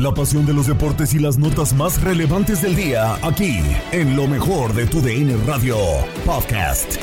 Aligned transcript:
La 0.00 0.14
pasión 0.14 0.46
de 0.46 0.54
los 0.54 0.66
deportes 0.66 1.12
y 1.12 1.18
las 1.18 1.36
notas 1.36 1.74
más 1.74 2.00
relevantes 2.00 2.62
del 2.62 2.74
día, 2.74 3.16
aquí, 3.16 3.58
en 3.92 4.16
lo 4.16 4.26
mejor 4.26 4.72
de 4.72 4.86
tu 4.86 5.02
DN 5.02 5.36
Radio 5.44 5.76
Podcast. 6.24 6.96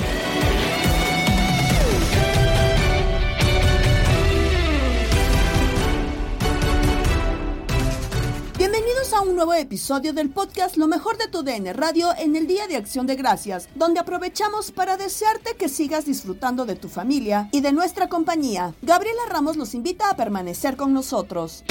Bienvenidos 8.57 9.13
a 9.13 9.21
un 9.21 9.35
nuevo 9.35 9.53
episodio 9.53 10.11
del 10.13 10.31
podcast 10.31 10.75
Lo 10.75 10.87
mejor 10.87 11.19
de 11.19 11.27
tu 11.27 11.43
DN 11.43 11.73
Radio 11.73 12.15
en 12.17 12.35
el 12.35 12.47
Día 12.47 12.65
de 12.65 12.77
Acción 12.77 13.05
de 13.05 13.15
Gracias, 13.15 13.69
donde 13.75 13.99
aprovechamos 13.99 14.71
para 14.71 14.97
desearte 14.97 15.55
que 15.55 15.69
sigas 15.69 16.05
disfrutando 16.05 16.65
de 16.65 16.75
tu 16.75 16.89
familia 16.89 17.47
y 17.51 17.61
de 17.61 17.73
nuestra 17.73 18.09
compañía. 18.09 18.73
Gabriela 18.81 19.21
Ramos 19.29 19.55
los 19.55 19.75
invita 19.75 20.09
a 20.09 20.15
permanecer 20.15 20.75
con 20.75 20.93
nosotros. 20.93 21.63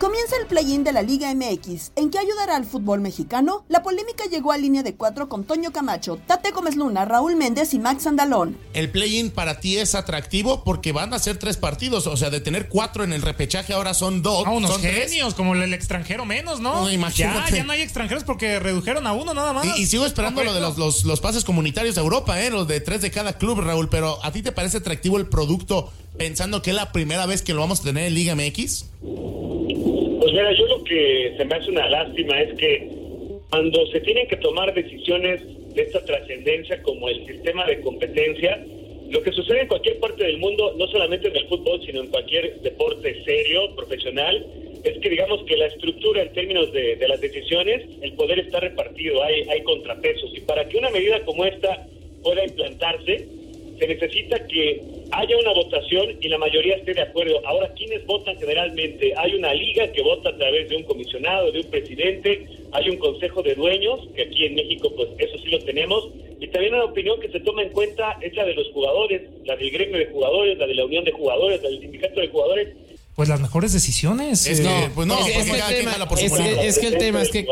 Comienza 0.00 0.34
el 0.40 0.46
play-in 0.46 0.82
de 0.82 0.94
la 0.94 1.02
Liga 1.02 1.30
MX. 1.34 1.92
¿En 1.94 2.08
qué 2.08 2.18
ayudará 2.18 2.56
al 2.56 2.64
fútbol 2.64 3.02
mexicano? 3.02 3.66
La 3.68 3.82
polémica 3.82 4.24
llegó 4.30 4.50
a 4.50 4.56
línea 4.56 4.82
de 4.82 4.94
cuatro 4.94 5.28
con 5.28 5.44
Toño 5.44 5.72
Camacho, 5.72 6.18
Tate 6.26 6.52
Gómez 6.52 6.74
Luna, 6.74 7.04
Raúl 7.04 7.36
Méndez 7.36 7.74
y 7.74 7.78
Max 7.78 8.06
Andalón. 8.06 8.56
El 8.72 8.88
play-in 8.88 9.30
para 9.30 9.60
ti 9.60 9.76
es 9.76 9.94
atractivo 9.94 10.64
porque 10.64 10.92
van 10.92 11.12
a 11.12 11.18
ser 11.18 11.36
tres 11.36 11.58
partidos. 11.58 12.06
O 12.06 12.16
sea, 12.16 12.30
de 12.30 12.40
tener 12.40 12.70
cuatro 12.70 13.04
en 13.04 13.12
el 13.12 13.20
repechaje 13.20 13.74
ahora 13.74 13.92
son 13.92 14.22
dos. 14.22 14.46
A 14.46 14.50
unos 14.50 14.70
son 14.70 14.80
tres. 14.80 15.10
genios, 15.10 15.34
como 15.34 15.54
el 15.54 15.74
extranjero 15.74 16.24
menos, 16.24 16.60
¿no? 16.60 16.80
No, 16.80 16.90
imagínate. 16.90 17.50
Ya, 17.50 17.56
ya 17.58 17.64
no 17.64 17.72
hay 17.72 17.82
extranjeros 17.82 18.24
porque 18.24 18.58
redujeron 18.58 19.06
a 19.06 19.12
uno 19.12 19.34
nada 19.34 19.52
más. 19.52 19.66
Y, 19.66 19.82
y 19.82 19.86
sigo 19.86 20.06
esperando 20.06 20.42
lo 20.42 20.54
de 20.54 20.62
los, 20.62 20.78
los, 20.78 21.04
los 21.04 21.20
pases 21.20 21.44
comunitarios 21.44 21.96
de 21.96 22.00
Europa, 22.00 22.40
¿eh? 22.40 22.48
los 22.48 22.66
de 22.66 22.80
tres 22.80 23.02
de 23.02 23.10
cada 23.10 23.34
club, 23.34 23.60
Raúl. 23.60 23.90
Pero 23.90 24.18
¿a 24.24 24.32
ti 24.32 24.40
te 24.40 24.50
parece 24.50 24.78
atractivo 24.78 25.18
el 25.18 25.26
producto 25.26 25.92
pensando 26.16 26.62
que 26.62 26.70
es 26.70 26.76
la 26.76 26.90
primera 26.90 27.26
vez 27.26 27.42
que 27.42 27.52
lo 27.52 27.60
vamos 27.60 27.80
a 27.80 27.82
tener 27.82 28.04
en 28.06 28.14
Liga 28.14 28.34
MX? 28.34 28.86
Pues 30.20 30.34
mira, 30.34 30.52
yo 30.52 30.66
lo 30.66 30.84
que 30.84 31.32
se 31.34 31.44
me 31.46 31.54
hace 31.54 31.70
una 31.70 31.88
lástima 31.88 32.42
es 32.42 32.52
que 32.58 32.90
cuando 33.48 33.86
se 33.86 34.00
tienen 34.00 34.28
que 34.28 34.36
tomar 34.36 34.74
decisiones 34.74 35.40
de 35.74 35.80
esta 35.80 36.04
trascendencia 36.04 36.82
como 36.82 37.08
el 37.08 37.26
sistema 37.26 37.64
de 37.64 37.80
competencia, 37.80 38.62
lo 39.08 39.22
que 39.22 39.32
sucede 39.32 39.62
en 39.62 39.68
cualquier 39.68 39.98
parte 39.98 40.24
del 40.24 40.36
mundo, 40.36 40.74
no 40.76 40.86
solamente 40.88 41.28
en 41.28 41.36
el 41.36 41.48
fútbol, 41.48 41.80
sino 41.86 42.02
en 42.02 42.08
cualquier 42.08 42.60
deporte 42.60 43.24
serio, 43.24 43.74
profesional, 43.74 44.46
es 44.84 44.98
que 44.98 45.08
digamos 45.08 45.42
que 45.44 45.56
la 45.56 45.68
estructura 45.68 46.20
en 46.20 46.32
términos 46.34 46.70
de, 46.74 46.96
de 46.96 47.08
las 47.08 47.20
decisiones, 47.22 47.82
el 48.02 48.12
poder 48.12 48.40
está 48.40 48.60
repartido, 48.60 49.22
hay, 49.22 49.48
hay 49.48 49.62
contrapesos. 49.62 50.36
Y 50.36 50.40
para 50.40 50.68
que 50.68 50.76
una 50.76 50.90
medida 50.90 51.24
como 51.24 51.46
esta 51.46 51.86
pueda 52.22 52.44
implantarse, 52.44 53.26
se 53.80 53.86
necesita 53.88 54.46
que 54.46 54.82
haya 55.10 55.36
una 55.38 55.52
votación 55.54 56.16
y 56.20 56.28
la 56.28 56.36
mayoría 56.38 56.76
esté 56.76 56.92
de 56.94 57.00
acuerdo. 57.02 57.40
Ahora, 57.46 57.72
¿quiénes 57.74 58.04
votan 58.06 58.36
generalmente? 58.38 59.12
Hay 59.16 59.34
una 59.34 59.54
liga 59.54 59.90
que 59.90 60.02
vota 60.02 60.28
a 60.28 60.36
través 60.36 60.68
de 60.68 60.76
un 60.76 60.82
comisionado, 60.84 61.50
de 61.50 61.60
un 61.60 61.66
presidente, 61.70 62.46
hay 62.72 62.90
un 62.90 62.96
consejo 62.98 63.42
de 63.42 63.54
dueños, 63.54 64.00
que 64.14 64.22
aquí 64.22 64.44
en 64.44 64.54
México, 64.56 64.92
pues 64.94 65.08
eso 65.18 65.38
sí 65.42 65.48
lo 65.48 65.58
tenemos, 65.64 66.08
y 66.38 66.46
también 66.48 66.74
una 66.74 66.84
opinión 66.84 67.18
que 67.20 67.28
se 67.30 67.40
toma 67.40 67.62
en 67.62 67.70
cuenta 67.70 68.18
es 68.20 68.34
la 68.34 68.44
de 68.44 68.54
los 68.54 68.68
jugadores, 68.72 69.22
la 69.46 69.56
del 69.56 69.70
gremio 69.70 69.96
de 69.98 70.06
jugadores, 70.06 70.58
la 70.58 70.66
de 70.66 70.74
la 70.74 70.84
unión 70.84 71.04
de 71.04 71.12
jugadores, 71.12 71.62
la 71.62 71.70
del 71.70 71.80
sindicato 71.80 72.20
de 72.20 72.28
jugadores. 72.28 72.68
Pues 73.16 73.28
las 73.28 73.40
mejores 73.40 73.72
decisiones. 73.72 74.46
Es 74.46 74.60
Eh, 74.60 74.62
que, 74.62 74.90
pues 74.94 75.06
no, 75.06 75.18
es- 75.18 75.26
es 75.36 75.44
que 75.44 75.50
cada 75.50 75.56
el 75.58 75.64
quien 75.74 75.78
tema- 75.80 75.90
jala 75.92 76.08
por 76.08 76.18
su 76.18 76.24
es 76.26 76.32
que- 76.32 76.38
molino. 76.42 76.62
es 76.62 76.78
que 76.78 76.86
el 76.86 76.98
tema 76.98 77.22
es 77.22 77.28
que- 77.30 77.46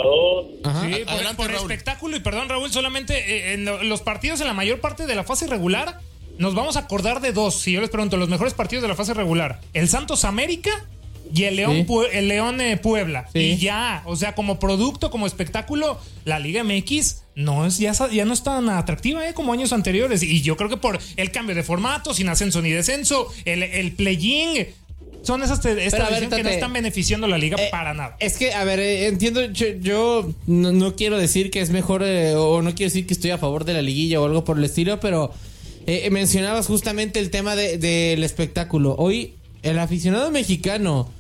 Ajá. 0.65 0.87
Sí, 0.87 1.05
por, 1.05 1.13
Adelante, 1.15 1.43
por 1.43 1.51
espectáculo 1.55 2.17
y 2.17 2.21
perdón 2.21 2.49
Raúl, 2.49 2.71
solamente 2.71 3.15
eh, 3.19 3.53
en 3.55 3.65
lo- 3.67 3.83
los 3.83 4.01
partidos 4.01 4.41
en 4.41 4.47
la 4.47 4.55
mayor 4.55 4.81
parte 4.81 5.07
de 5.07 5.15
la 5.15 5.25
fase 5.25 5.47
regular 5.47 5.99
nos 6.39 6.55
vamos 6.55 6.77
a 6.77 6.81
acordar 6.81 7.21
de 7.21 7.33
dos. 7.33 7.55
Si 7.61 7.73
yo 7.73 7.81
les 7.81 7.91
pregunto, 7.91 8.17
los 8.17 8.29
mejores 8.29 8.55
partidos 8.55 8.83
de 8.83 8.89
la 8.89 8.95
fase 8.95 9.15
regular, 9.15 9.61
el 9.75 9.89
Santos 9.89 10.25
América 10.25 10.71
y 11.35 11.45
el 11.45 11.57
León, 11.57 11.77
Sí. 11.77 11.85
Pue- 11.85 12.09
el 12.13 12.29
León 12.29 12.61
eh, 12.61 12.77
Puebla. 12.79 13.27
Sí. 13.33 13.41
Y 13.41 13.57
ya, 13.59 14.03
o 14.07 14.17
sea, 14.17 14.35
como 14.35 14.59
producto, 14.59 15.11
como 15.11 15.27
espectáculo, 15.27 15.99
la 16.25 16.39
Liga 16.39 16.65
MX 16.65 17.23
no 17.35 17.67
es 17.67 17.79
ya, 17.79 17.93
ya 18.11 18.25
no 18.25 18.33
es 18.33 18.43
tan 18.43 18.69
atractiva 18.71 19.29
eh, 19.29 19.35
como 19.35 19.53
años 19.53 19.73
anteriores. 19.73 20.23
Y 20.23 20.41
yo 20.43 20.57
creo 20.57 20.71
que 20.71 20.77
por 20.79 20.99
el 21.17 21.31
cambio 21.31 21.55
de 21.55 21.63
formato, 21.63 22.15
sin 22.15 22.29
ascenso 22.29 22.63
ni 22.63 22.71
descenso, 22.71 23.29
el, 23.45 23.63
el 23.63 23.93
play-in, 23.93 24.69
son 25.23 25.43
esas 25.43 25.61
te- 25.61 25.85
esta 25.85 26.07
a 26.07 26.11
ver, 26.11 26.29
que 26.29 26.43
no 26.43 26.49
están 26.49 26.73
beneficiando 26.73 27.27
a 27.27 27.31
la 27.31 27.37
liga 27.39 27.57
Eh, 27.61 27.69
para 27.71 27.93
nada. 27.93 28.17
Es 28.21 28.39
que, 28.39 28.55
a 28.55 28.65
ver, 28.65 28.79
eh, 28.81 29.09
entiendo, 29.09 29.45
yo, 29.47 29.67
yo 29.81 30.33
no, 30.47 30.73
no 30.73 30.95
quiero 30.97 31.19
decir 31.19 31.51
que 31.51 31.61
es 31.61 31.69
mejor 31.71 32.03
o 32.05 32.63
no 32.63 32.71
quiero 32.75 32.89
decir 32.91 33.07
que 33.07 33.13
estoy 33.13 33.33
a 33.33 33.39
favor 33.39 33.65
de 33.67 33.75
la 33.75 33.83
liguilla 33.83 34.21
o 34.21 34.25
algo 34.25 34.45
por 34.45 34.57
el 34.57 34.65
estilo, 34.65 34.99
pero 35.01 35.33
eh, 35.89 36.03
eh, 36.05 36.11
mencionabas 36.11 36.67
justamente 36.67 37.19
el 37.19 37.31
tema 37.31 37.57
de- 37.57 37.79
del 37.79 38.23
espectáculo. 38.23 38.95
Hoy, 38.99 39.35
el 39.63 39.79
aficionado 39.79 40.31
mexicano 40.31 41.11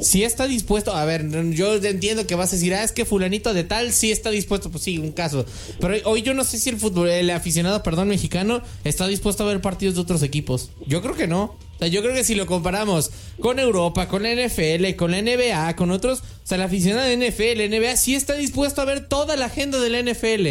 sí 0.00 0.22
está 0.22 0.46
dispuesto, 0.46 0.94
a 0.94 1.04
ver, 1.04 1.28
yo 1.50 1.74
entiendo 1.74 2.26
que 2.26 2.34
vas 2.36 2.52
a 2.52 2.56
decir, 2.56 2.74
ah, 2.74 2.84
es 2.84 2.92
que 2.92 3.04
fulanito 3.04 3.52
de 3.52 3.64
tal 3.64 3.92
sí 3.92 4.12
está 4.12 4.30
dispuesto, 4.30 4.70
pues 4.70 4.84
sí, 4.84 4.98
un 4.98 5.12
caso. 5.12 5.44
Pero 5.80 5.96
hoy 6.08 6.22
yo 6.22 6.32
no 6.32 6.44
sé 6.44 6.58
si 6.58 6.70
el 6.70 6.76
fútbol, 6.78 7.08
el 7.10 7.28
aficionado, 7.30 7.82
perdón, 7.82 8.08
mexicano 8.08 8.62
está 8.84 9.06
dispuesto 9.08 9.42
a 9.42 9.46
ver 9.46 9.60
partidos 9.60 9.96
de 9.96 10.00
otros 10.00 10.22
equipos. 10.22 10.70
Yo 10.86 11.02
creo 11.02 11.16
que 11.16 11.26
no. 11.26 11.42
O 11.74 11.78
sea, 11.80 11.88
yo 11.88 12.02
creo 12.02 12.14
que 12.14 12.22
si 12.24 12.34
lo 12.36 12.46
comparamos 12.46 13.10
con 13.40 13.58
Europa, 13.58 14.06
con 14.08 14.22
la 14.22 14.30
NFL, 14.32 14.94
con 14.96 15.10
la 15.10 15.18
NBA, 15.20 15.74
con 15.76 15.90
otros, 15.90 16.20
o 16.20 16.46
sea, 16.46 16.54
el 16.56 16.62
aficionado 16.62 17.06
de 17.08 17.14
NFL, 17.16 17.68
NBA 17.68 17.96
sí 17.96 18.14
está 18.14 18.34
dispuesto 18.34 18.80
a 18.80 18.84
ver 18.84 19.08
toda 19.08 19.36
la 19.36 19.46
agenda 19.46 19.80
de 19.80 19.90
la 19.90 19.98
NFL. 19.98 20.46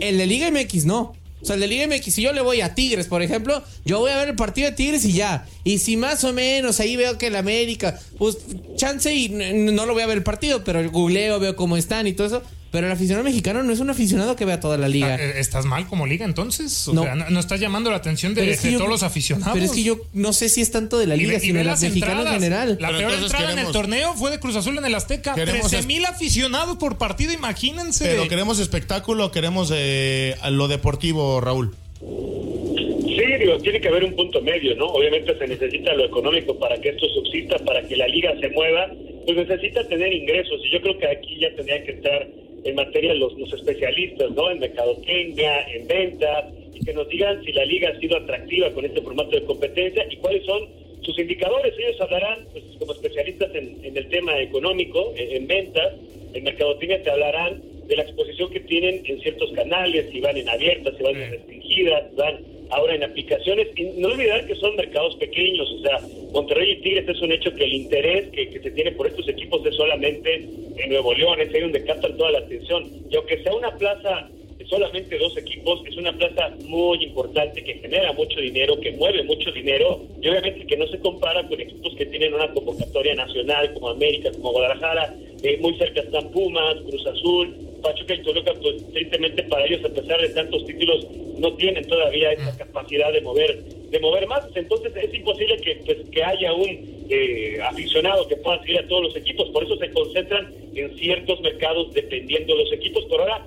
El 0.00 0.18
de 0.18 0.26
Liga 0.26 0.50
MX 0.50 0.84
no. 0.84 1.14
O 1.42 1.44
sea, 1.44 1.54
el 1.54 1.60
de 1.60 1.68
Liga 1.68 1.86
MX, 1.86 2.14
si 2.14 2.22
yo 2.22 2.32
le 2.32 2.40
voy 2.40 2.60
a 2.60 2.74
Tigres, 2.74 3.06
por 3.06 3.22
ejemplo, 3.22 3.62
yo 3.84 3.98
voy 3.98 4.10
a 4.10 4.16
ver 4.16 4.28
el 4.28 4.36
partido 4.36 4.70
de 4.70 4.76
Tigres 4.76 5.04
y 5.04 5.12
ya. 5.12 5.46
Y 5.64 5.78
si 5.78 5.96
más 5.96 6.24
o 6.24 6.32
menos 6.32 6.80
ahí 6.80 6.96
veo 6.96 7.16
que 7.18 7.28
el 7.28 7.36
América, 7.36 7.98
pues 8.18 8.38
chance 8.76 9.14
y 9.14 9.28
no 9.28 9.86
lo 9.86 9.94
voy 9.94 10.02
a 10.02 10.06
ver 10.06 10.18
el 10.18 10.24
partido, 10.24 10.62
pero 10.64 10.88
googleo, 10.90 11.40
veo 11.40 11.56
cómo 11.56 11.76
están 11.76 12.06
y 12.06 12.12
todo 12.12 12.26
eso. 12.26 12.42
Pero 12.70 12.86
el 12.86 12.92
aficionado 12.92 13.24
mexicano 13.24 13.62
no 13.64 13.72
es 13.72 13.80
un 13.80 13.90
aficionado 13.90 14.36
que 14.36 14.44
vea 14.44 14.60
toda 14.60 14.78
la 14.78 14.86
liga. 14.88 15.16
Ah, 15.18 15.22
eh, 15.22 15.32
¿Estás 15.38 15.64
mal 15.66 15.88
como 15.88 16.06
liga 16.06 16.24
entonces? 16.24 16.86
O 16.86 16.92
No. 16.94 17.02
sea, 17.02 17.16
no, 17.16 17.28
no 17.28 17.40
estás 17.40 17.58
llamando 17.58 17.90
la 17.90 17.96
atención 17.96 18.32
de, 18.32 18.42
Pero 18.42 18.52
es 18.52 18.60
que 18.60 18.66
de 18.68 18.72
yo- 18.74 18.78
todos 18.78 18.90
los 18.90 19.02
aficionados. 19.02 19.52
Pero 19.54 19.66
es 19.66 19.72
que 19.72 19.82
yo 19.82 19.98
no 20.12 20.32
sé 20.32 20.48
si 20.48 20.60
es 20.60 20.70
tanto 20.70 20.96
de 20.98 21.06
la 21.08 21.16
Y 21.16 21.20
liga, 21.20 21.34
y 21.38 21.40
sino 21.40 21.58
de 21.58 21.64
las 21.64 21.82
los 21.82 21.88
mexicanos 21.90 22.12
en 22.14 22.18
entradas. 22.20 22.42
general. 22.42 22.78
La 22.80 22.88
Pero 22.88 22.98
peor 23.08 23.22
entrada 23.22 23.52
en 23.52 23.58
el 23.58 23.72
torneo 23.72 24.14
fue 24.14 24.30
de 24.30 24.38
Cruz 24.38 24.54
Azul 24.54 24.78
en 24.78 24.84
el 24.84 24.94
Azteca. 24.94 25.34
Queremos 25.34 25.62
13 25.62 25.78
es- 25.80 25.86
mil 25.86 26.04
aficionados 26.04 26.76
por 26.76 26.96
partido, 26.96 27.32
imagínense. 27.32 28.04
Pero 28.04 28.28
queremos 28.28 28.60
espectáculo, 28.60 29.32
queremos 29.32 29.72
eh, 29.74 30.36
lo 30.50 30.68
deportivo, 30.68 31.40
Raúl. 31.40 31.74
Sí, 32.00 33.26
digo, 33.40 33.58
tiene 33.58 33.80
que 33.80 33.88
haber 33.88 34.04
un 34.04 34.14
punto 34.14 34.40
medio, 34.40 34.74
¿no? 34.76 34.86
Obviamente 34.86 35.36
se 35.36 35.46
necesita 35.46 35.92
lo 35.94 36.04
económico 36.04 36.58
para 36.58 36.80
que 36.80 36.90
esto 36.90 37.06
subsista, 37.14 37.58
para 37.64 37.82
que 37.86 37.96
la 37.96 38.06
liga 38.06 38.32
se 38.40 38.48
mueva, 38.50 38.86
pues 39.26 39.36
necesita 39.36 39.86
tener 39.88 40.12
ingresos. 40.12 40.60
Y 40.64 40.72
yo 40.72 40.80
creo 40.80 40.96
que 40.98 41.06
aquí 41.08 41.38
ya 41.40 41.48
tendrían 41.56 41.84
que 41.84 41.92
estar 41.92 42.28
en 42.64 42.74
materia 42.74 43.14
los, 43.14 43.38
los 43.38 43.52
especialistas, 43.52 44.30
¿no? 44.32 44.50
En 44.50 44.58
mercadotecnia, 44.58 45.66
en 45.74 45.86
ventas, 45.86 46.44
y 46.74 46.84
que 46.84 46.92
nos 46.92 47.08
digan 47.08 47.42
si 47.44 47.52
la 47.52 47.64
liga 47.64 47.90
ha 47.90 48.00
sido 48.00 48.16
atractiva 48.16 48.70
con 48.70 48.84
este 48.84 49.00
formato 49.00 49.30
de 49.30 49.44
competencia 49.44 50.06
y 50.10 50.16
cuáles 50.16 50.44
son 50.44 50.68
sus 51.02 51.18
indicadores. 51.18 51.74
Ellos 51.78 52.00
hablarán, 52.00 52.46
pues, 52.52 52.64
como 52.78 52.92
especialistas 52.92 53.54
en, 53.54 53.78
en 53.84 53.96
el 53.96 54.08
tema 54.08 54.40
económico, 54.40 55.12
en, 55.16 55.36
en 55.36 55.46
ventas, 55.46 55.94
en 56.34 56.44
mercadotecnia 56.44 57.02
te 57.02 57.10
hablarán 57.10 57.62
de 57.86 57.96
la 57.96 58.02
exposición 58.02 58.50
que 58.50 58.60
tienen 58.60 59.02
en 59.04 59.20
ciertos 59.20 59.50
canales, 59.52 60.06
si 60.12 60.20
van 60.20 60.36
en 60.36 60.48
abiertas, 60.48 60.94
si 60.96 61.02
van 61.02 61.16
en 61.16 61.30
restringidas, 61.32 62.10
si 62.10 62.16
van 62.16 62.49
ahora 62.70 62.94
en 62.94 63.04
aplicaciones. 63.04 63.68
Y 63.76 63.84
no 64.00 64.08
olvidar 64.08 64.46
que 64.46 64.54
son 64.56 64.76
mercados 64.76 65.16
pequeños, 65.16 65.70
o 65.70 65.82
sea, 65.82 65.98
Monterrey 66.32 66.72
y 66.72 66.80
Tigres 66.82 67.08
es 67.08 67.20
un 67.20 67.32
hecho 67.32 67.54
que 67.54 67.64
el 67.64 67.74
interés 67.74 68.28
que, 68.30 68.60
se 68.60 68.70
tiene 68.70 68.92
por 68.92 69.06
estos 69.06 69.28
equipos 69.28 69.64
es 69.66 69.74
solamente 69.74 70.34
en 70.34 70.90
Nuevo 70.90 71.14
León, 71.14 71.40
es 71.40 71.52
ahí 71.54 71.60
donde 71.60 71.84
captan 71.84 72.16
toda 72.16 72.32
la 72.32 72.38
atención. 72.38 72.84
Y 73.10 73.16
aunque 73.16 73.42
sea 73.42 73.54
una 73.54 73.76
plaza 73.76 74.28
de 74.58 74.66
solamente 74.66 75.18
dos 75.18 75.36
equipos, 75.36 75.82
es 75.86 75.96
una 75.96 76.12
plaza 76.12 76.54
muy 76.64 77.02
importante 77.04 77.64
que 77.64 77.74
genera 77.74 78.12
mucho 78.12 78.40
dinero, 78.40 78.78
que 78.80 78.92
mueve 78.92 79.22
mucho 79.24 79.50
dinero, 79.52 80.02
y 80.20 80.28
obviamente 80.28 80.66
que 80.66 80.76
no 80.76 80.86
se 80.88 80.98
compara 81.00 81.46
con 81.48 81.60
equipos 81.60 81.94
que 81.96 82.06
tienen 82.06 82.34
una 82.34 82.52
convocatoria 82.52 83.14
nacional 83.14 83.72
como 83.74 83.88
América, 83.88 84.30
como 84.32 84.52
Guadalajara, 84.52 85.14
eh, 85.42 85.58
muy 85.60 85.76
cerca 85.78 86.00
están 86.00 86.30
Pumas, 86.30 86.76
Cruz 86.86 87.06
Azul, 87.06 87.69
Pachuca 87.80 88.14
y 88.14 88.22
Toluca, 88.22 88.52
pues 88.60 88.92
tristemente 88.92 89.42
para 89.44 89.66
ellos, 89.66 89.84
a 89.84 89.88
pesar 89.88 90.20
de 90.20 90.28
tantos 90.30 90.64
títulos, 90.66 91.06
no 91.38 91.54
tienen 91.54 91.86
todavía 91.86 92.32
esa 92.32 92.56
capacidad 92.56 93.12
de 93.12 93.20
mover 93.22 93.62
de 93.90 93.98
mover 93.98 94.26
más. 94.26 94.44
Entonces 94.54 94.92
es 94.96 95.14
imposible 95.14 95.56
que, 95.58 95.76
pues, 95.84 95.98
que 96.10 96.22
haya 96.22 96.52
un 96.52 97.06
eh, 97.08 97.58
aficionado 97.62 98.26
que 98.28 98.36
pueda 98.36 98.60
seguir 98.60 98.78
a 98.78 98.88
todos 98.88 99.04
los 99.04 99.16
equipos. 99.16 99.48
Por 99.50 99.64
eso 99.64 99.76
se 99.76 99.90
concentran 99.90 100.52
en 100.74 100.96
ciertos 100.96 101.40
mercados 101.40 101.92
dependiendo 101.92 102.54
de 102.54 102.64
los 102.64 102.72
equipos. 102.72 103.04
Por 103.06 103.20
ahora, 103.20 103.46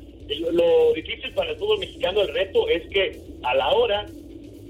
lo 0.52 0.94
difícil 0.94 1.32
para 1.34 1.52
el 1.52 1.58
fútbol 1.58 1.80
mexicano, 1.80 2.22
el 2.22 2.34
reto 2.34 2.68
es 2.68 2.84
que 2.90 3.20
a 3.44 3.56
la 3.56 3.70
hora 3.70 4.06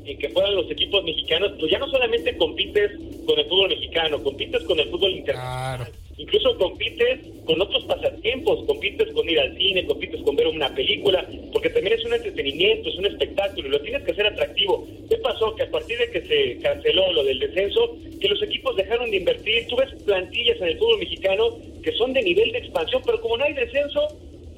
en 0.06 0.18
que 0.18 0.30
fueran 0.30 0.56
los 0.56 0.70
equipos 0.70 1.04
mexicanos, 1.04 1.54
pues 1.60 1.72
ya 1.72 1.80
no 1.80 1.88
solamente 1.90 2.36
compites 2.38 2.92
con 3.26 3.40
el 3.40 3.46
fútbol 3.46 3.70
mexicano, 3.70 4.22
compites 4.22 4.64
con 4.64 4.80
el 4.80 4.90
fútbol 4.90 5.12
internacional. 5.12 5.92
Incluso 6.18 6.58
compites 6.58 7.20
con 7.46 7.60
otros 7.62 7.84
pasatiempos, 7.86 8.66
compites 8.66 9.12
con 9.14 9.28
ir 9.30 9.40
al 9.40 9.58
cine, 9.58 9.86
compites 9.86 10.22
con 10.22 10.36
ver 10.36 10.48
una 10.48 10.74
película, 10.74 11.28
porque 11.52 11.70
también 11.70 11.98
es 11.98 12.06
un 12.06 12.14
entretenimiento, 12.14 12.90
es 12.90 12.96
un 12.98 13.06
espectáculo 13.08 13.68
y 13.68 13.72
lo 13.72 13.82
tienes 13.82 14.04
que 14.04 14.12
hacer 14.12 14.28
atractivo. 14.28 14.88
¿Qué 15.10 15.18
pasó? 15.18 15.56
Que 15.56 15.64
a 15.64 15.72
partir 15.72 15.98
de 15.98 16.12
que 16.12 16.22
se 16.28 16.62
canceló 16.62 17.12
lo 17.14 17.24
del 17.24 17.40
descenso, 17.40 17.98
que 18.22 18.30
los 18.30 18.42
equipos 18.44 18.76
dejaron 18.76 19.10
de 19.12 19.18
invertir. 19.18 19.68
Tú 19.68 19.76
ves 19.76 19.90
plantillas 20.06 20.58
en 20.62 20.68
el 20.70 20.78
fútbol 20.78 21.00
mexicano 21.00 21.58
que 21.84 21.92
son 21.94 22.14
de 22.14 22.22
nivel 22.22 22.52
de 22.52 22.60
expansión, 22.60 23.02
pero 23.06 23.20
como 23.20 23.38
no 23.38 23.44
hay 23.46 23.54
descenso, 23.54 24.02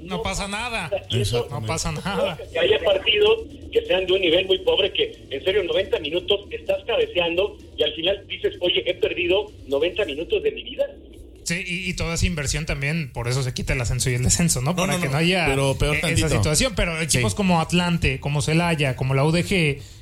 No 0.04 0.22
pasa 0.22 0.48
nada. 0.48 0.92
eso 1.10 1.48
No 1.50 1.66
pasa 1.66 1.92
nada. 1.92 2.38
que 2.54 2.60
haya 2.60 2.78
partidos 2.84 3.40
que 3.72 3.82
sean 3.82 4.06
de 4.06 4.14
un 4.14 4.22
nivel 4.22 4.46
muy 4.46 4.60
pobre, 4.60 4.92
que 4.92 5.16
en 5.32 5.44
serio 5.44 5.64
90 5.64 6.00
minutos 6.00 6.42
estás 6.52 6.84
cabeceando 6.86 7.58
y 7.76 7.82
al 7.84 7.92
final 7.94 8.24
dices, 8.28 8.56
oye, 8.60 8.84
he 8.86 8.94
perdido 8.94 9.48
90 9.68 10.06
minutos 10.06 10.44
de 10.44 10.52
mi 10.52 10.62
vida. 10.64 10.86
Sí, 11.46 11.64
y, 11.66 11.90
y 11.90 11.94
toda 11.94 12.16
esa 12.16 12.26
inversión 12.26 12.66
también, 12.66 13.10
por 13.14 13.28
eso 13.28 13.44
se 13.44 13.54
quita 13.54 13.74
el 13.74 13.80
ascenso 13.82 14.10
y 14.10 14.16
el 14.16 14.24
descenso, 14.24 14.62
¿no? 14.62 14.76
Para 14.76 14.94
no, 14.94 15.00
que 15.00 15.06
no, 15.06 15.12
no 15.14 15.18
haya 15.20 15.46
pero 15.48 15.78
peor 15.78 16.00
tantito. 16.02 16.28
esa 16.28 16.36
situación. 16.36 16.74
Pero 16.76 17.00
equipos 17.00 17.32
Sí. 17.34 17.38
como 17.38 17.62
Atlante, 17.62 18.20
como 18.20 18.42
Celaya, 18.42 18.96
como 18.96 19.14
la 19.14 19.24
UDG, 19.24 19.48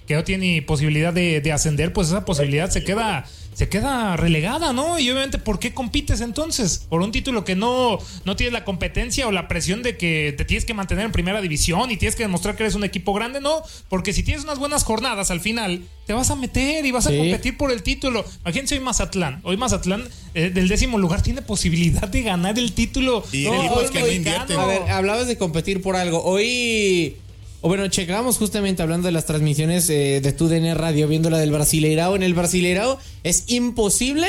que 0.08 0.16
no 0.16 0.24
tiene 0.24 0.62
posibilidad 0.62 1.14
de, 1.14 1.42
de 1.42 1.52
ascender, 1.52 1.94
pues 1.94 2.08
esa 2.08 2.26
posibilidad 2.26 2.70
se 2.70 2.84
queda 2.84 3.26
se 3.54 3.70
queda 3.70 4.16
relegada, 4.18 4.74
¿no? 4.74 5.00
Y 5.00 5.10
obviamente, 5.10 5.38
¿por 5.38 5.60
qué 5.60 5.74
compites 5.74 6.22
entonces? 6.22 6.86
Por 6.90 7.02
un 7.02 7.12
título 7.12 7.44
que 7.46 7.56
no, 7.56 7.98
no 8.26 8.36
tienes 8.36 8.54
la 8.54 8.66
competencia 8.66 9.28
o 9.28 9.32
la 9.32 9.48
presión 9.48 9.84
de 9.84 9.98
que 9.98 10.34
te 10.38 10.46
tienes 10.46 10.66
que 10.66 10.74
mantener 10.74 11.06
en 11.06 11.12
primera 11.12 11.42
división 11.42 11.92
y 11.92 11.98
tienes 11.98 12.16
que 12.16 12.24
demostrar 12.24 12.56
que 12.56 12.64
eres 12.64 12.76
un 12.76 12.84
equipo 12.84 13.14
grande, 13.14 13.42
no. 13.42 13.62
Porque 13.90 14.14
si 14.14 14.24
tienes 14.24 14.44
unas 14.44 14.60
buenas 14.60 14.84
jornadas 14.84 15.32
al 15.32 15.40
final, 15.40 15.82
te 16.06 16.14
vas 16.14 16.30
a 16.30 16.36
meter 16.36 16.86
y 16.86 16.92
vas 16.92 17.06
Sí. 17.06 17.14
a 17.16 17.18
competir 17.18 17.58
por 17.58 17.72
el 17.72 17.84
título. 17.84 18.26
Imagínense 18.42 18.76
hoy 18.76 18.82
Mazatlán. 18.82 19.40
Hoy 19.44 19.58
Mazatlán, 19.58 20.04
eh, 20.34 20.50
del 20.50 20.68
décimo 20.68 20.98
lugar, 20.98 21.22
tiene 21.22 21.42
posibilidad 21.42 22.08
de 22.08 22.22
ganar 22.24 22.58
el 22.60 22.74
título. 22.74 23.24
Y 23.32 23.44
del 23.44 23.54
equipos 23.54 23.86
fútbol 23.88 23.92
que 23.92 24.54
no. 24.54 24.60
A 24.62 24.66
ver, 24.66 24.82
hablabas 24.92 25.28
de 25.28 25.38
competir 25.38 25.82
por 25.82 25.96
algo. 25.96 26.24
Hoy, 26.24 27.18
o 27.66 27.70
bueno, 27.70 27.88
checamos 27.88 28.38
justamente 28.38 28.84
hablando 28.84 29.06
de 29.06 29.14
las 29.14 29.26
transmisiones 29.26 29.90
eh, 29.90 30.20
de 30.22 30.34
TUDN 30.34 30.76
Radio, 30.76 31.08
viendo 31.08 31.30
la 31.30 31.38
del 31.38 31.50
Brasileirao. 31.52 32.14
En 32.18 32.22
el 32.22 32.34
Brasileirao 32.34 33.00
es 33.24 33.46
imposible 33.48 34.28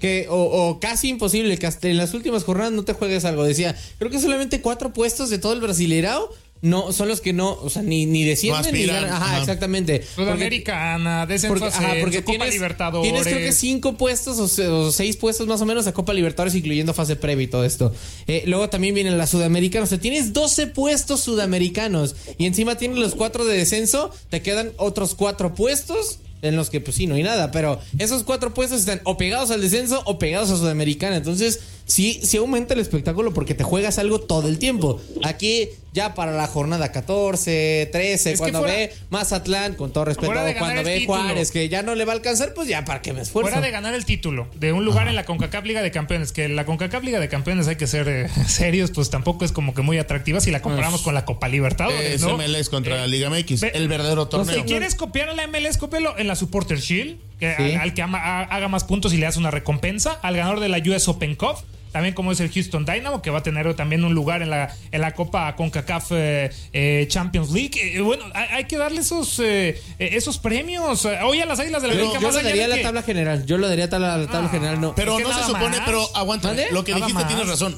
que, 0.00 0.28
o, 0.30 0.36
o 0.36 0.78
casi 0.78 1.08
imposible 1.08 1.58
que 1.58 1.66
hasta 1.66 1.88
en 1.88 1.96
las 1.96 2.14
últimas 2.14 2.44
jornadas 2.44 2.72
no 2.72 2.84
te 2.84 2.92
juegues 2.92 3.24
algo. 3.24 3.42
Decía, 3.42 3.74
creo 3.98 4.12
que 4.12 4.20
solamente 4.20 4.60
cuatro 4.60 4.92
puestos 4.92 5.28
de 5.28 5.38
todo 5.38 5.54
el 5.54 5.60
Brasileirao 5.60 6.30
no 6.62 6.92
son 6.92 7.08
los 7.08 7.20
que 7.20 7.32
no, 7.32 7.52
o 7.52 7.70
sea, 7.70 7.82
ni, 7.82 8.06
ni 8.06 8.24
descienden 8.24 8.74
ni 8.74 8.86
ganan. 8.86 9.10
Ajá, 9.10 9.24
ajá. 9.24 9.40
exactamente. 9.40 10.02
Sudamericana, 10.14 11.26
descenso 11.26 11.54
porque, 11.54 11.66
ajá, 11.68 11.94
porque 12.00 12.18
Copa 12.24 12.30
tienes, 12.30 12.54
Libertadores. 12.54 13.10
tienes 13.10 13.26
creo 13.26 13.46
que 13.46 13.52
cinco 13.52 13.96
puestos 13.96 14.58
o 14.58 14.92
seis 14.92 15.16
puestos 15.16 15.46
más 15.46 15.60
o 15.60 15.66
menos 15.66 15.86
a 15.86 15.92
Copa 15.92 16.12
Libertadores, 16.12 16.54
incluyendo 16.54 16.94
fase 16.94 17.16
previa 17.16 17.44
y 17.44 17.48
todo 17.48 17.64
esto. 17.64 17.92
Eh, 18.26 18.44
luego 18.46 18.68
también 18.68 18.94
vienen 18.94 19.18
las 19.18 19.30
sudamericanas. 19.30 19.88
O 19.88 19.90
sea, 19.90 20.00
tienes 20.00 20.32
12 20.32 20.68
puestos 20.68 21.20
sudamericanos 21.20 22.16
y 22.38 22.46
encima 22.46 22.76
tienes 22.76 22.98
los 22.98 23.14
cuatro 23.14 23.44
de 23.44 23.56
descenso. 23.56 24.10
Te 24.30 24.42
quedan 24.42 24.72
otros 24.76 25.14
cuatro 25.14 25.54
puestos 25.54 26.18
en 26.42 26.56
los 26.56 26.70
que, 26.70 26.80
pues 26.80 26.96
sí, 26.96 27.06
no 27.06 27.14
hay 27.14 27.22
nada. 27.22 27.50
Pero 27.50 27.80
esos 27.98 28.22
cuatro 28.22 28.54
puestos 28.54 28.80
están 28.80 29.00
o 29.04 29.16
pegados 29.16 29.50
al 29.50 29.60
descenso 29.60 30.02
o 30.06 30.18
pegados 30.18 30.50
a 30.50 30.56
Sudamericana. 30.56 31.16
Entonces, 31.16 31.60
sí, 31.88 32.20
sí 32.22 32.36
aumenta 32.36 32.74
el 32.74 32.80
espectáculo 32.80 33.34
porque 33.34 33.54
te 33.54 33.64
juegas 33.64 33.98
algo 33.98 34.20
todo 34.20 34.46
el 34.48 34.58
tiempo. 34.60 35.00
Aquí, 35.24 35.68
ya 35.92 36.14
para 36.14 36.30
la 36.32 36.46
jornada 36.46 36.92
14, 36.92 37.88
13, 37.90 38.30
Es 38.32 38.36
que 38.36 38.38
cuando 38.38 38.60
fuera- 38.60 38.74
ve 38.74 38.92
Mazatlán, 39.10 39.74
con 39.74 39.92
todo 39.92 40.04
respeto, 40.04 40.32
cuando 40.58 40.84
ve 40.84 40.98
título. 41.00 41.18
Juárez, 41.22 41.50
que 41.50 41.68
ya 41.68 41.82
no 41.82 41.94
le 41.94 42.04
va 42.04 42.12
a 42.12 42.16
alcanzar, 42.16 42.54
pues 42.54 42.68
ya 42.68 42.84
para 42.84 43.02
que 43.02 43.12
me 43.12 43.22
esfuerzo. 43.22 43.50
Fuera 43.50 43.64
de 43.64 43.72
ganar 43.72 43.94
el 43.94 44.04
título 44.04 44.46
de 44.54 44.72
un 44.72 44.84
lugar 44.84 45.08
en 45.08 45.16
la 45.16 45.24
CONCACAF 45.24 45.64
Liga 45.64 45.82
de 45.82 45.90
Campeones, 45.90 46.30
que 46.32 46.48
la 46.48 46.64
CONCACAF 46.66 47.02
Liga 47.02 47.18
de 47.20 47.28
Campeones 47.28 47.66
hay 47.68 47.76
que 47.76 47.86
ser 47.86 48.06
eh, 48.08 48.28
serios, 48.46 48.90
pues 48.92 49.10
tampoco 49.10 49.44
es 49.44 49.50
como 49.52 49.74
que 49.74 49.82
muy 49.82 49.98
atractiva 49.98 50.40
si 50.40 50.50
la 50.50 50.62
comparamos 50.62 51.02
con 51.02 51.14
la 51.14 51.24
Copa 51.24 51.48
Libertadores, 51.48 52.14
Es 52.16 52.20
¿no? 52.22 52.36
MLS 52.36 52.68
contra 52.68 52.96
Eh, 52.96 52.98
la 53.00 53.06
Liga 53.06 53.30
MX, 53.30 53.60
ve- 53.62 53.72
el 53.74 53.88
verdadero 53.88 54.28
torneo. 54.28 54.54
Si 54.54 54.62
quieres 54.62 54.94
copiar 54.94 55.30
a 55.30 55.34
la 55.34 55.46
MLS, 55.48 55.78
cópialo 55.78 56.16
en 56.18 56.28
la 56.28 56.36
Supporter 56.36 56.78
Shield, 56.78 57.18
que 57.40 57.54
Sí. 57.56 57.62
al, 57.74 57.80
al 57.80 57.94
que 57.94 58.02
ama- 58.02 58.18
ha- 58.22 58.42
haga 58.44 58.68
más 58.68 58.84
puntos 58.84 59.12
y 59.14 59.16
le 59.16 59.24
das 59.24 59.36
una 59.36 59.50
recompensa, 59.50 60.12
al 60.22 60.36
ganador 60.36 60.60
de 60.60 60.68
la 60.68 60.78
US 60.78 61.08
Open 61.08 61.34
Cup, 61.34 61.56
también 61.92 62.14
como 62.14 62.32
es 62.32 62.40
el 62.40 62.50
Houston 62.50 62.84
Dynamo, 62.84 63.22
que 63.22 63.30
va 63.30 63.38
a 63.38 63.42
tener 63.42 63.72
también 63.74 64.04
un 64.04 64.14
lugar 64.14 64.42
en 64.42 64.50
la, 64.50 64.74
en 64.90 65.00
la 65.00 65.12
Copa 65.14 65.54
CONCACAF 65.56 66.12
eh, 66.12 66.50
eh, 66.72 67.06
Champions 67.08 67.50
League. 67.50 67.72
Eh, 67.96 68.00
bueno, 68.00 68.24
hay, 68.34 68.46
hay 68.50 68.64
que 68.64 68.76
darle 68.78 69.00
esos, 69.00 69.38
eh, 69.40 69.70
eh, 69.98 70.10
esos 70.12 70.38
premios. 70.38 71.04
Eh, 71.04 71.18
Hoy 71.24 71.40
a 71.40 71.46
las 71.46 71.60
Águilas 71.60 71.82
de 71.82 71.88
la 71.88 71.94
Yo, 71.94 72.00
América, 72.00 72.20
yo 72.20 72.30
lo 72.30 72.42
daría 72.42 72.64
a 72.64 72.68
la 72.68 72.76
que- 72.76 72.82
tabla 72.82 73.02
general. 73.02 73.46
Yo 73.46 73.58
lo 73.58 73.68
daría 73.68 73.84
a 73.84 73.98
la, 73.98 74.26
tabla 74.26 74.48
Ah. 74.48 74.50
general, 74.50 74.80
no. 74.80 74.94
Pero 74.94 75.18
Es 75.18 75.24
que 75.24 75.30
no 75.32 75.38
se 75.38 75.44
supone, 75.44 75.76
más. 75.76 75.82
pero 75.86 76.08
aguanta. 76.16 76.52
Lo 76.70 76.84
que 76.84 76.92
Nada 76.92 77.06
dijiste 77.06 77.24
más. 77.24 77.26
tienes 77.28 77.48
razón. 77.48 77.76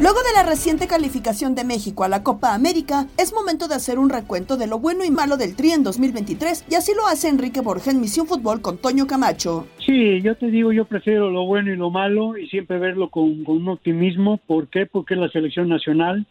Luego 0.00 0.16
de 0.20 0.32
la 0.34 0.48
reciente 0.48 0.86
calificación 0.86 1.54
de 1.54 1.62
México 1.62 2.04
a 2.04 2.08
la 2.08 2.22
Copa 2.22 2.54
América, 2.54 3.06
es 3.18 3.34
momento 3.34 3.68
de 3.68 3.74
hacer 3.74 3.98
un 3.98 4.08
recuento 4.08 4.56
de 4.56 4.66
lo 4.66 4.78
bueno 4.78 5.04
y 5.04 5.10
malo 5.10 5.36
del 5.36 5.54
Tri 5.54 5.72
en 5.72 5.84
2023 5.84 6.64
y 6.70 6.74
así 6.74 6.92
lo 6.96 7.06
hace 7.06 7.28
Enrique 7.28 7.60
Borja 7.60 7.90
en 7.90 8.00
Misión 8.00 8.26
Fútbol 8.26 8.62
con 8.62 8.78
Toño 8.78 9.06
Camacho. 9.06 9.66
Sí, 9.84 10.22
yo 10.22 10.34
te 10.36 10.46
digo, 10.46 10.72
yo 10.72 10.86
prefiero 10.86 11.28
lo 11.28 11.44
bueno 11.44 11.70
y 11.70 11.76
lo 11.76 11.90
malo 11.90 12.38
y 12.38 12.48
siempre 12.48 12.78
verlo 12.78 13.10
con, 13.10 13.44
con 13.44 13.58
un 13.58 13.68
optimismo. 13.68 14.38
¿Por 14.38 14.68
qué? 14.68 14.86
Porque 14.86 15.12
es 15.12 15.20
la 15.20 15.28
selección 15.28 15.68
nacional, 15.68 16.26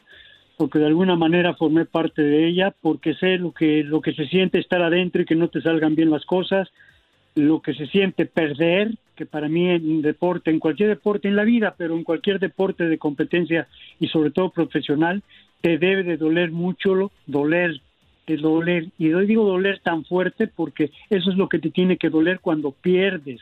porque 0.58 0.80
de 0.80 0.88
alguna 0.88 1.16
manera 1.16 1.54
formé 1.54 1.86
parte 1.86 2.24
de 2.24 2.48
ella, 2.48 2.74
porque 2.82 3.14
sé 3.14 3.38
lo 3.38 3.52
que, 3.52 3.84
lo 3.84 4.02
que 4.02 4.14
se 4.14 4.26
siente 4.30 4.58
estar 4.58 4.82
adentro 4.82 5.22
y 5.22 5.26
que 5.26 5.36
no 5.36 5.48
te 5.48 5.62
salgan 5.62 5.94
bien 5.94 6.10
las 6.10 6.26
cosas, 6.26 6.68
lo 7.36 7.62
que 7.62 7.74
se 7.74 7.88
siente 7.88 8.25
perder, 8.25 8.95
que 9.15 9.25
para 9.25 9.48
mí 9.50 9.69
en 9.69 10.01
deporte, 10.01 10.51
en 10.51 10.59
cualquier 10.59 10.89
deporte 10.89 11.27
en 11.27 11.36
la 11.36 11.43
vida, 11.43 11.75
pero 11.77 11.95
en 11.95 12.03
cualquier 12.03 12.39
deporte 12.39 12.86
de 12.86 12.98
competencia 12.98 13.67
y 14.00 14.07
sobre 14.07 14.31
todo 14.31 14.50
profesional, 14.50 15.24
te 15.62 15.77
debe 15.77 16.03
de 16.03 16.17
doler 16.17 16.51
mucho, 16.51 17.12
doler, 17.25 17.81
de 18.27 18.38
doler. 18.38 18.88
Y 18.98 19.13
hoy 19.13 19.27
digo 19.27 19.45
doler 19.45 19.79
tan 19.79 20.05
fuerte 20.05 20.48
porque 20.48 20.91
eso 21.09 21.31
es 21.31 21.38
lo 21.38 21.50
que 21.50 21.59
te 21.59 21.69
tiene 21.69 21.98
que 21.98 22.09
doler 22.09 22.39
cuando 22.39 22.71
pierdes 22.71 23.41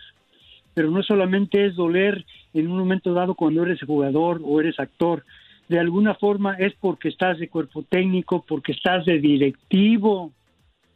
pero 0.78 0.92
no 0.92 1.02
solamente 1.02 1.66
es 1.66 1.76
doler 1.76 2.24
en 2.54 2.68
un 2.68 2.78
momento 2.78 3.12
dado 3.12 3.34
cuando 3.34 3.64
eres 3.64 3.82
jugador 3.82 4.42
o 4.44 4.62
eres 4.62 4.80
actor, 4.80 5.24
de 5.68 5.80
alguna 5.80 6.14
forma 6.14 6.54
es 6.54 6.72
porque 6.80 7.10
estás 7.10 7.40
de 7.40 7.50
cuerpo 7.50 7.82
técnico, 7.82 8.46
porque 8.48 8.74
estás 8.74 9.04
de 9.04 9.18
directivo, 9.18 10.32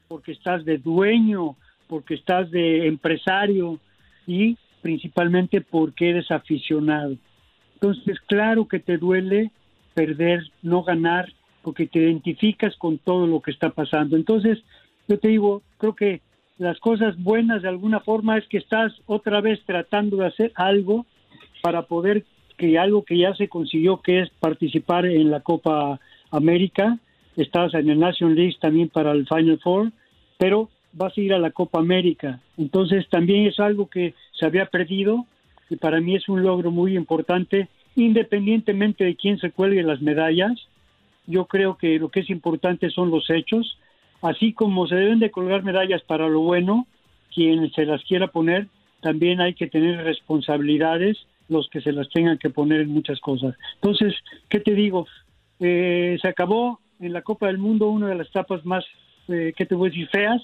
porque 0.07 0.33
estás 0.33 0.63
de 0.65 0.77
dueño, 0.77 1.55
porque 1.91 2.13
estás 2.13 2.49
de 2.51 2.87
empresario 2.87 3.77
y 4.25 4.57
principalmente 4.81 5.59
porque 5.59 6.11
eres 6.11 6.31
aficionado. 6.31 7.17
Entonces, 7.73 8.17
claro 8.27 8.65
que 8.65 8.79
te 8.79 8.97
duele 8.97 9.51
perder, 9.93 10.41
no 10.61 10.83
ganar, 10.83 11.33
porque 11.61 11.87
te 11.87 11.99
identificas 11.99 12.77
con 12.77 12.97
todo 12.97 13.27
lo 13.27 13.41
que 13.41 13.51
está 13.51 13.71
pasando. 13.71 14.15
Entonces, 14.15 14.59
yo 15.09 15.19
te 15.19 15.27
digo, 15.27 15.63
creo 15.79 15.93
que 15.93 16.21
las 16.57 16.79
cosas 16.79 17.21
buenas 17.21 17.61
de 17.61 17.67
alguna 17.67 17.99
forma 17.99 18.37
es 18.37 18.47
que 18.47 18.59
estás 18.59 18.93
otra 19.05 19.41
vez 19.41 19.59
tratando 19.65 20.15
de 20.15 20.27
hacer 20.27 20.53
algo 20.55 21.05
para 21.61 21.81
poder 21.81 22.23
que 22.57 22.79
algo 22.79 23.03
que 23.03 23.17
ya 23.17 23.35
se 23.35 23.49
consiguió, 23.49 23.97
que 23.97 24.21
es 24.21 24.29
participar 24.39 25.05
en 25.05 25.29
la 25.29 25.41
Copa 25.41 25.99
América, 26.31 26.99
estás 27.35 27.73
en 27.73 27.89
el 27.89 27.99
National 27.99 28.35
League 28.35 28.55
también 28.61 28.87
para 28.87 29.11
el 29.11 29.27
Final 29.27 29.59
Four, 29.61 29.91
pero 30.37 30.69
vas 30.93 31.17
a 31.17 31.21
ir 31.21 31.33
a 31.33 31.39
la 31.39 31.51
Copa 31.51 31.79
América. 31.79 32.39
Entonces 32.57 33.07
también 33.09 33.45
es 33.45 33.59
algo 33.59 33.89
que 33.89 34.13
se 34.33 34.45
había 34.45 34.65
perdido 34.65 35.25
y 35.69 35.77
para 35.77 36.01
mí 36.01 36.15
es 36.15 36.27
un 36.27 36.43
logro 36.43 36.71
muy 36.71 36.95
importante, 36.95 37.69
independientemente 37.95 39.03
de 39.03 39.15
quién 39.15 39.39
se 39.39 39.51
cuelgue 39.51 39.83
las 39.83 40.01
medallas. 40.01 40.53
Yo 41.27 41.45
creo 41.45 41.77
que 41.77 41.97
lo 41.99 42.09
que 42.09 42.21
es 42.21 42.29
importante 42.29 42.89
son 42.89 43.09
los 43.09 43.29
hechos, 43.29 43.77
así 44.21 44.53
como 44.53 44.87
se 44.87 44.95
deben 44.95 45.19
de 45.19 45.31
colgar 45.31 45.63
medallas 45.63 46.01
para 46.03 46.27
lo 46.27 46.41
bueno, 46.41 46.87
quien 47.33 47.71
se 47.71 47.85
las 47.85 48.03
quiera 48.03 48.27
poner, 48.27 48.67
también 49.01 49.39
hay 49.39 49.53
que 49.53 49.67
tener 49.67 50.03
responsabilidades 50.03 51.17
los 51.47 51.69
que 51.69 51.81
se 51.81 51.91
las 51.91 52.09
tengan 52.09 52.37
que 52.37 52.49
poner 52.49 52.81
en 52.81 52.89
muchas 52.89 53.19
cosas. 53.19 53.55
Entonces, 53.75 54.13
¿qué 54.49 54.59
te 54.59 54.73
digo? 54.73 55.07
Eh, 55.59 56.17
se 56.21 56.27
acabó 56.27 56.79
en 56.99 57.13
la 57.13 57.21
Copa 57.21 57.47
del 57.47 57.57
Mundo 57.57 57.89
una 57.89 58.07
de 58.07 58.15
las 58.15 58.27
etapas 58.27 58.65
más, 58.65 58.85
eh, 59.27 59.53
¿qué 59.55 59.65
te 59.65 59.75
voy 59.75 59.87
a 59.87 59.91
decir? 59.91 60.07
Feas. 60.09 60.41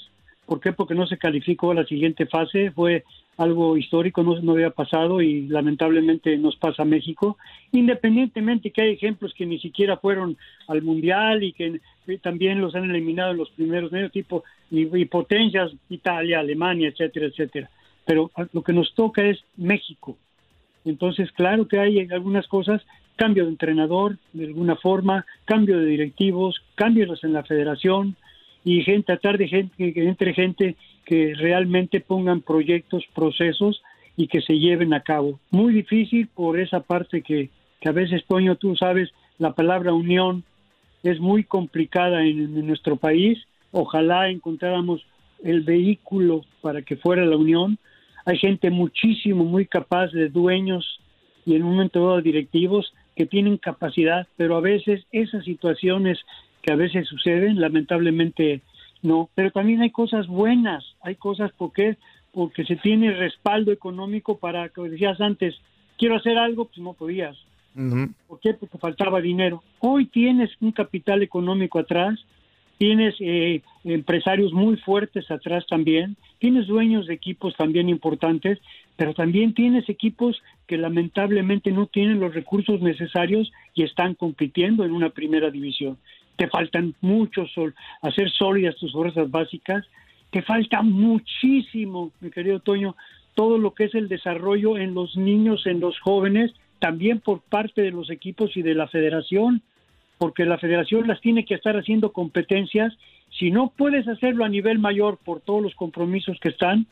¿Por 0.47 0.59
qué? 0.59 0.73
Porque 0.73 0.95
no 0.95 1.05
se 1.05 1.19
calificó 1.19 1.69
a 1.71 1.75
la 1.75 1.85
siguiente 1.85 2.25
fase. 2.25 2.71
Fue 2.71 3.03
algo 3.37 3.77
histórico, 3.77 4.23
no, 4.23 4.39
no 4.41 4.53
había 4.53 4.71
pasado 4.71 5.21
y 5.21 5.47
lamentablemente 5.47 6.35
nos 6.37 6.55
pasa 6.55 6.81
a 6.81 6.85
México. 6.85 7.37
Independientemente 7.71 8.71
que 8.71 8.81
hay 8.81 8.93
ejemplos 8.93 9.35
que 9.35 9.45
ni 9.45 9.59
siquiera 9.59 9.97
fueron 9.97 10.37
al 10.67 10.81
Mundial 10.81 11.43
y 11.43 11.53
que 11.53 11.79
también 12.23 12.61
los 12.61 12.73
han 12.73 12.89
eliminado 12.89 13.31
en 13.31 13.37
los 13.37 13.51
primeros 13.51 13.91
medios, 13.91 14.11
tipo 14.11 14.43
y, 14.71 14.97
y 14.97 15.05
potencias, 15.05 15.71
Italia, 15.89 16.39
Alemania, 16.39 16.89
etcétera, 16.89 17.27
etcétera. 17.27 17.69
Pero 18.05 18.31
lo 18.53 18.63
que 18.63 18.73
nos 18.73 18.95
toca 18.95 19.23
es 19.23 19.43
México 19.57 20.17
entonces, 20.89 21.31
claro 21.33 21.67
que 21.67 21.79
hay 21.79 22.07
algunas 22.11 22.47
cosas, 22.47 22.81
cambio 23.15 23.43
de 23.43 23.51
entrenador 23.51 24.17
de 24.33 24.45
alguna 24.45 24.75
forma, 24.75 25.25
cambio 25.45 25.79
de 25.79 25.85
directivos, 25.85 26.61
cambios 26.75 27.23
en 27.23 27.33
la 27.33 27.43
federación 27.43 28.15
y 28.67 28.83
gente, 28.83 29.05
tratar 29.05 29.38
de 29.38 29.47
gente, 29.47 29.93
que 29.93 30.09
entre 30.09 30.33
gente 30.33 30.75
que 31.05 31.33
realmente 31.36 32.01
pongan 32.01 32.41
proyectos, 32.41 33.05
procesos 33.15 33.81
y 34.17 34.27
que 34.27 34.41
se 34.41 34.59
lleven 34.59 34.93
a 34.93 35.03
cabo. 35.03 35.39
Muy 35.51 35.71
difícil 35.74 36.27
por 36.27 36.59
esa 36.59 36.81
parte 36.81 37.21
que, 37.21 37.50
que 37.79 37.88
a 37.88 37.93
veces, 37.93 38.25
Toño, 38.25 38.57
tú 38.57 38.75
sabes, 38.75 39.09
la 39.38 39.53
palabra 39.53 39.93
unión 39.93 40.43
es 41.01 41.17
muy 41.21 41.45
complicada 41.45 42.24
en, 42.24 42.39
en 42.57 42.67
nuestro 42.67 42.97
país. 42.97 43.39
Ojalá 43.71 44.29
encontráramos 44.29 45.01
el 45.45 45.62
vehículo 45.62 46.41
para 46.59 46.81
que 46.81 46.97
fuera 46.97 47.25
la 47.25 47.38
unión, 47.38 47.77
hay 48.25 48.38
gente 48.38 48.69
muchísimo, 48.69 49.45
muy 49.45 49.65
capaz 49.65 50.07
de 50.12 50.27
dueños 50.27 51.00
y 51.45 51.55
en 51.55 51.63
un 51.63 51.71
momento 51.71 52.05
dado 52.05 52.21
directivos 52.21 52.93
que 53.15 53.25
tienen 53.25 53.55
capacidad, 53.55 54.27
pero 54.36 54.57
a 54.57 54.62
veces 54.62 55.05
esas 55.13 55.45
situaciones 55.45 56.19
que 56.67 56.74
a 56.74 56.75
veces 56.75 57.07
suceden, 57.07 57.62
lamentablemente 57.62 58.62
no. 59.01 59.29
Pero 59.36 59.51
también 59.51 59.81
hay 59.81 59.89
cosas 59.89 60.27
buenas, 60.27 60.83
hay 61.01 61.15
cosas 61.15 61.51
porque 61.57 61.97
porque 62.33 62.65
se 62.65 62.75
tiene 62.75 63.13
respaldo 63.13 63.71
económico 63.71 64.38
para, 64.38 64.69
como 64.69 64.89
decías 64.89 65.19
antes, 65.21 65.55
quiero 65.97 66.17
hacer 66.17 66.38
algo, 66.38 66.65
pues 66.65 66.77
no 66.77 66.93
podías. 66.93 67.36
¿Por 68.27 68.39
qué? 68.41 68.53
Porque 68.53 68.77
faltaba 68.77 69.21
dinero. 69.21 69.63
Hoy 69.79 70.05
tienes 70.05 70.51
un 70.59 70.71
capital 70.71 71.24
económico 71.24 71.79
atrás 71.79 72.19
tienes 72.77 73.15
eh, 73.19 73.62
empresarios 73.83 74.53
muy 74.53 74.77
fuertes 74.77 75.29
atrás 75.31 75.65
también, 75.67 76.15
tienes 76.39 76.67
dueños 76.67 77.07
de 77.07 77.13
equipos 77.13 77.55
también 77.55 77.89
importantes, 77.89 78.59
pero 78.95 79.13
también 79.13 79.53
tienes 79.53 79.89
equipos 79.89 80.41
que 80.67 80.77
lamentablemente 80.77 81.71
no 81.71 81.88
tienen 81.88 82.19
los 82.19 82.33
recursos 82.33 82.81
necesarios 82.81 83.51
y 83.74 83.83
están 83.83 84.15
compitiendo 84.15 84.86
en 84.86 84.91
una 84.91 85.09
primera 85.09 85.50
división. 85.50 85.97
Te 86.38 86.48
faltan 86.48 86.96
muchos 87.01 87.51
hacer 88.01 88.29
sólidas 88.32 88.77
tus 88.77 88.94
fuerzas 88.94 89.29
básicas, 89.29 89.86
te 90.32 90.41
falta 90.41 90.82
muchísimo, 90.82 92.12
mi 92.20 92.29
querido 92.29 92.60
Toño, 92.60 92.96
todo 93.36 93.58
lo 93.58 93.74
que 93.74 93.86
es 93.86 93.96
el 93.96 94.08
desarrollo 94.08 94.77
en 94.77 94.94
los 94.94 95.15
niños, 95.17 95.65
en 95.67 95.79
los 95.79 96.00
jóvenes, 96.00 96.53
también 96.79 97.20
por 97.20 97.41
parte 97.41 97.82
de 97.82 97.91
los 97.91 98.10
equipos 98.10 98.56
y 98.56 98.62
de 98.62 98.75
la 98.75 98.88
federación 98.88 99.62
porque 100.17 100.46
la 100.46 100.58
federación 100.58 101.08
las 101.08 101.22
tiene 101.22 101.46
que 101.46 101.56
estar 101.56 101.75
haciendo 101.77 102.12
competencias. 102.12 102.94
Si 103.38 103.51
no 103.51 103.72
puedes 103.75 104.08
hacerlo 104.08 104.46
a 104.46 104.50
nivel 104.50 104.79
mayor 104.79 105.17
por 105.24 105.41
todos 105.41 105.62
los 105.62 105.75
compromisos 105.75 106.39
que 106.39 106.50
están, 106.50 106.88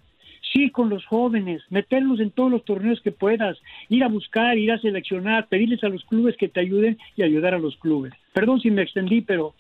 sí 0.53 0.69
con 0.69 0.89
los 0.89 1.05
jóvenes, 1.05 1.63
meterlos 1.69 2.19
en 2.19 2.31
todos 2.31 2.51
los 2.51 2.63
torneos 2.65 3.01
que 3.01 3.11
puedas, 3.11 3.57
ir 3.89 4.03
a 4.03 4.09
buscar, 4.09 4.57
ir 4.57 4.71
a 4.71 4.79
seleccionar, 4.79 5.47
pedirles 5.47 5.83
a 5.83 5.89
los 5.89 6.03
clubes 6.05 6.37
que 6.37 6.47
te 6.47 6.59
ayuden 6.59 6.97
y 7.15 7.23
ayudar 7.23 7.55
a 7.55 7.59
los 7.59 7.75
clubes. 7.77 8.13
Perdón 8.35 8.59
si 8.59 8.69
me 8.69 8.83
extendí, 8.83 9.21
pero 9.21 9.55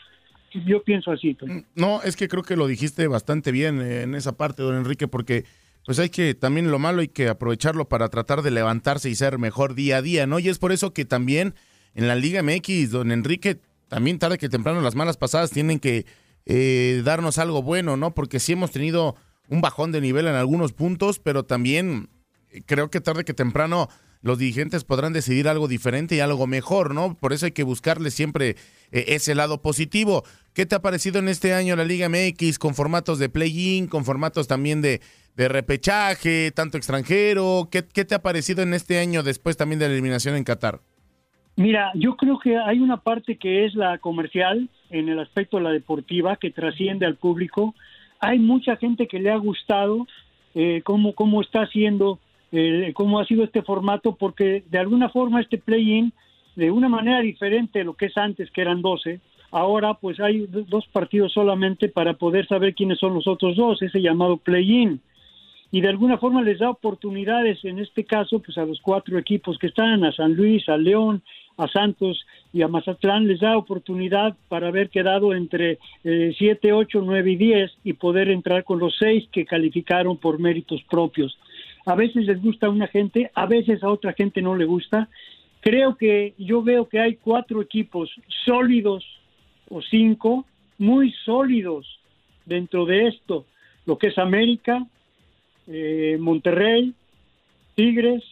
yo 0.67 0.83
pienso 0.83 1.11
así. 1.11 1.35
Mm, 1.41 1.59
no, 1.75 2.01
es 2.03 2.15
que 2.17 2.27
creo 2.27 2.43
que 2.43 2.57
lo 2.57 2.67
dijiste 2.67 3.07
bastante 3.07 3.51
bien 3.51 3.81
eh, 3.81 4.01
en 4.03 4.15
esa 4.15 4.37
parte, 4.37 4.63
don 4.63 4.75
Enrique, 4.75 5.07
porque 5.07 5.45
pues 5.85 5.97
hay 5.97 6.09
que 6.09 6.33
también 6.33 6.69
lo 6.69 6.77
malo 6.77 7.01
hay 7.01 7.07
que 7.07 7.29
aprovecharlo 7.29 7.87
para 7.87 8.09
tratar 8.09 8.41
de 8.41 8.51
levantarse 8.51 9.09
y 9.09 9.15
ser 9.15 9.39
mejor 9.39 9.75
día 9.75 9.97
a 9.97 10.01
día, 10.01 10.27
¿no? 10.27 10.39
Y 10.39 10.49
es 10.49 10.59
por 10.59 10.73
eso 10.73 10.93
que 10.93 11.05
también 11.05 11.55
en 11.93 12.07
la 12.09 12.15
Liga 12.15 12.43
MX, 12.43 12.91
don 12.91 13.11
Enrique, 13.11 13.59
también 13.87 14.19
tarde 14.19 14.37
que 14.37 14.49
temprano 14.49 14.81
las 14.81 14.95
malas 14.95 15.15
pasadas 15.15 15.51
tienen 15.51 15.79
que 15.79 16.05
eh, 16.45 17.01
darnos 17.05 17.37
algo 17.37 17.61
bueno, 17.61 17.95
¿no? 17.95 18.13
Porque 18.13 18.39
sí 18.39 18.53
hemos 18.53 18.71
tenido 18.71 19.15
un 19.47 19.61
bajón 19.61 19.93
de 19.93 20.01
nivel 20.01 20.27
en 20.27 20.35
algunos 20.35 20.73
puntos, 20.73 21.19
pero 21.19 21.43
también 21.43 22.09
eh, 22.51 22.61
creo 22.65 22.89
que 22.89 22.99
tarde 22.99 23.23
que 23.23 23.33
temprano 23.33 23.87
los 24.25 24.39
dirigentes 24.39 24.83
podrán 24.83 25.13
decidir 25.13 25.47
algo 25.47 25.67
diferente 25.67 26.15
y 26.15 26.19
algo 26.19 26.47
mejor, 26.47 26.95
¿no? 26.95 27.15
Por 27.15 27.31
eso 27.31 27.45
hay 27.45 27.51
que 27.51 27.61
buscarle 27.61 28.09
siempre 28.09 28.55
eh, 28.91 29.05
ese 29.09 29.35
lado 29.35 29.61
positivo. 29.61 30.23
¿Qué 30.55 30.65
te 30.65 30.73
ha 30.73 30.81
parecido 30.81 31.19
en 31.19 31.27
este 31.27 31.53
año 31.53 31.75
la 31.75 31.85
Liga 31.85 32.09
MX 32.09 32.57
con 32.57 32.73
formatos 32.73 33.19
de 33.19 33.29
play-in, 33.29 33.85
con 33.85 34.03
formatos 34.03 34.47
también 34.47 34.81
de, 34.81 34.99
de 35.35 35.47
repechaje, 35.47 36.51
tanto 36.55 36.75
extranjero? 36.75 37.69
¿Qué, 37.71 37.85
¿Qué 37.85 38.03
te 38.03 38.15
ha 38.15 38.23
parecido 38.23 38.63
en 38.63 38.73
este 38.73 38.97
año 38.97 39.21
después 39.21 39.57
también 39.57 39.77
de 39.77 39.89
la 39.89 39.93
eliminación 39.93 40.35
en 40.35 40.43
Qatar? 40.43 40.79
Mira, 41.55 41.91
yo 41.93 42.17
creo 42.17 42.39
que 42.39 42.57
hay 42.57 42.79
una 42.79 42.97
parte 42.97 43.37
que 43.37 43.65
es 43.65 43.75
la 43.75 43.99
comercial 43.99 44.69
en 44.89 45.07
el 45.07 45.19
aspecto 45.19 45.57
de 45.57 45.63
la 45.63 45.71
deportiva 45.71 46.37
que 46.37 46.49
trasciende 46.49 47.05
al 47.05 47.15
público. 47.15 47.75
Hay 48.19 48.39
mucha 48.39 48.75
gente 48.77 49.07
que 49.07 49.19
le 49.19 49.29
ha 49.29 49.37
gustado 49.37 50.07
eh, 50.55 50.81
cómo, 50.83 51.13
cómo 51.13 51.41
está 51.41 51.61
haciendo, 51.61 52.17
eh, 52.55 52.93
cómo 52.93 53.19
ha 53.19 53.25
sido 53.25 53.43
este 53.43 53.61
formato, 53.61 54.15
porque 54.15 54.63
de 54.69 54.79
alguna 54.79 55.09
forma 55.09 55.41
este 55.41 55.57
play-in, 55.57 56.13
de 56.55 56.71
una 56.71 56.89
manera 56.89 57.19
diferente 57.19 57.79
de 57.79 57.85
lo 57.85 57.95
que 57.95 58.05
es 58.05 58.17
antes, 58.17 58.49
que 58.51 58.61
eran 58.61 58.81
12, 58.81 59.19
ahora 59.51 59.93
pues 59.95 60.19
hay 60.19 60.47
dos 60.47 60.87
partidos 60.87 61.33
solamente 61.33 61.89
para 61.89 62.13
poder 62.13 62.47
saber 62.47 62.73
quiénes 62.73 62.99
son 62.99 63.13
los 63.13 63.27
otros 63.27 63.55
dos, 63.55 63.81
ese 63.81 64.01
llamado 64.01 64.37
play-in 64.37 65.01
y 65.75 65.81
de 65.81 65.89
alguna 65.89 66.17
forma 66.17 66.41
les 66.41 66.59
da 66.59 66.69
oportunidades, 66.69 67.63
en 67.65 67.79
este 67.79 68.05
caso, 68.05 68.39
pues 68.39 68.57
a 68.57 68.65
los 68.65 68.79
cuatro 68.79 69.17
equipos 69.17 69.57
que 69.57 69.67
están, 69.67 70.05
a 70.05 70.13
San 70.13 70.33
Luis, 70.33 70.69
a 70.69 70.77
León, 70.77 71.21
a 71.57 71.67
Santos 71.67 72.25
y 72.53 72.61
a 72.61 72.69
Mazatlán 72.69 73.27
les 73.27 73.41
da 73.41 73.57
oportunidad 73.57 74.35
para 74.47 74.69
haber 74.69 74.89
quedado 74.89 75.33
entre 75.33 75.77
7, 76.03 76.71
8, 76.71 77.01
9 77.03 77.31
y 77.31 77.35
10 77.35 77.71
y 77.83 77.91
poder 77.93 78.29
entrar 78.29 78.63
con 78.63 78.79
los 78.79 78.95
seis 78.97 79.27
que 79.33 79.45
calificaron 79.45 80.17
por 80.17 80.39
méritos 80.39 80.81
propios. 80.89 81.37
A 81.85 81.95
veces 81.95 82.25
les 82.25 82.41
gusta 82.41 82.67
a 82.67 82.71
una 82.71 82.87
gente, 82.87 83.31
a 83.33 83.45
veces 83.45 83.83
a 83.83 83.89
otra 83.89 84.13
gente 84.13 84.41
no 84.41 84.55
le 84.55 84.65
gusta. 84.65 85.07
Creo 85.61 85.95
que 85.95 86.33
yo 86.37 86.61
veo 86.63 86.87
que 86.87 86.99
hay 86.99 87.15
cuatro 87.15 87.61
equipos 87.61 88.09
sólidos 88.45 89.05
o 89.69 89.81
cinco, 89.81 90.45
muy 90.77 91.11
sólidos 91.23 91.99
dentro 92.45 92.85
de 92.85 93.07
esto, 93.07 93.45
lo 93.85 93.97
que 93.97 94.07
es 94.07 94.17
América, 94.17 94.85
eh, 95.67 96.17
Monterrey, 96.19 96.93
Tigres, 97.75 98.23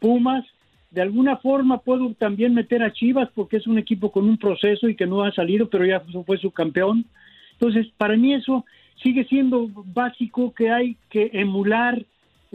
Pumas 0.00 0.44
de 0.94 1.02
alguna 1.02 1.38
forma 1.38 1.78
puedo 1.78 2.14
también 2.14 2.54
meter 2.54 2.82
a 2.84 2.92
Chivas 2.92 3.28
porque 3.34 3.56
es 3.56 3.66
un 3.66 3.78
equipo 3.78 4.12
con 4.12 4.28
un 4.28 4.38
proceso 4.38 4.88
y 4.88 4.94
que 4.94 5.06
no 5.06 5.24
ha 5.24 5.32
salido, 5.32 5.68
pero 5.68 5.84
ya 5.84 6.00
fue 6.24 6.38
su 6.38 6.52
campeón. 6.52 7.04
Entonces, 7.52 7.88
para 7.96 8.16
mí 8.16 8.32
eso 8.32 8.64
sigue 9.02 9.24
siendo 9.24 9.68
básico 9.92 10.54
que 10.54 10.70
hay 10.70 10.96
que 11.10 11.30
emular 11.32 12.00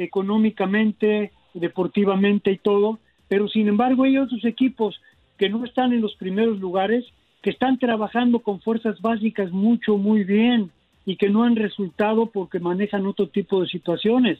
económicamente, 0.01 1.31
deportivamente 1.53 2.51
y 2.51 2.57
todo, 2.57 2.99
pero 3.27 3.47
sin 3.47 3.67
embargo 3.67 4.03
hay 4.03 4.17
otros 4.17 4.43
equipos 4.45 4.99
que 5.37 5.49
no 5.49 5.63
están 5.63 5.93
en 5.93 6.01
los 6.01 6.15
primeros 6.15 6.59
lugares, 6.59 7.05
que 7.41 7.51
están 7.51 7.77
trabajando 7.77 8.39
con 8.39 8.59
fuerzas 8.61 8.99
básicas 9.01 9.51
mucho, 9.51 9.97
muy 9.97 10.23
bien 10.23 10.71
y 11.05 11.15
que 11.15 11.29
no 11.29 11.43
han 11.43 11.55
resultado 11.55 12.27
porque 12.27 12.59
manejan 12.59 13.05
otro 13.05 13.27
tipo 13.27 13.61
de 13.61 13.67
situaciones. 13.67 14.39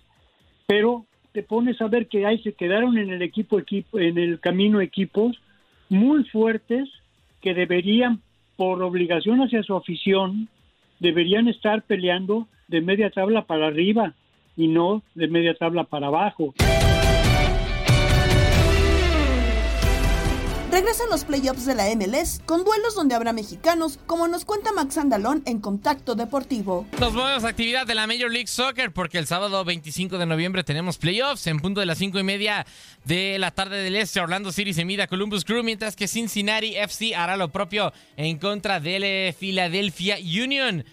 Pero 0.68 1.06
te 1.32 1.44
pones 1.44 1.82
a 1.82 1.88
ver 1.88 2.08
que 2.08 2.25
ahí 2.25 2.42
se 2.44 2.54
quedaron 2.54 2.98
en 2.98 3.12
el 3.12 3.22
equipo, 3.22 3.60
equipo 3.60 4.00
en 4.00 4.18
el 4.18 4.39
camino 4.39 4.82
equipos 4.82 5.39
muy 5.88 6.24
fuertes 6.25 6.89
que 7.42 7.54
deberían 7.54 8.22
por 8.58 8.84
obligación 8.84 9.39
hacia 9.42 9.63
su 9.63 9.75
afición 9.75 10.50
deberían 11.00 11.48
estar 11.48 11.82
peleando 11.84 12.48
de 12.68 12.82
media 12.82 13.10
tabla 13.10 13.44
para 13.44 13.68
arriba 13.68 14.13
y 14.60 14.68
no 14.68 15.01
de 15.16 15.28
media 15.30 15.56
tabla 15.56 15.86
para 15.86 16.08
abajo. 16.08 16.54
Regresan 20.70 21.10
los 21.10 21.24
playoffs 21.24 21.66
de 21.66 21.74
la 21.74 21.86
MLS 21.96 22.42
con 22.46 22.63
duelos 22.63 22.94
donde 22.94 23.16
habrá 23.16 23.34
mexicanos, 23.34 23.98
como 24.06 24.28
nos 24.28 24.46
cuenta 24.46 24.72
Max 24.72 24.98
Andalón 24.98 25.42
en 25.48 25.60
Contacto 25.60 26.13
Deportivo. 26.13 26.86
Nos 27.00 27.13
movemos 27.13 27.44
a 27.44 27.48
actividad 27.48 27.88
de 27.88 27.96
la 27.96 28.06
Major 28.06 28.32
League 28.32 28.48
Soccer 28.48 28.92
porque 28.92 29.18
el 29.18 29.25
sábado 29.25 29.66
25 29.66 30.20
de 30.20 30.25
noviembre 30.28 30.63
tenemos 30.63 30.98
playoffs 30.98 31.48
en 31.48 31.60
punto 31.60 31.80
de 31.80 31.88
las 31.88 31.98
5 31.98 32.20
y 32.20 32.24
media 32.24 32.68
de 33.06 33.39
la 33.39 33.51
tarde 33.51 33.82
del 33.82 33.96
este. 33.96 34.20
Orlando 34.20 34.51
City 34.51 34.74
se 34.74 34.86
mide 34.86 35.04
a 35.04 35.08
Columbus 35.08 35.44
Crew, 35.44 35.63
mientras 35.63 35.96
que 35.96 36.08
Cincinnati 36.08 36.75
FC 36.75 37.16
hará 37.16 37.36
lo 37.36 37.50
propio 37.50 37.92
en 38.16 38.38
contra 38.38 38.80
del 38.80 39.34
Philadelphia 39.34 40.18
Union. 40.18 40.84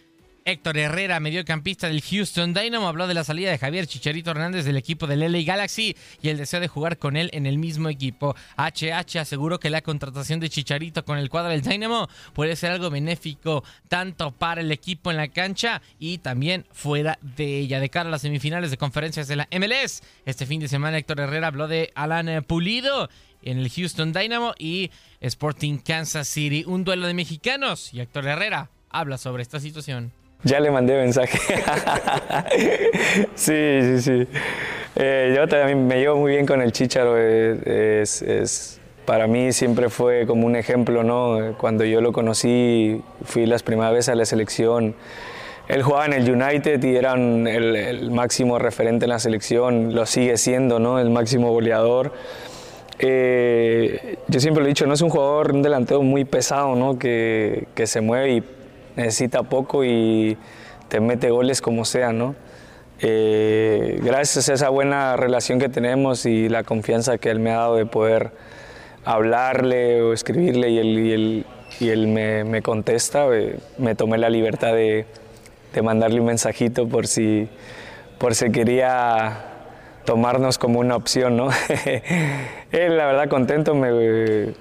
Héctor 0.46 0.78
Herrera, 0.78 1.18
mediocampista 1.18 1.88
del 1.88 2.00
Houston 2.00 2.54
Dynamo, 2.54 2.86
habló 2.86 3.08
de 3.08 3.14
la 3.14 3.24
salida 3.24 3.50
de 3.50 3.58
Javier 3.58 3.88
Chicharito 3.88 4.30
Hernández 4.30 4.64
del 4.64 4.76
equipo 4.76 5.08
del 5.08 5.18
LA 5.18 5.42
Galaxy 5.42 5.96
y 6.22 6.28
el 6.28 6.38
deseo 6.38 6.60
de 6.60 6.68
jugar 6.68 6.98
con 6.98 7.16
él 7.16 7.30
en 7.32 7.46
el 7.46 7.58
mismo 7.58 7.88
equipo. 7.88 8.36
HH 8.56 9.18
aseguró 9.18 9.58
que 9.58 9.70
la 9.70 9.82
contratación 9.82 10.38
de 10.38 10.48
Chicharito 10.48 11.04
con 11.04 11.18
el 11.18 11.30
cuadro 11.30 11.50
del 11.50 11.62
Dynamo 11.62 12.08
puede 12.32 12.54
ser 12.54 12.70
algo 12.70 12.90
benéfico 12.90 13.64
tanto 13.88 14.30
para 14.30 14.60
el 14.60 14.70
equipo 14.70 15.10
en 15.10 15.16
la 15.16 15.26
cancha 15.26 15.82
y 15.98 16.18
también 16.18 16.64
fuera 16.70 17.18
de 17.20 17.58
ella. 17.58 17.80
De 17.80 17.90
cara 17.90 18.08
a 18.08 18.12
las 18.12 18.22
semifinales 18.22 18.70
de 18.70 18.78
conferencias 18.78 19.26
de 19.26 19.34
la 19.34 19.48
MLS, 19.50 20.04
este 20.26 20.46
fin 20.46 20.60
de 20.60 20.68
semana 20.68 20.96
Héctor 20.96 21.18
Herrera 21.18 21.48
habló 21.48 21.66
de 21.66 21.90
Alan 21.96 22.44
Pulido 22.44 23.10
en 23.42 23.58
el 23.58 23.68
Houston 23.68 24.12
Dynamo 24.12 24.54
y 24.60 24.92
Sporting 25.20 25.78
Kansas 25.78 26.28
City. 26.28 26.62
Un 26.68 26.84
duelo 26.84 27.08
de 27.08 27.14
mexicanos 27.14 27.92
y 27.92 27.98
Héctor 27.98 28.28
Herrera 28.28 28.70
habla 28.90 29.18
sobre 29.18 29.42
esta 29.42 29.58
situación. 29.58 30.12
Ya 30.46 30.60
le 30.60 30.70
mandé 30.70 30.94
mensaje. 30.94 31.38
sí, 33.34 33.80
sí, 33.82 34.00
sí. 34.00 34.28
Eh, 34.94 35.34
yo 35.36 35.48
también 35.48 35.88
me 35.88 35.98
llevo 35.98 36.18
muy 36.18 36.34
bien 36.34 36.46
con 36.46 36.62
el 36.62 36.70
Chicharo. 36.70 37.18
Es, 37.18 38.22
es, 38.22 38.80
para 39.06 39.26
mí 39.26 39.52
siempre 39.52 39.90
fue 39.90 40.24
como 40.24 40.46
un 40.46 40.54
ejemplo, 40.54 41.02
¿no? 41.02 41.56
Cuando 41.58 41.84
yo 41.84 42.00
lo 42.00 42.12
conocí, 42.12 43.02
fui 43.24 43.44
las 43.46 43.64
primeras 43.64 43.92
veces 43.92 44.10
a 44.10 44.14
la 44.14 44.24
selección. 44.24 44.94
Él 45.66 45.82
jugaba 45.82 46.06
en 46.06 46.12
el 46.12 46.30
United 46.30 46.80
y 46.84 46.94
era 46.94 47.14
el, 47.14 47.74
el, 47.74 48.10
máximo 48.12 48.60
referente 48.60 49.06
en 49.06 49.10
la 49.10 49.18
selección, 49.18 49.96
lo 49.96 50.06
sigue 50.06 50.36
siendo, 50.36 50.78
¿no? 50.78 51.00
El 51.00 51.10
máximo 51.10 51.50
goleador. 51.50 52.12
Eh, 53.00 54.16
yo 54.28 54.38
siempre 54.38 54.62
lo 54.62 54.66
he 54.66 54.68
dicho, 54.68 54.86
no 54.86 54.94
es 54.94 55.00
un 55.00 55.10
jugador, 55.10 55.50
un 55.50 55.62
delantero 55.62 56.02
muy 56.02 56.24
pesado, 56.24 56.76
¿no? 56.76 57.00
Que, 57.00 57.66
que 57.74 57.88
se 57.88 58.00
mueve 58.00 58.30
y 58.30 58.55
necesita 58.96 59.42
poco 59.42 59.84
y 59.84 60.36
te 60.88 61.00
mete 61.00 61.30
goles 61.30 61.60
como 61.60 61.84
sea, 61.84 62.12
¿no? 62.12 62.34
Eh, 63.00 64.00
gracias 64.02 64.48
a 64.48 64.54
esa 64.54 64.70
buena 64.70 65.16
relación 65.16 65.58
que 65.58 65.68
tenemos 65.68 66.24
y 66.24 66.48
la 66.48 66.64
confianza 66.64 67.18
que 67.18 67.30
él 67.30 67.40
me 67.40 67.50
ha 67.50 67.56
dado 67.56 67.76
de 67.76 67.84
poder 67.84 68.32
hablarle 69.04 70.00
o 70.00 70.12
escribirle 70.14 70.70
y 70.70 70.78
él, 70.78 70.98
y 70.98 71.12
él, 71.12 71.46
y 71.78 71.88
él 71.90 72.08
me, 72.08 72.44
me, 72.44 72.62
contesta, 72.62 73.26
eh, 73.34 73.58
me 73.76 73.94
tomé 73.94 74.16
la 74.16 74.30
libertad 74.30 74.72
de, 74.72 75.04
de, 75.74 75.82
mandarle 75.82 76.20
un 76.20 76.26
mensajito 76.26 76.88
por 76.88 77.06
si, 77.06 77.48
por 78.18 78.34
si 78.34 78.50
quería 78.50 79.44
tomarnos 80.06 80.56
como 80.56 80.80
una 80.80 80.96
opción, 80.96 81.36
¿no? 81.36 81.50
él, 82.72 82.96
la 82.96 83.06
verdad, 83.06 83.28
contento, 83.28 83.74
me, 83.74 84.54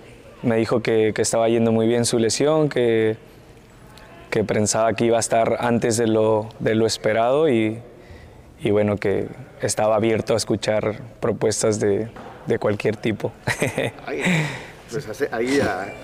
me 0.43 0.57
dijo 0.57 0.81
que, 0.81 1.13
que 1.15 1.21
estaba 1.21 1.47
yendo 1.47 1.71
muy 1.71 1.87
bien 1.87 2.03
su 2.03 2.19
lesión, 2.19 2.67
que 2.67 3.15
que 4.35 4.43
pensaba 4.43 4.91
que 4.91 5.05
iba 5.05 5.15
a 5.15 5.21
estar 5.21 5.55
antes 5.61 5.95
de 5.95 6.07
lo, 6.07 6.49
de 6.59 6.75
lo 6.75 6.85
esperado 6.85 7.47
y, 7.47 7.79
y, 8.61 8.69
bueno, 8.69 8.97
que 8.97 9.29
estaba 9.61 9.95
abierto 9.95 10.33
a 10.33 10.35
escuchar 10.35 10.99
propuestas 11.21 11.79
de, 11.79 12.09
de 12.45 12.59
cualquier 12.59 12.97
tipo. 12.97 13.31
pues 14.91 15.23
ahí 15.31 15.61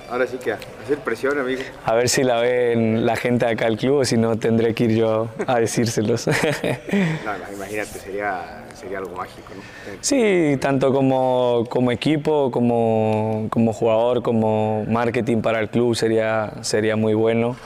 ahora 0.10 0.26
sí 0.28 0.38
que 0.38 0.54
hacer 0.54 1.00
presión, 1.04 1.40
amigo. 1.40 1.62
A 1.84 1.94
ver 1.94 2.08
si 2.08 2.24
la 2.24 2.40
ven 2.40 3.06
la 3.06 3.18
gente 3.18 3.46
acá 3.46 3.66
al 3.66 3.76
club 3.76 3.98
o 3.98 4.06
si 4.06 4.16
no 4.16 4.38
tendré 4.38 4.74
que 4.74 4.86
ir 4.86 4.92
yo 4.96 5.28
a 5.46 5.60
decírselos. 5.60 6.28
no, 6.28 6.34
no, 6.34 7.54
imagínate, 7.54 8.00
sería, 8.00 8.64
sería 8.74 9.00
algo 9.00 9.14
mágico, 9.14 9.52
¿no? 9.54 9.62
Sí, 10.00 10.56
tanto 10.62 10.94
como, 10.94 11.66
como 11.68 11.92
equipo, 11.92 12.50
como, 12.50 13.48
como 13.50 13.74
jugador, 13.74 14.24
como 14.24 14.86
marketing 14.88 15.42
para 15.42 15.60
el 15.60 15.68
club 15.68 15.98
sería, 15.98 16.54
sería 16.62 16.96
muy 16.96 17.14
bueno. 17.14 17.58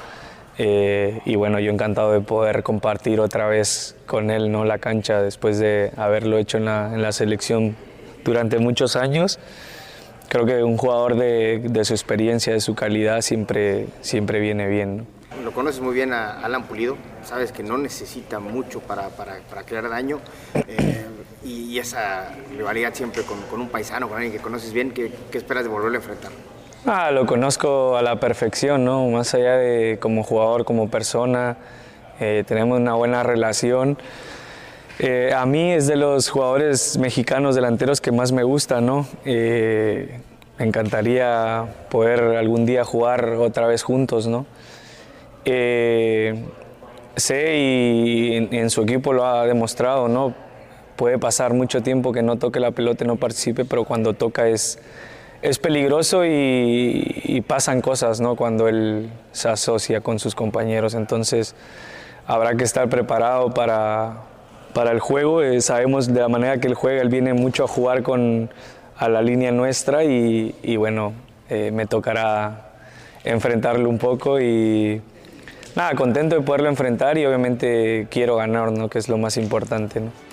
Eh, 0.57 1.21
y 1.25 1.35
bueno, 1.35 1.59
yo 1.59 1.71
encantado 1.71 2.13
de 2.13 2.21
poder 2.21 2.63
compartir 2.63 3.19
otra 3.19 3.47
vez 3.47 3.95
con 4.05 4.31
él 4.31 4.51
¿no? 4.51 4.63
la 4.63 4.77
cancha 4.77 5.21
después 5.21 5.59
de 5.59 5.91
haberlo 5.97 6.37
hecho 6.37 6.57
en 6.57 6.65
la, 6.65 6.93
en 6.93 7.01
la 7.01 7.11
selección 7.11 7.75
durante 8.23 8.59
muchos 8.59 8.95
años. 8.95 9.39
Creo 10.29 10.45
que 10.45 10.63
un 10.63 10.77
jugador 10.77 11.15
de, 11.15 11.59
de, 11.59 11.85
su 11.85 11.93
experiencia, 11.93 12.53
de 12.53 12.61
su 12.61 12.73
calidad, 12.73 13.21
siempre, 13.21 13.87
siempre 14.01 14.39
viene 14.39 14.67
bien. 14.67 14.97
¿no? 14.97 15.05
Lo 15.43 15.51
conoces 15.51 15.81
muy 15.81 15.93
bien 15.93 16.13
a 16.13 16.39
Alan 16.39 16.63
Pulido, 16.63 16.97
sabes 17.23 17.51
que 17.51 17.61
no 17.61 17.77
necesita 17.77 18.39
mucho 18.39 18.79
para, 18.79 19.09
para, 19.09 19.37
para 19.49 19.63
crear 19.63 19.87
daño 19.89 20.19
eh, 20.67 21.05
y, 21.43 21.73
y, 21.73 21.79
esa 21.79 22.31
rivalidad 22.57 22.93
siempre 22.95 23.21
con, 23.23 23.39
con, 23.43 23.61
un 23.61 23.69
paisano, 23.69 24.07
con 24.07 24.17
alguien 24.17 24.33
que 24.33 24.39
conoces 24.39 24.73
bien, 24.73 24.91
¿qué, 24.91 25.11
qué 25.31 25.37
esperas 25.37 25.63
de 25.63 25.69
volverle 25.69 25.97
a 25.97 25.99
enfrentar? 25.99 26.31
Ah, 26.87 27.09
lo 27.09 27.25
conozco 27.25 27.97
a 27.97 28.03
la 28.03 28.19
perfección, 28.19 28.85
¿no? 28.85 29.07
Más 29.09 29.33
allá 29.33 29.57
de 29.57 29.97
como 29.99 30.21
jugador, 30.21 30.65
como 30.65 30.87
persona, 30.87 31.57
eh, 32.19 32.43
tenemos 32.45 32.79
una 32.79 32.93
buena 32.93 33.23
relación. 33.23 33.97
Eh, 34.99 35.33
a 35.35 35.47
mí 35.47 35.71
es 35.71 35.87
de 35.87 35.95
los 35.95 36.29
jugadores 36.29 36.99
mexicanos 36.99 37.55
delanteros 37.55 38.01
que 38.01 38.11
más 38.11 38.31
me 38.31 38.43
gusta, 38.43 38.81
¿no? 38.81 39.07
Eh, 39.25 40.19
me 40.59 40.65
encantaría 40.67 41.65
poder 41.89 42.37
algún 42.37 42.67
día 42.67 42.83
jugar 42.83 43.29
otra 43.29 43.65
vez 43.65 43.81
juntos, 43.81 44.27
¿no? 44.27 44.45
sé 47.15 47.57
y 47.57 48.35
en, 48.35 48.53
en 48.53 48.69
su 48.69 48.83
equipo 48.83 49.11
lo 49.11 49.25
ha 49.25 49.47
demostrado, 49.47 50.07
¿no? 50.07 50.35
Puede 50.97 51.17
pasar 51.17 51.53
mucho 51.53 51.81
tiempo 51.81 52.11
que 52.11 52.21
no 52.21 52.37
toque 52.37 52.59
la 52.59 52.71
pelota 52.71 53.05
y 53.05 53.07
no 53.07 53.15
participe, 53.15 53.65
pero 53.65 53.85
cuando 53.85 54.13
toca 54.13 54.47
es 54.47 54.79
es 55.45 55.59
peligroso 55.59 56.25
y, 56.25 57.43
pasan 57.47 57.81
cosas 57.81 58.19
¿no? 58.19 58.35
cuando 58.35 58.67
él 58.67 59.11
se 59.31 59.47
asocia 59.47 60.01
con 60.01 60.17
sus 60.17 60.33
compañeros. 60.33 60.95
Entonces 60.95 61.55
habrá 62.25 62.55
que 62.55 62.63
estar 62.63 62.89
preparado 62.89 63.53
para, 63.53 64.23
para 64.73 64.91
el 64.91 64.99
juego. 64.99 65.43
Eh, 65.43 65.61
sabemos 65.61 66.11
de 66.11 66.19
la 66.19 66.27
manera 66.27 66.57
que 66.57 66.67
él 66.67 66.73
juega, 66.73 67.01
él 67.01 67.09
viene 67.09 67.33
mucho 67.33 67.63
a 67.63 67.67
jugar 67.67 68.01
con, 68.01 68.49
a 68.97 69.07
la 69.07 69.21
línea 69.21 69.51
nuestra 69.51 70.03
y, 70.03 70.55
y 70.63 70.77
bueno, 70.77 71.13
eh, 71.49 71.69
me 71.71 71.85
tocará 71.85 72.71
enfrentarlo 73.23 73.87
un 73.87 73.99
poco 73.99 74.39
y 74.39 74.99
nada, 75.75 75.93
contento 75.93 76.35
de 76.35 76.41
poderlo 76.41 76.69
enfrentar 76.69 77.19
y 77.19 77.25
obviamente 77.25 78.07
quiero 78.09 78.37
ganar, 78.37 78.71
¿no? 78.71 78.89
que 78.89 78.97
es 78.97 79.07
lo 79.09 79.19
más 79.19 79.37
importante. 79.37 79.99
¿no? 79.99 80.24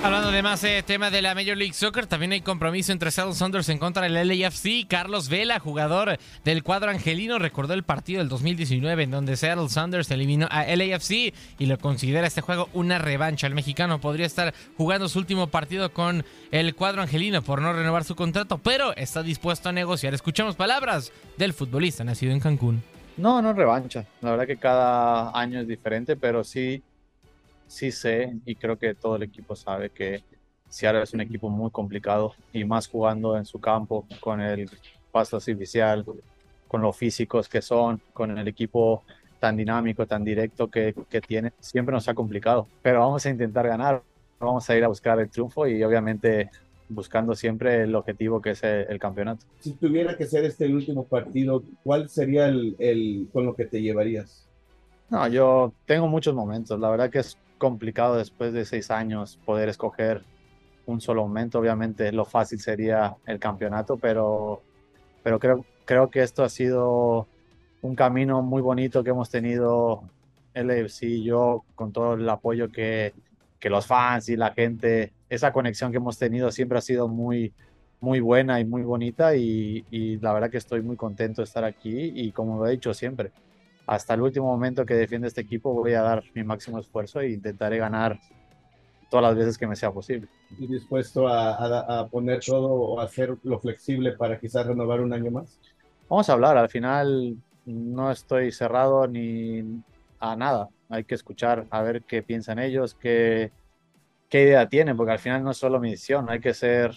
Hablando 0.00 0.30
de 0.30 0.42
más 0.42 0.62
eh, 0.62 0.84
tema 0.86 1.10
de 1.10 1.20
la 1.20 1.34
Major 1.34 1.56
League 1.56 1.74
Soccer, 1.74 2.06
también 2.06 2.30
hay 2.30 2.40
compromiso 2.40 2.92
entre 2.92 3.10
Seattle 3.10 3.34
Saunders 3.34 3.68
en 3.68 3.78
contra 3.78 4.04
del 4.04 4.14
LAFC. 4.14 4.86
Carlos 4.88 5.28
Vela, 5.28 5.58
jugador 5.58 6.18
del 6.44 6.62
cuadro 6.62 6.90
angelino, 6.90 7.40
recordó 7.40 7.74
el 7.74 7.82
partido 7.82 8.20
del 8.20 8.28
2019 8.28 9.02
en 9.02 9.10
donde 9.10 9.36
Seattle 9.36 9.68
Saunders 9.68 10.08
eliminó 10.12 10.46
a 10.50 10.64
LAFC 10.64 11.34
y 11.58 11.66
lo 11.66 11.78
considera 11.78 12.28
este 12.28 12.42
juego 12.42 12.68
una 12.74 12.98
revancha. 12.98 13.48
El 13.48 13.56
mexicano 13.56 14.00
podría 14.00 14.24
estar 14.24 14.54
jugando 14.76 15.08
su 15.08 15.18
último 15.18 15.48
partido 15.48 15.92
con 15.92 16.24
el 16.52 16.76
cuadro 16.76 17.02
angelino 17.02 17.42
por 17.42 17.60
no 17.60 17.72
renovar 17.72 18.04
su 18.04 18.14
contrato, 18.14 18.58
pero 18.58 18.94
está 18.96 19.24
dispuesto 19.24 19.68
a 19.68 19.72
negociar. 19.72 20.14
Escuchamos 20.14 20.54
palabras 20.54 21.12
del 21.36 21.52
futbolista 21.52 22.04
nacido 22.04 22.32
en 22.32 22.38
Cancún. 22.38 22.84
No, 23.16 23.42
no 23.42 23.52
revancha. 23.52 24.06
La 24.20 24.30
verdad 24.30 24.46
que 24.46 24.58
cada 24.58 25.36
año 25.38 25.58
es 25.58 25.66
diferente, 25.66 26.14
pero 26.14 26.44
sí 26.44 26.84
sí 27.68 27.92
sé 27.92 28.34
y 28.44 28.56
creo 28.56 28.76
que 28.76 28.94
todo 28.94 29.16
el 29.16 29.22
equipo 29.22 29.54
sabe 29.54 29.90
que 29.90 30.24
Seattle 30.68 31.02
es 31.02 31.14
un 31.14 31.20
equipo 31.20 31.48
muy 31.48 31.70
complicado 31.70 32.34
y 32.52 32.64
más 32.64 32.88
jugando 32.88 33.36
en 33.36 33.44
su 33.44 33.60
campo 33.60 34.06
con 34.20 34.40
el 34.40 34.68
pasto 35.12 35.36
artificial, 35.36 36.04
con 36.66 36.82
los 36.82 36.96
físicos 36.96 37.48
que 37.48 37.62
son, 37.62 38.00
con 38.12 38.36
el 38.36 38.48
equipo 38.48 39.02
tan 39.38 39.56
dinámico, 39.56 40.06
tan 40.06 40.24
directo 40.24 40.68
que, 40.68 40.94
que 41.08 41.20
tiene, 41.20 41.52
siempre 41.60 41.92
nos 41.92 42.08
ha 42.08 42.14
complicado. 42.14 42.66
Pero 42.82 43.00
vamos 43.00 43.24
a 43.24 43.30
intentar 43.30 43.66
ganar, 43.66 44.02
vamos 44.40 44.68
a 44.68 44.76
ir 44.76 44.84
a 44.84 44.88
buscar 44.88 45.18
el 45.20 45.30
triunfo 45.30 45.66
y 45.66 45.82
obviamente 45.82 46.50
buscando 46.90 47.34
siempre 47.34 47.82
el 47.82 47.94
objetivo 47.94 48.40
que 48.40 48.50
es 48.50 48.62
el, 48.62 48.86
el 48.88 48.98
campeonato. 48.98 49.44
Si 49.60 49.72
tuviera 49.72 50.16
que 50.16 50.26
ser 50.26 50.44
este 50.44 50.64
el 50.64 50.74
último 50.74 51.04
partido, 51.04 51.62
¿cuál 51.84 52.08
sería 52.08 52.48
el, 52.48 52.76
el 52.78 53.28
con 53.32 53.46
lo 53.46 53.54
que 53.54 53.66
te 53.66 53.80
llevarías? 53.80 54.46
No, 55.10 55.26
yo 55.28 55.72
tengo 55.86 56.06
muchos 56.08 56.34
momentos. 56.34 56.78
La 56.78 56.90
verdad 56.90 57.10
que 57.10 57.20
es 57.20 57.38
complicado 57.58 58.16
después 58.16 58.52
de 58.52 58.64
seis 58.64 58.90
años 58.90 59.38
poder 59.44 59.68
escoger 59.68 60.24
un 60.86 61.00
solo 61.00 61.22
momento. 61.22 61.58
Obviamente 61.58 62.10
lo 62.12 62.24
fácil 62.24 62.60
sería 62.60 63.16
el 63.26 63.38
campeonato, 63.38 63.96
pero, 63.96 64.62
pero 65.22 65.38
creo, 65.38 65.64
creo 65.84 66.10
que 66.10 66.22
esto 66.22 66.42
ha 66.44 66.48
sido 66.48 67.26
un 67.82 67.94
camino 67.94 68.42
muy 68.42 68.62
bonito 68.62 69.04
que 69.04 69.10
hemos 69.10 69.30
tenido 69.30 70.02
el 70.54 70.70
AFC 70.70 71.02
y 71.04 71.24
yo 71.24 71.64
con 71.74 71.92
todo 71.92 72.14
el 72.14 72.28
apoyo 72.28 72.70
que, 72.70 73.12
que 73.60 73.70
los 73.70 73.86
fans 73.86 74.28
y 74.28 74.36
la 74.36 74.52
gente, 74.52 75.12
esa 75.28 75.52
conexión 75.52 75.90
que 75.90 75.98
hemos 75.98 76.18
tenido 76.18 76.50
siempre 76.50 76.78
ha 76.78 76.82
sido 76.82 77.06
muy, 77.06 77.52
muy 78.00 78.20
buena 78.20 78.60
y 78.60 78.64
muy 78.64 78.82
bonita 78.82 79.36
y, 79.36 79.84
y 79.90 80.18
la 80.18 80.32
verdad 80.32 80.50
que 80.50 80.58
estoy 80.58 80.82
muy 80.82 80.96
contento 80.96 81.42
de 81.42 81.44
estar 81.44 81.64
aquí 81.64 82.12
y 82.14 82.32
como 82.32 82.58
lo 82.58 82.66
he 82.66 82.72
dicho 82.72 82.94
siempre, 82.94 83.30
hasta 83.88 84.12
el 84.12 84.20
último 84.20 84.46
momento 84.46 84.84
que 84.84 84.92
defiende 84.92 85.28
este 85.28 85.40
equipo 85.40 85.72
voy 85.72 85.94
a 85.94 86.02
dar 86.02 86.22
mi 86.34 86.44
máximo 86.44 86.78
esfuerzo 86.78 87.20
e 87.20 87.30
intentaré 87.30 87.78
ganar 87.78 88.20
todas 89.08 89.22
las 89.22 89.34
veces 89.34 89.56
que 89.56 89.66
me 89.66 89.74
sea 89.74 89.90
posible. 89.90 90.28
¿Y 90.58 90.66
dispuesto 90.66 91.26
a, 91.26 91.54
a, 91.54 92.00
a 92.00 92.06
poner 92.08 92.40
todo 92.44 92.68
o 92.68 93.00
hacer 93.00 93.34
lo 93.44 93.58
flexible 93.58 94.12
para 94.12 94.38
quizás 94.38 94.66
renovar 94.66 95.00
un 95.00 95.14
año 95.14 95.30
más? 95.30 95.58
Vamos 96.06 96.28
a 96.28 96.34
hablar, 96.34 96.58
al 96.58 96.68
final 96.68 97.38
no 97.64 98.10
estoy 98.10 98.52
cerrado 98.52 99.06
ni 99.06 99.82
a 100.20 100.36
nada. 100.36 100.68
Hay 100.90 101.04
que 101.04 101.14
escuchar 101.14 101.66
a 101.70 101.80
ver 101.80 102.02
qué 102.02 102.22
piensan 102.22 102.58
ellos, 102.58 102.94
qué, 102.94 103.52
qué 104.28 104.42
idea 104.42 104.68
tienen, 104.68 104.98
porque 104.98 105.12
al 105.12 105.18
final 105.18 105.42
no 105.42 105.52
es 105.52 105.56
solo 105.56 105.80
mi 105.80 105.92
decisión, 105.92 106.28
hay 106.28 106.40
que 106.40 106.52
ser 106.52 106.94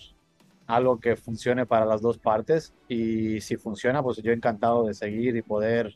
algo 0.68 1.00
que 1.00 1.16
funcione 1.16 1.66
para 1.66 1.86
las 1.86 2.02
dos 2.02 2.18
partes 2.18 2.74
y 2.90 3.40
si 3.40 3.56
funciona, 3.56 4.04
pues 4.04 4.18
yo 4.18 4.34
encantado 4.34 4.86
de 4.88 4.94
seguir 4.94 5.38
y 5.38 5.42
poder 5.42 5.96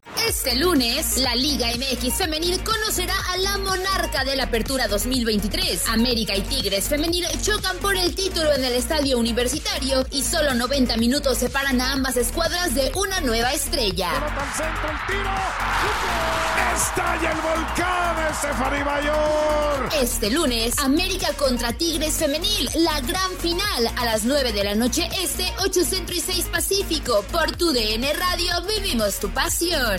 Este 0.27 0.55
lunes, 0.55 1.17
la 1.17 1.35
Liga 1.35 1.67
MX 1.67 2.15
Femenil 2.15 2.63
conocerá 2.63 3.13
a 3.31 3.37
la 3.37 3.57
monarca 3.57 4.23
de 4.23 4.35
la 4.35 4.45
Apertura 4.45 4.87
2023. 4.87 5.89
América 5.89 6.35
y 6.35 6.41
Tigres 6.41 6.85
Femenil 6.85 7.27
chocan 7.41 7.77
por 7.77 7.95
el 7.95 8.15
título 8.15 8.53
en 8.53 8.63
el 8.63 8.73
estadio 8.73 9.19
universitario 9.19 10.05
y 10.11 10.23
solo 10.23 10.53
90 10.53 10.97
minutos 10.97 11.37
separan 11.37 11.81
a 11.81 11.93
ambas 11.93 12.17
escuadras 12.17 12.73
de 12.73 12.91
una 12.95 13.19
nueva 13.21 13.51
estrella. 13.53 14.09
¡Estalla 16.75 17.31
el 17.31 17.41
volcán, 17.41 18.35
Stephanie 18.35 18.83
Mayor! 18.85 19.89
Este 20.01 20.31
lunes, 20.31 20.73
América 20.79 21.27
contra 21.37 21.73
Tigres 21.73 22.15
Femenil, 22.15 22.69
la 22.75 23.01
gran 23.01 23.31
final 23.39 23.87
a 23.97 24.05
las 24.05 24.23
9 24.23 24.53
de 24.53 24.63
la 24.63 24.75
noche 24.75 25.09
este, 25.21 25.45
8 25.59 25.83
Centro 25.83 26.15
y 26.15 26.21
6 26.21 26.45
Pacífico. 26.51 27.23
Por 27.31 27.51
tu 27.57 27.73
DN 27.73 28.13
Radio 28.13 28.53
vivimos 28.67 29.19
tu 29.19 29.29
pasión. 29.29 29.90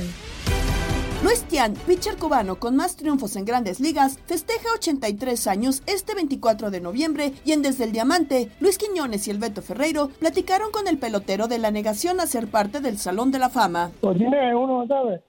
Luis 1.23 1.45
Tian, 1.45 1.75
pitcher 1.87 2.17
cubano 2.17 2.57
con 2.57 2.77
más 2.77 2.97
triunfos 2.97 3.37
en 3.37 3.45
grandes 3.45 3.79
ligas, 3.79 4.19
festeja 4.27 4.69
83 4.77 5.47
años 5.47 5.83
este 5.87 6.15
24 6.15 6.71
de 6.71 6.81
noviembre 6.81 7.33
y 7.45 7.53
en 7.53 7.63
Desde 7.63 7.85
el 7.85 7.93
Diamante, 7.93 8.49
Luis 8.61 8.79
Quiñones 8.79 9.29
y 9.29 9.31
el 9.31 9.39
Beto 9.39 9.63
Ferreiro 9.63 10.09
platicaron 10.19 10.73
con 10.73 10.89
el 10.89 10.99
pelotero 10.99 11.47
de 11.47 11.59
la 11.59 11.71
negación 11.71 12.21
a 12.21 12.27
ser 12.27 12.49
parte 12.51 12.81
del 12.81 12.99
Salón 12.99 13.31
de 13.31 13.39
la 13.39 13.51
Fama. 13.51 13.91
Pues 14.01 14.19
tiene 14.19 14.55
uno, 14.55 14.87
¿sabes? 14.89 15.21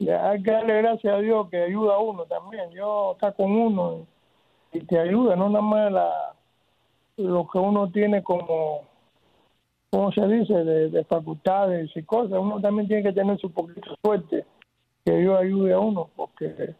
Hay 0.00 0.42
que 0.42 0.50
darle 0.50 0.82
gracias 0.82 1.14
a 1.14 1.18
Dios 1.18 1.48
que 1.50 1.62
ayuda 1.62 1.94
a 1.94 1.98
uno 1.98 2.24
también. 2.24 2.70
Yo 2.70 3.12
está 3.12 3.32
con 3.32 3.50
uno 3.50 4.06
y 4.72 4.80
te 4.80 4.98
ayuda, 4.98 5.34
no 5.34 5.48
nada 5.48 5.62
más 5.62 5.92
la, 5.92 6.34
lo 7.16 7.48
que 7.48 7.58
uno 7.58 7.90
tiene 7.90 8.22
como, 8.22 8.82
¿cómo 9.90 10.12
se 10.12 10.26
dice?, 10.26 10.52
de, 10.52 10.90
de 10.90 11.04
facultades 11.04 11.90
y 11.96 12.02
cosas. 12.02 12.38
Uno 12.38 12.60
también 12.60 12.88
tiene 12.88 13.02
que 13.02 13.12
tener 13.12 13.38
su 13.38 13.50
poquito 13.50 13.94
suerte 14.02 14.44
que 15.04 15.12
Dios 15.16 15.38
ayude 15.38 15.72
a 15.72 15.78
uno, 15.78 16.10
porque 16.16 16.74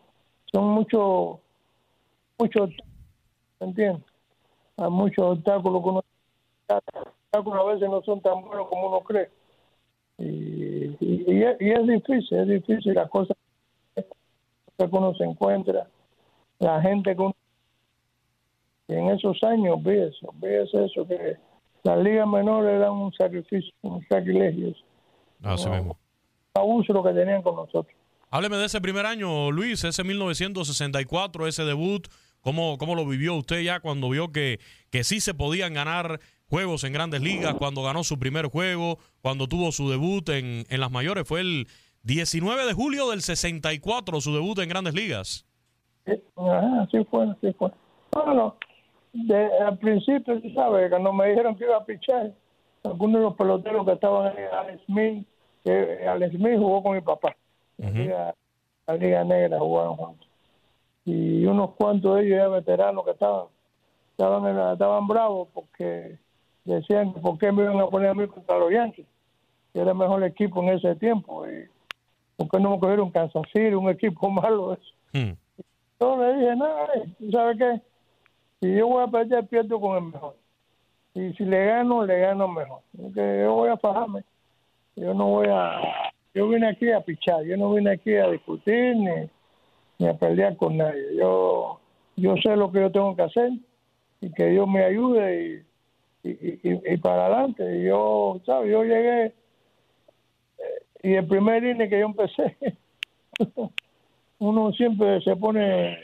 son 0.52 0.68
muchos, 0.68 1.38
muchos, 2.38 2.70
¿me 3.60 3.68
entiendes? 3.68 4.04
Hay 4.76 4.90
muchos 4.90 5.24
obstáculos 5.24 5.82
que 5.82 5.88
uno 5.88 6.04
los 6.68 7.06
obstáculos 7.06 7.60
a 7.60 7.72
veces 7.72 7.90
no 7.90 8.02
son 8.02 8.20
tan 8.20 8.42
buenos 8.42 8.68
como 8.68 8.88
uno 8.88 9.00
cree. 9.00 9.30
Y, 10.18 10.96
y, 11.00 11.42
es, 11.42 11.60
y 11.60 11.70
es 11.70 11.86
difícil, 11.86 12.38
es 12.38 12.48
difícil 12.48 12.94
las 12.94 13.08
cosas 13.08 13.36
que 13.94 14.04
uno 14.90 15.14
se 15.14 15.24
encuentra, 15.24 15.88
la 16.58 16.80
gente 16.82 17.14
que 17.14 17.22
uno 17.22 17.34
en 18.88 19.08
esos 19.08 19.42
años 19.42 19.82
ve 19.82 20.08
eso, 20.08 20.32
ve 20.36 20.62
eso, 20.62 21.06
que 21.06 21.36
las 21.82 21.98
ligas 21.98 22.26
menores 22.26 22.74
eran 22.74 22.92
un 22.92 23.12
sacrificio, 23.12 23.72
un 23.82 24.04
sacrilegio. 24.08 24.74
Así 25.42 25.68
mismo. 25.68 25.96
Abuso 26.54 26.92
lo 26.92 27.02
que 27.02 27.12
tenían 27.12 27.42
con 27.42 27.56
nosotros. 27.56 27.94
Hábleme 28.30 28.56
de 28.56 28.66
ese 28.66 28.80
primer 28.80 29.06
año, 29.06 29.50
Luis, 29.50 29.84
ese 29.84 30.04
1964, 30.04 31.46
ese 31.46 31.64
debut. 31.64 32.08
¿Cómo, 32.40 32.78
cómo 32.78 32.94
lo 32.94 33.04
vivió 33.06 33.34
usted 33.34 33.60
ya 33.62 33.80
cuando 33.80 34.10
vio 34.10 34.30
que, 34.30 34.60
que 34.90 35.02
sí 35.02 35.20
se 35.20 35.34
podían 35.34 35.74
ganar 35.74 36.20
juegos 36.48 36.84
en 36.84 36.92
grandes 36.92 37.20
ligas, 37.20 37.54
cuando 37.54 37.82
ganó 37.82 38.04
su 38.04 38.18
primer 38.18 38.46
juego, 38.46 38.98
cuando 39.22 39.48
tuvo 39.48 39.72
su 39.72 39.90
debut 39.90 40.28
en, 40.28 40.64
en 40.68 40.80
las 40.80 40.90
mayores? 40.90 41.26
Fue 41.26 41.40
el 41.40 41.66
19 42.02 42.64
de 42.64 42.72
julio 42.74 43.10
del 43.10 43.22
64, 43.22 44.20
su 44.20 44.34
debut 44.34 44.58
en 44.60 44.68
grandes 44.68 44.94
ligas. 44.94 45.46
Sí, 46.06 46.12
ajá, 46.36 46.82
así 46.82 47.04
fue, 47.10 47.28
así 47.30 47.52
fue. 47.58 47.70
No, 48.14 48.34
no, 48.34 48.56
de, 49.12 49.58
al 49.58 49.78
principio, 49.78 50.40
tú 50.40 50.50
sabes, 50.50 50.90
cuando 50.90 51.12
me 51.12 51.28
dijeron 51.28 51.56
que 51.56 51.64
iba 51.64 51.76
a 51.76 51.84
pichar, 51.84 52.32
algunos 52.84 53.20
de 53.20 53.24
los 53.26 53.34
peloteros 53.34 53.84
que 53.86 53.92
estaban 53.92 54.26
ahí, 54.36 54.44
Alex 54.52 54.82
Smith, 54.86 55.26
que 55.64 56.06
Alex 56.06 56.34
Smith 56.34 56.58
jugó 56.58 56.82
con 56.82 56.94
mi 56.94 57.00
papá. 57.00 57.34
La 57.78 57.88
Liga, 58.02 58.34
la 58.86 58.94
Liga 58.94 59.24
Negra 59.24 59.58
jugaron 59.58 59.96
juntos. 59.96 60.28
Y 61.04 61.44
unos 61.46 61.70
cuantos 61.72 62.16
de 62.16 62.26
ellos 62.26 62.38
ya 62.38 62.48
veteranos 62.48 63.04
que 63.04 63.10
estaban, 63.12 63.46
estaban, 64.12 64.46
en 64.46 64.56
la- 64.56 64.72
estaban 64.74 65.06
bravos 65.06 65.48
porque 65.54 66.18
decían 66.64 67.12
que 67.14 67.20
por 67.20 67.38
qué 67.38 67.50
me 67.50 67.64
iban 67.64 67.80
a 67.80 67.86
poner 67.86 68.10
a 68.10 68.14
mí 68.14 68.26
contra 68.26 68.58
los 68.58 68.70
Yankees, 68.70 69.06
que 69.72 69.80
era 69.80 69.92
el 69.92 69.96
mejor 69.96 70.22
equipo 70.24 70.62
en 70.62 70.70
ese 70.70 70.94
tiempo. 70.96 71.46
Y 71.48 71.66
por 72.36 72.48
qué 72.48 72.60
no 72.60 72.70
me 72.70 72.78
cogieron 72.80 73.10
Kansas 73.10 73.42
City, 73.52 73.74
un 73.74 73.88
equipo 73.88 74.28
malo 74.30 74.74
eso. 74.74 74.94
Yo 76.00 76.16
le 76.16 76.34
dije, 76.34 76.52
eh, 76.52 77.14
¿tú 77.18 77.30
sabes 77.32 77.58
qué? 77.58 77.80
Si 78.60 78.74
yo 78.74 78.88
voy 78.88 79.04
a 79.04 79.08
perder, 79.08 79.46
pierdo 79.46 79.80
con 79.80 79.96
el 79.96 80.12
mejor. 80.12 80.36
Y 81.14 81.32
si 81.34 81.44
le 81.44 81.66
gano, 81.66 82.04
le 82.04 82.18
gano 82.18 82.48
mejor. 82.48 82.80
Porque 82.96 83.40
yo 83.42 83.54
voy 83.54 83.70
a 83.70 83.76
fajarme. 83.76 84.24
Yo 84.96 85.14
no 85.14 85.26
voy 85.26 85.46
a... 85.50 85.80
Yo 86.34 86.48
vine 86.48 86.68
aquí 86.68 86.90
a 86.90 87.00
pichar. 87.00 87.44
Yo 87.44 87.56
no 87.56 87.72
vine 87.72 87.92
aquí 87.92 88.14
a 88.14 88.28
discutir 88.30 88.96
ni, 88.96 89.28
ni 89.98 90.08
a 90.08 90.14
pelear 90.14 90.56
con 90.56 90.76
nadie. 90.76 91.16
Yo, 91.16 91.80
yo 92.16 92.36
sé 92.36 92.56
lo 92.56 92.70
que 92.70 92.80
yo 92.80 92.92
tengo 92.92 93.14
que 93.16 93.22
hacer 93.22 93.50
y 94.20 94.32
que 94.32 94.46
Dios 94.46 94.68
me 94.68 94.84
ayude 94.84 95.64
y, 96.24 96.28
y, 96.28 96.60
y, 96.62 96.94
y 96.94 96.96
para 96.98 97.26
adelante. 97.26 97.78
Y 97.78 97.84
yo, 97.84 98.40
¿sabes? 98.44 98.70
Yo 98.70 98.82
llegué 98.82 99.32
eh, 100.58 100.82
y 101.02 101.14
el 101.14 101.26
primer 101.26 101.64
inning 101.64 101.88
que 101.88 102.00
yo 102.00 102.06
empecé, 102.06 102.56
uno 104.38 104.72
siempre 104.72 105.20
se 105.22 105.36
pone, 105.36 105.96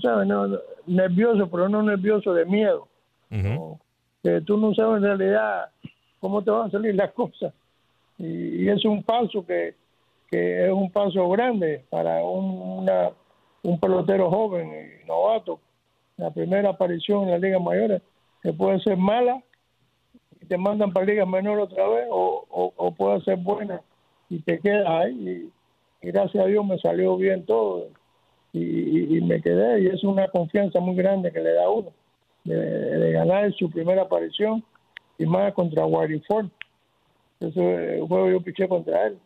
¿sabes? 0.00 0.26
No, 0.26 0.48
nervioso, 0.86 1.48
pero 1.50 1.68
no 1.68 1.82
nervioso 1.82 2.34
de 2.34 2.44
miedo. 2.44 2.88
que 4.22 4.40
tú 4.42 4.56
no 4.56 4.74
sabes 4.74 4.98
en 4.98 5.18
realidad 5.18 5.70
cómo 6.20 6.42
te 6.42 6.50
van 6.50 6.68
a 6.68 6.70
salir 6.70 6.94
las 6.94 7.12
cosas. 7.12 7.52
Y, 8.18 8.64
y 8.64 8.68
es 8.68 8.84
un 8.84 9.02
paso 9.02 9.44
que, 9.44 9.74
que 10.30 10.66
es 10.66 10.72
un 10.72 10.90
paso 10.90 11.28
grande 11.30 11.84
para 11.90 12.22
un, 12.22 12.80
una, 12.82 13.10
un 13.62 13.80
pelotero 13.80 14.30
joven 14.30 14.68
y 14.68 15.06
novato. 15.06 15.60
La 16.16 16.30
primera 16.30 16.70
aparición 16.70 17.24
en 17.24 17.30
la 17.30 17.38
Liga 17.38 17.58
Mayores, 17.58 18.02
que 18.42 18.52
puede 18.52 18.78
ser 18.80 18.96
mala 18.96 19.42
y 20.40 20.46
te 20.46 20.56
mandan 20.58 20.92
para 20.92 21.06
Liga 21.06 21.26
Menor 21.26 21.58
otra 21.58 21.88
vez, 21.88 22.06
o, 22.10 22.44
o, 22.50 22.72
o 22.76 22.90
puede 22.92 23.20
ser 23.22 23.38
buena 23.38 23.80
y 24.28 24.40
te 24.40 24.58
quedas 24.60 24.88
ahí. 24.88 25.50
Y, 26.02 26.06
y 26.06 26.10
gracias 26.10 26.44
a 26.44 26.46
Dios 26.46 26.64
me 26.64 26.78
salió 26.78 27.16
bien 27.16 27.44
todo 27.46 27.88
y, 28.52 29.20
me 29.22 29.40
quedé. 29.40 29.82
Y 29.82 29.86
es 29.86 30.04
una 30.04 30.28
confianza 30.28 30.80
muy 30.80 30.94
grande 30.94 31.32
que 31.32 31.40
le 31.40 31.54
da 31.54 31.68
uno 31.68 31.92
de, 32.44 33.12
ganar 33.12 33.52
su 33.54 33.70
primera 33.70 34.02
aparición 34.02 34.62
y 35.18 35.26
más 35.26 35.52
contra 35.54 35.86
Ford. 35.86 36.46
Ese 37.40 38.00
juego 38.06 38.30
yo 38.30 38.40
piché 38.40 38.68
contra 38.68 39.06
él 39.06 39.18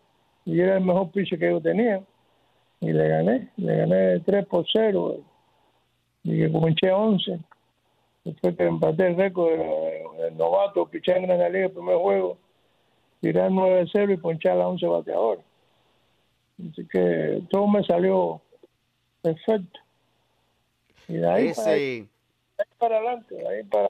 y 0.45 0.61
era 0.61 0.79
el 0.79 0.85
mejor 0.85 1.11
piche 1.11 1.39
que 1.39 1.51
yo 1.51 1.61
tenía 1.61 2.01
y 2.81 2.93
le 2.93 3.09
gané, 3.09 3.51
le 3.57 3.77
gané 3.77 4.21
3 4.21 4.47
por 4.47 4.65
0 4.73 5.19
y 6.25 6.39
que 6.39 6.53
comencé 6.53 6.91
11. 6.91 7.41
Después 8.25 8.57
que 8.57 8.65
empaté 8.65 9.09
el 9.09 9.17
récord 9.17 9.53
del 10.19 10.37
novato, 10.37 10.87
piché 10.87 11.17
en 11.17 11.25
Gran 11.25 11.53
Liga 11.53 11.67
el 11.67 11.73
primer 11.73 11.97
juego, 11.97 12.39
tirar 13.21 13.51
9-0 13.51 14.15
y 14.15 14.17
ponchar 14.17 14.61
a 14.61 14.69
11 14.69 14.87
bateadores. 14.87 15.45
Así 16.59 16.87
que 16.89 17.43
todo 17.51 17.69
me 17.69 17.85
salió 17.85 18.41
perfecto. 19.35 19.81
Y 21.09 21.15
de 21.15 21.29
ahí, 21.29 21.53
para, 21.55 21.62
Ese, 21.62 21.71
ahí 21.71 22.09
para 22.79 22.97
adelante, 22.97 23.35
de 23.35 23.49
ahí 23.49 23.65
para 23.65 23.89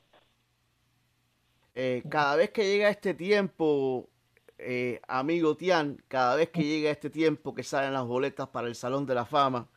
eh, 1.75 2.03
cada 2.09 2.37
vez 2.37 2.51
que 2.51 2.65
llega 2.65 2.89
este 2.89 3.13
tiempo, 3.13 4.09
eh, 4.57 4.99
amigo 5.07 5.59
Tian, 5.59 6.03
cada 6.09 6.37
vez 6.37 6.49
que 6.49 6.63
llega 6.63 6.91
este 6.91 7.11
tiempo 7.11 7.55
que 7.55 7.63
salen 7.63 7.93
las 7.93 8.07
boletas 8.07 8.49
para 8.49 8.67
el 8.67 8.75
Salón 8.75 9.05
de 9.05 9.15
la 9.15 9.27
Fama 9.27 9.69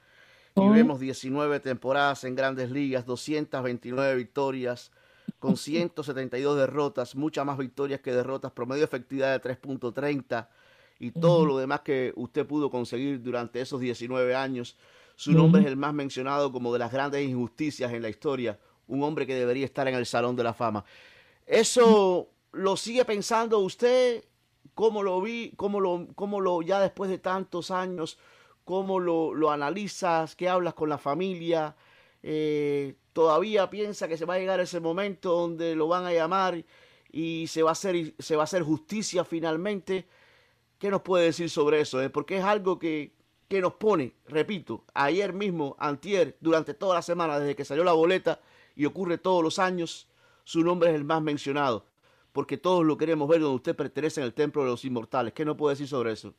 y 0.56 0.70
vemos 0.70 1.02
19 1.02 1.60
temporadas 1.60 2.24
en 2.24 2.36
grandes 2.36 2.72
ligas, 2.72 3.06
229 3.06 4.16
victorias, 4.16 4.92
con 5.40 5.58
172 5.58 6.58
derrotas, 6.58 7.16
muchas 7.16 7.46
más 7.46 7.58
victorias 7.58 8.00
que 8.00 8.14
derrotas, 8.14 8.54
promedio 8.54 8.80
de 8.80 8.86
efectividad 8.86 9.38
de 9.38 9.58
3.30 9.58 10.48
y 11.00 11.12
todo 11.12 11.46
lo 11.46 11.58
demás 11.58 11.82
que 11.82 12.14
usted 12.16 12.46
pudo 12.46 12.70
conseguir 12.70 13.22
durante 13.22 13.60
esos 13.60 13.82
19 13.82 14.36
años. 14.36 14.78
Su 15.20 15.34
nombre 15.34 15.60
es 15.60 15.68
el 15.68 15.76
más 15.76 15.94
mencionado 15.94 16.50
como 16.50 16.72
de 16.72 16.80
las 16.80 16.94
grandes 16.94 17.28
injusticias 17.28 17.92
en 17.92 18.02
la 18.02 18.08
historia, 18.08 18.58
un 18.88 19.04
hombre 19.04 19.28
que 19.28 19.36
debería 19.36 19.66
estar 19.66 19.86
en 19.90 19.96
el 19.96 20.06
Salón 20.06 20.38
de 20.38 20.46
la 20.46 20.54
Fama. 20.54 20.86
¿Eso 21.46 22.30
lo 22.54 22.78
sigue 22.78 23.04
pensando 23.04 23.60
usted? 23.60 24.24
¿Cómo 24.74 25.04
lo 25.04 25.20
vi? 25.20 25.52
¿Cómo 25.58 25.82
lo, 25.82 26.08
cómo 26.16 26.40
lo 26.40 26.62
ya 26.62 26.80
después 26.80 27.10
de 27.10 27.18
tantos 27.18 27.70
años, 27.70 28.18
cómo 28.64 28.98
lo, 29.02 29.34
lo 29.34 29.52
analizas? 29.52 30.38
¿Qué 30.38 30.48
hablas 30.48 30.74
con 30.74 30.88
la 30.88 30.98
familia? 30.98 31.76
Eh, 32.24 32.96
¿Todavía 33.12 33.70
piensa 33.70 34.08
que 34.08 34.16
se 34.16 34.24
va 34.24 34.36
a 34.36 34.40
llegar 34.40 34.62
ese 34.62 34.80
momento 34.80 35.36
donde 35.36 35.76
lo 35.76 35.90
van 35.90 36.06
a 36.06 36.14
llamar 36.14 36.64
y 37.12 37.48
se 37.48 37.62
va 37.62 37.72
a 37.72 37.74
hacer, 37.74 38.16
se 38.20 38.38
va 38.38 38.44
a 38.44 38.46
hacer 38.46 38.64
justicia 38.64 39.26
finalmente? 39.26 40.08
¿Qué 40.78 40.90
nos 40.90 41.02
puede 41.02 41.26
decir 41.26 41.50
sobre 41.50 41.82
eso? 41.82 42.02
eh? 42.02 42.10
Porque 42.10 42.38
es 42.38 42.44
algo 42.46 42.80
que, 42.80 43.19
que 43.50 43.62
nos 43.62 43.74
pone, 43.74 44.14
repito, 44.28 44.84
ayer 44.94 45.34
mismo, 45.34 45.76
antier, 45.80 46.38
durante 46.40 46.76
toda 46.76 46.96
la 46.96 47.02
semana, 47.02 47.40
desde 47.40 47.56
que 47.56 47.66
salió 47.66 47.84
la 47.84 47.94
boleta 47.94 48.40
y 48.76 48.86
ocurre 48.86 49.18
todos 49.18 49.44
los 49.44 49.58
años, 49.58 50.08
su 50.44 50.64
nombre 50.64 50.90
es 50.90 50.96
el 50.96 51.04
más 51.04 51.22
mencionado, 51.22 51.84
porque 52.32 52.58
todos 52.58 52.86
lo 52.86 52.96
queremos 52.96 53.28
ver 53.28 53.42
donde 53.42 53.56
usted 53.56 53.76
pertenece 53.76 54.22
en 54.22 54.28
el 54.28 54.36
templo 54.36 54.64
de 54.64 54.70
los 54.70 54.86
inmortales. 54.86 55.34
¿Qué 55.34 55.44
nos 55.44 55.58
puede 55.58 55.74
decir 55.74 55.88
sobre 55.88 56.12
eso? 56.12 56.36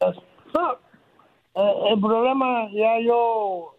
Eh, 0.00 1.74
el 1.90 2.00
problema 2.00 2.70
ya 2.72 2.98
yo, 3.00 3.74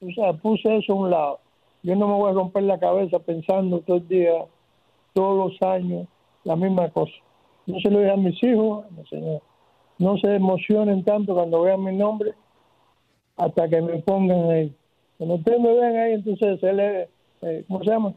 o 0.00 0.10
sea, 0.12 0.32
puse 0.32 0.76
eso 0.76 0.92
a 0.92 0.96
un 0.96 1.10
lado. 1.10 1.40
Yo 1.84 1.94
no 1.94 2.08
me 2.08 2.14
voy 2.14 2.32
a 2.32 2.34
romper 2.34 2.64
la 2.64 2.80
cabeza 2.80 3.20
pensando 3.20 3.78
todo 3.80 3.98
el 3.98 4.08
día, 4.08 4.44
todos 5.12 5.52
los 5.52 5.62
años, 5.70 6.08
la 6.42 6.56
misma 6.56 6.90
cosa. 6.90 7.12
Yo 7.66 7.78
se 7.78 7.90
lo 7.90 8.00
dije 8.00 8.10
a 8.10 8.16
mis 8.16 8.42
hijos, 8.42 8.84
a 8.86 8.90
mi 8.90 9.06
señor. 9.06 9.40
No 9.98 10.18
se 10.18 10.34
emocionen 10.34 11.04
tanto 11.04 11.34
cuando 11.34 11.62
vean 11.62 11.84
mi 11.84 11.94
nombre 11.96 12.34
hasta 13.36 13.68
que 13.68 13.80
me 13.80 13.98
pongan 14.00 14.50
ahí. 14.50 14.74
Cuando 15.18 15.36
ustedes 15.36 15.60
me 15.60 15.74
ven 15.74 15.96
ahí, 15.96 16.12
entonces 16.14 16.60
se 16.60 16.72
le, 16.72 17.08
eh, 17.42 17.64
¿cómo 17.68 17.80
se 17.84 17.90
llama? 17.90 18.14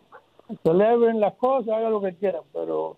Celebren 0.64 1.20
las 1.20 1.34
cosas, 1.36 1.76
hagan 1.76 1.92
lo 1.92 2.02
que 2.02 2.16
quieran, 2.16 2.44
pero 2.54 2.98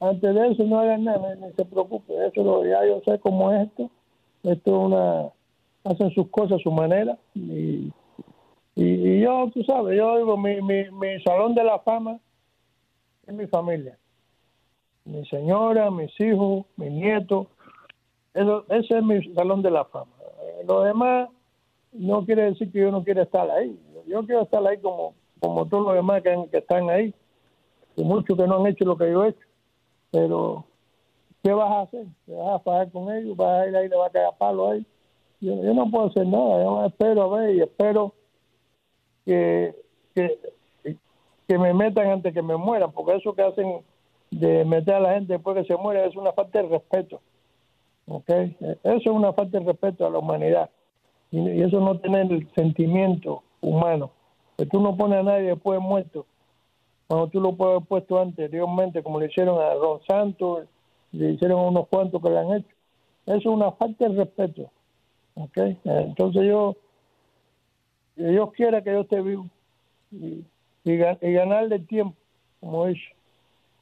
antes 0.00 0.34
de 0.34 0.48
eso 0.48 0.64
no 0.64 0.80
hagan 0.80 1.04
nada, 1.04 1.34
ni 1.36 1.52
se 1.52 1.64
preocupe. 1.64 2.12
Eso 2.26 2.42
lo, 2.42 2.64
ya 2.64 2.84
yo 2.86 3.00
sé 3.04 3.18
cómo 3.18 3.52
es 3.52 3.68
esto. 3.68 3.90
Esto 4.42 4.70
es 4.70 4.86
una. 4.86 5.32
Hacen 5.84 6.10
sus 6.10 6.28
cosas 6.28 6.58
a 6.60 6.62
su 6.62 6.70
manera. 6.70 7.16
Y, 7.34 7.92
y, 8.74 8.84
y 8.84 9.20
yo, 9.20 9.50
tú 9.54 9.62
sabes, 9.64 9.96
yo 9.96 10.16
digo, 10.18 10.36
mi, 10.36 10.60
mi, 10.60 10.90
mi 10.90 11.20
salón 11.22 11.54
de 11.54 11.64
la 11.64 11.78
fama 11.78 12.18
es 13.26 13.34
mi 13.34 13.46
familia. 13.46 13.96
Mi 15.04 15.24
señora, 15.26 15.90
mis 15.90 16.18
hijos, 16.20 16.66
mis 16.76 16.90
nietos. 16.90 17.46
Eso, 18.36 18.66
ese 18.68 18.98
es 18.98 19.02
mi 19.02 19.34
salón 19.34 19.62
de 19.62 19.70
la 19.70 19.86
fama. 19.86 20.12
Eh, 20.22 20.64
Lo 20.66 20.82
demás 20.82 21.30
no 21.92 22.22
quiere 22.26 22.42
decir 22.42 22.70
que 22.70 22.80
yo 22.80 22.90
no 22.90 23.02
quiera 23.02 23.22
estar 23.22 23.50
ahí. 23.50 23.78
Yo 24.06 24.24
quiero 24.26 24.42
estar 24.42 24.64
ahí 24.66 24.76
como, 24.78 25.14
como 25.40 25.66
todos 25.66 25.86
los 25.86 25.94
demás 25.94 26.22
que, 26.22 26.46
que 26.50 26.58
están 26.58 26.90
ahí. 26.90 27.14
Y 27.96 28.04
muchos 28.04 28.36
que 28.36 28.46
no 28.46 28.56
han 28.56 28.66
hecho 28.66 28.84
lo 28.84 28.98
que 28.98 29.10
yo 29.10 29.24
he 29.24 29.30
hecho. 29.30 29.46
Pero, 30.10 30.66
¿qué 31.42 31.50
vas 31.50 31.70
a 31.70 31.80
hacer? 31.80 32.04
¿Te 32.26 32.34
vas 32.34 32.60
a 32.60 32.62
pagar 32.62 32.90
con 32.92 33.10
ellos? 33.10 33.34
¿Vas 33.38 33.62
a 33.62 33.68
ir 33.68 33.76
ahí 33.76 33.88
le 33.88 33.96
vas 33.96 34.10
a 34.10 34.12
caer 34.12 34.28
palo 34.38 34.70
ahí? 34.70 34.86
Yo, 35.40 35.54
yo 35.62 35.72
no 35.72 35.90
puedo 35.90 36.08
hacer 36.08 36.26
nada. 36.26 36.62
Yo 36.62 36.84
espero 36.84 37.22
a 37.22 37.38
ver 37.38 37.54
y 37.54 37.62
espero 37.62 38.12
que, 39.24 39.74
que, 40.14 40.38
que 41.48 41.58
me 41.58 41.72
metan 41.72 42.10
antes 42.10 42.34
que 42.34 42.42
me 42.42 42.56
mueran. 42.58 42.92
Porque 42.92 43.16
eso 43.16 43.32
que 43.32 43.40
hacen 43.40 43.80
de 44.30 44.62
meter 44.66 44.96
a 44.96 45.00
la 45.00 45.14
gente 45.14 45.32
después 45.32 45.56
que 45.56 45.64
se 45.64 45.76
muere 45.80 46.04
es 46.04 46.14
una 46.16 46.32
falta 46.32 46.60
de 46.60 46.68
respeto. 46.68 47.22
¿Ok? 48.06 48.28
Eso 48.28 48.80
es 48.82 49.06
una 49.06 49.32
falta 49.32 49.58
de 49.58 49.64
respeto 49.64 50.06
a 50.06 50.10
la 50.10 50.18
humanidad. 50.18 50.70
Y, 51.30 51.62
eso 51.62 51.80
no 51.80 51.98
tener 51.98 52.30
el 52.32 52.48
sentimiento 52.54 53.42
humano. 53.60 54.10
Que 54.56 54.66
tú 54.66 54.80
no 54.80 54.96
pones 54.96 55.18
a 55.18 55.22
nadie 55.22 55.48
después 55.48 55.78
de 55.78 55.86
muerto. 55.86 56.26
Cuando 57.08 57.28
tú 57.28 57.40
lo 57.40 57.54
puedes 57.54 57.76
haber 57.76 57.88
puesto 57.88 58.20
anteriormente, 58.20 59.02
como 59.02 59.20
le 59.20 59.26
hicieron 59.26 59.60
a 59.60 59.74
Ron 59.74 60.00
Santos, 60.06 60.66
le 61.12 61.32
hicieron 61.32 61.60
a 61.60 61.68
unos 61.68 61.88
cuantos 61.88 62.22
que 62.22 62.30
le 62.30 62.38
han 62.38 62.52
hecho. 62.52 62.74
Eso 63.26 63.36
es 63.36 63.46
una 63.46 63.72
falta 63.72 64.08
de 64.08 64.16
respeto. 64.16 64.70
¿ok? 65.34 65.58
Entonces 65.84 66.42
yo, 66.46 66.76
Dios 68.16 68.52
quiera 68.52 68.82
que 68.82 68.92
yo 68.92 69.00
esté 69.00 69.20
vivo 69.20 69.46
y 70.10 70.46
ganarle 70.94 71.76
el 71.76 71.86
tiempo, 71.86 72.16
como 72.60 72.86
dice. 72.86 73.16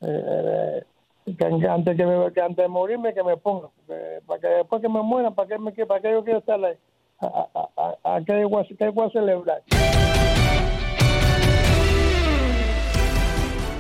Eh, 0.01 0.25
eh, 0.27 0.83
que 1.25 1.67
antes, 1.69 1.97
que 1.97 2.05
me- 2.07 2.33
que 2.33 2.41
antes 2.41 2.57
de 2.57 2.69
morirme, 2.69 3.15
que 3.15 3.23
me 3.23 3.37
ponga. 3.37 3.69
porque 3.87 4.21
para 4.27 4.41
que 4.41 4.47
después 4.49 4.83
que 4.83 4.89
me 4.89 5.03
muera, 5.03 5.31
¿para 5.31 5.49
qué, 5.49 5.59
me, 5.59 5.73
para 5.73 6.01
qué 6.01 6.13
yo 6.13 6.23
quiero 6.25 6.39
estar 6.41 6.63
ahí? 6.65 6.75
¿A, 7.21 7.27
a, 7.27 7.69
a, 8.05 8.17
a 8.17 8.25
qué, 8.25 8.45
voy 8.45 8.63
a, 8.63 8.77
qué 8.77 8.89
voy 8.91 9.07
a 9.07 9.11
celebrar? 9.11 9.63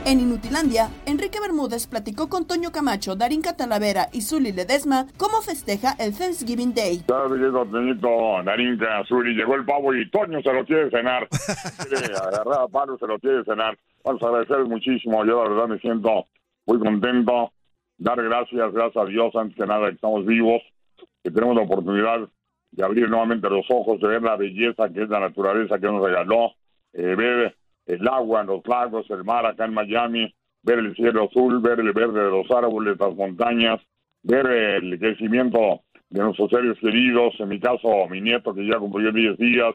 En 0.06 0.20
Inutilandia, 0.20 0.90
Enrique 1.06 1.40
Bermúdez 1.40 1.86
platicó 1.86 2.28
con 2.28 2.46
Toño 2.46 2.70
Camacho, 2.72 3.16
Darín 3.16 3.40
Catalavera 3.40 4.08
y 4.12 4.20
Zully 4.20 4.52
Ledesma 4.52 5.06
cómo 5.16 5.40
festeja 5.40 5.94
el 5.98 6.14
Thanksgiving 6.16 6.74
Day. 6.74 7.02
¿Sabes 7.08 7.40
qué, 7.40 7.50
Toñito? 7.50 8.08
Darinka, 8.44 8.98
Azuri, 8.98 9.34
llegó 9.34 9.54
el 9.54 9.64
pavo 9.64 9.94
y 9.94 10.08
Toño 10.10 10.42
se 10.42 10.52
lo 10.52 10.62
quiere 10.66 10.90
cenar. 10.90 11.26
Quiere 11.88 12.14
agarrar 12.16 12.60
a 12.64 12.68
palo, 12.68 12.98
se 12.98 13.06
lo 13.06 13.18
quiere 13.18 13.44
cenar. 13.44 13.78
Vamos 14.04 14.22
a 14.22 14.26
agradecer 14.26 14.58
muchísimo. 14.66 15.24
Yo, 15.24 15.42
la 15.42 15.48
verdad, 15.48 15.68
me 15.68 15.78
siento 15.78 16.26
muy 16.66 16.78
contento. 16.78 17.52
Dar 17.96 18.22
gracias, 18.22 18.72
gracias 18.72 19.04
a 19.04 19.06
Dios, 19.06 19.34
antes 19.36 19.56
que 19.56 19.66
nada, 19.66 19.88
que 19.88 19.94
estamos 19.94 20.26
vivos, 20.26 20.62
que 21.22 21.30
tenemos 21.30 21.56
la 21.56 21.62
oportunidad 21.62 22.28
de 22.72 22.84
abrir 22.84 23.08
nuevamente 23.08 23.48
los 23.48 23.66
ojos, 23.70 24.00
de 24.00 24.08
ver 24.08 24.22
la 24.22 24.36
belleza 24.36 24.88
que 24.92 25.02
es 25.02 25.08
la 25.08 25.20
naturaleza 25.20 25.78
que 25.78 25.86
nos 25.86 26.02
regaló, 26.02 26.52
eh, 26.92 27.14
ver 27.14 27.56
el 27.86 28.08
agua 28.08 28.40
en 28.40 28.48
los 28.48 28.66
lagos, 28.66 29.08
el 29.10 29.24
mar 29.24 29.46
acá 29.46 29.66
en 29.66 29.74
Miami, 29.74 30.34
ver 30.62 30.78
el 30.78 30.94
cielo 30.96 31.24
azul, 31.24 31.60
ver 31.60 31.78
el 31.78 31.92
verde 31.92 32.24
de 32.24 32.30
los 32.30 32.50
árboles, 32.50 32.98
las 32.98 33.14
montañas, 33.14 33.80
ver 34.22 34.46
el 34.46 34.98
crecimiento 34.98 35.82
de 36.10 36.22
nuestros 36.22 36.50
seres 36.50 36.78
queridos, 36.80 37.34
en 37.38 37.48
mi 37.48 37.60
caso, 37.60 38.08
mi 38.08 38.20
nieto 38.20 38.54
que 38.54 38.66
ya 38.66 38.78
cumplió 38.78 39.12
10 39.12 39.36
días, 39.36 39.74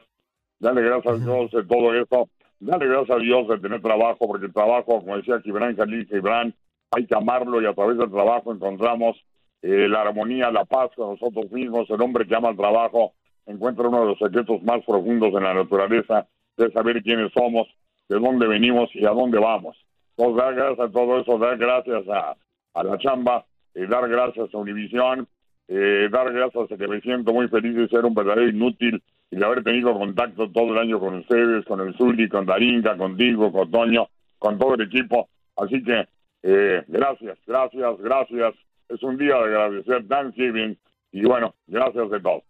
dale 0.58 0.82
gracias 0.82 1.14
a 1.14 1.24
Dios 1.24 1.50
de 1.52 1.64
todo 1.64 1.94
esto, 1.94 2.28
dale 2.58 2.86
gracias 2.86 3.16
a 3.16 3.20
Dios 3.20 3.48
de 3.48 3.58
tener 3.58 3.80
trabajo, 3.80 4.26
porque 4.26 4.46
el 4.46 4.52
trabajo, 4.52 5.00
como 5.00 5.16
decía 5.16 5.40
Gibran 5.40 5.76
Khalil 5.76 6.06
Gibran, 6.06 6.54
hay 6.90 7.06
que 7.06 7.16
amarlo 7.16 7.62
y 7.62 7.66
a 7.66 7.74
través 7.74 7.98
del 7.98 8.10
trabajo 8.10 8.52
encontramos 8.52 9.16
eh, 9.62 9.88
la 9.88 10.02
armonía, 10.02 10.50
la 10.50 10.64
paz 10.64 10.90
con 10.96 11.10
nosotros 11.10 11.50
mismos, 11.52 11.88
el 11.90 12.00
hombre 12.00 12.26
que 12.26 12.34
ama 12.34 12.50
el 12.50 12.56
trabajo 12.56 13.14
encuentra 13.46 13.88
uno 13.88 14.00
de 14.00 14.06
los 14.06 14.18
secretos 14.18 14.62
más 14.62 14.84
profundos 14.84 15.34
en 15.34 15.42
la 15.42 15.54
naturaleza, 15.54 16.26
de 16.56 16.70
saber 16.72 17.02
quiénes 17.02 17.32
somos, 17.32 17.66
de 18.08 18.18
dónde 18.18 18.46
venimos 18.46 18.90
y 18.94 19.04
a 19.06 19.10
dónde 19.10 19.38
vamos. 19.38 19.76
Entonces, 20.16 20.44
dar 20.44 20.54
gracias 20.54 20.88
a 20.88 20.92
todo 20.92 21.20
eso, 21.20 21.38
dar 21.38 21.56
gracias 21.56 22.04
a, 22.08 22.82
la 22.82 22.98
chamba, 22.98 23.44
eh, 23.74 23.86
dar 23.86 24.08
gracias 24.08 24.54
a 24.54 24.58
Univisión, 24.58 25.26
eh, 25.68 26.08
dar 26.10 26.32
gracias 26.32 26.70
a 26.70 26.76
que 26.76 26.88
me 26.88 27.00
siento 27.00 27.32
muy 27.32 27.48
feliz 27.48 27.74
de 27.74 27.88
ser 27.88 28.04
un 28.04 28.14
verdadero 28.14 28.48
inútil 28.48 29.02
y 29.30 29.36
de 29.36 29.44
haber 29.44 29.62
tenido 29.62 29.94
contacto 29.94 30.50
todo 30.50 30.72
el 30.72 30.78
año 30.78 30.98
con 31.00 31.14
ustedes, 31.14 31.64
con 31.64 31.80
el 31.80 31.94
Zuli, 31.94 32.28
con 32.28 32.46
Darinka, 32.46 32.96
contigo, 32.96 33.52
con 33.52 33.70
Toño, 33.70 34.08
con 34.38 34.58
todo 34.58 34.74
el 34.74 34.82
equipo. 34.82 35.28
Así 35.56 35.82
que 35.82 36.06
eh, 36.42 36.82
gracias, 36.88 37.38
gracias, 37.46 37.98
gracias. 37.98 38.54
Es 38.88 39.02
un 39.02 39.16
día 39.18 39.36
de 39.36 39.44
agradecer 39.44 40.08
Thanksgiving 40.08 40.78
y 41.12 41.24
bueno, 41.24 41.54
gracias 41.66 42.10
de 42.10 42.20
todo. 42.20 42.42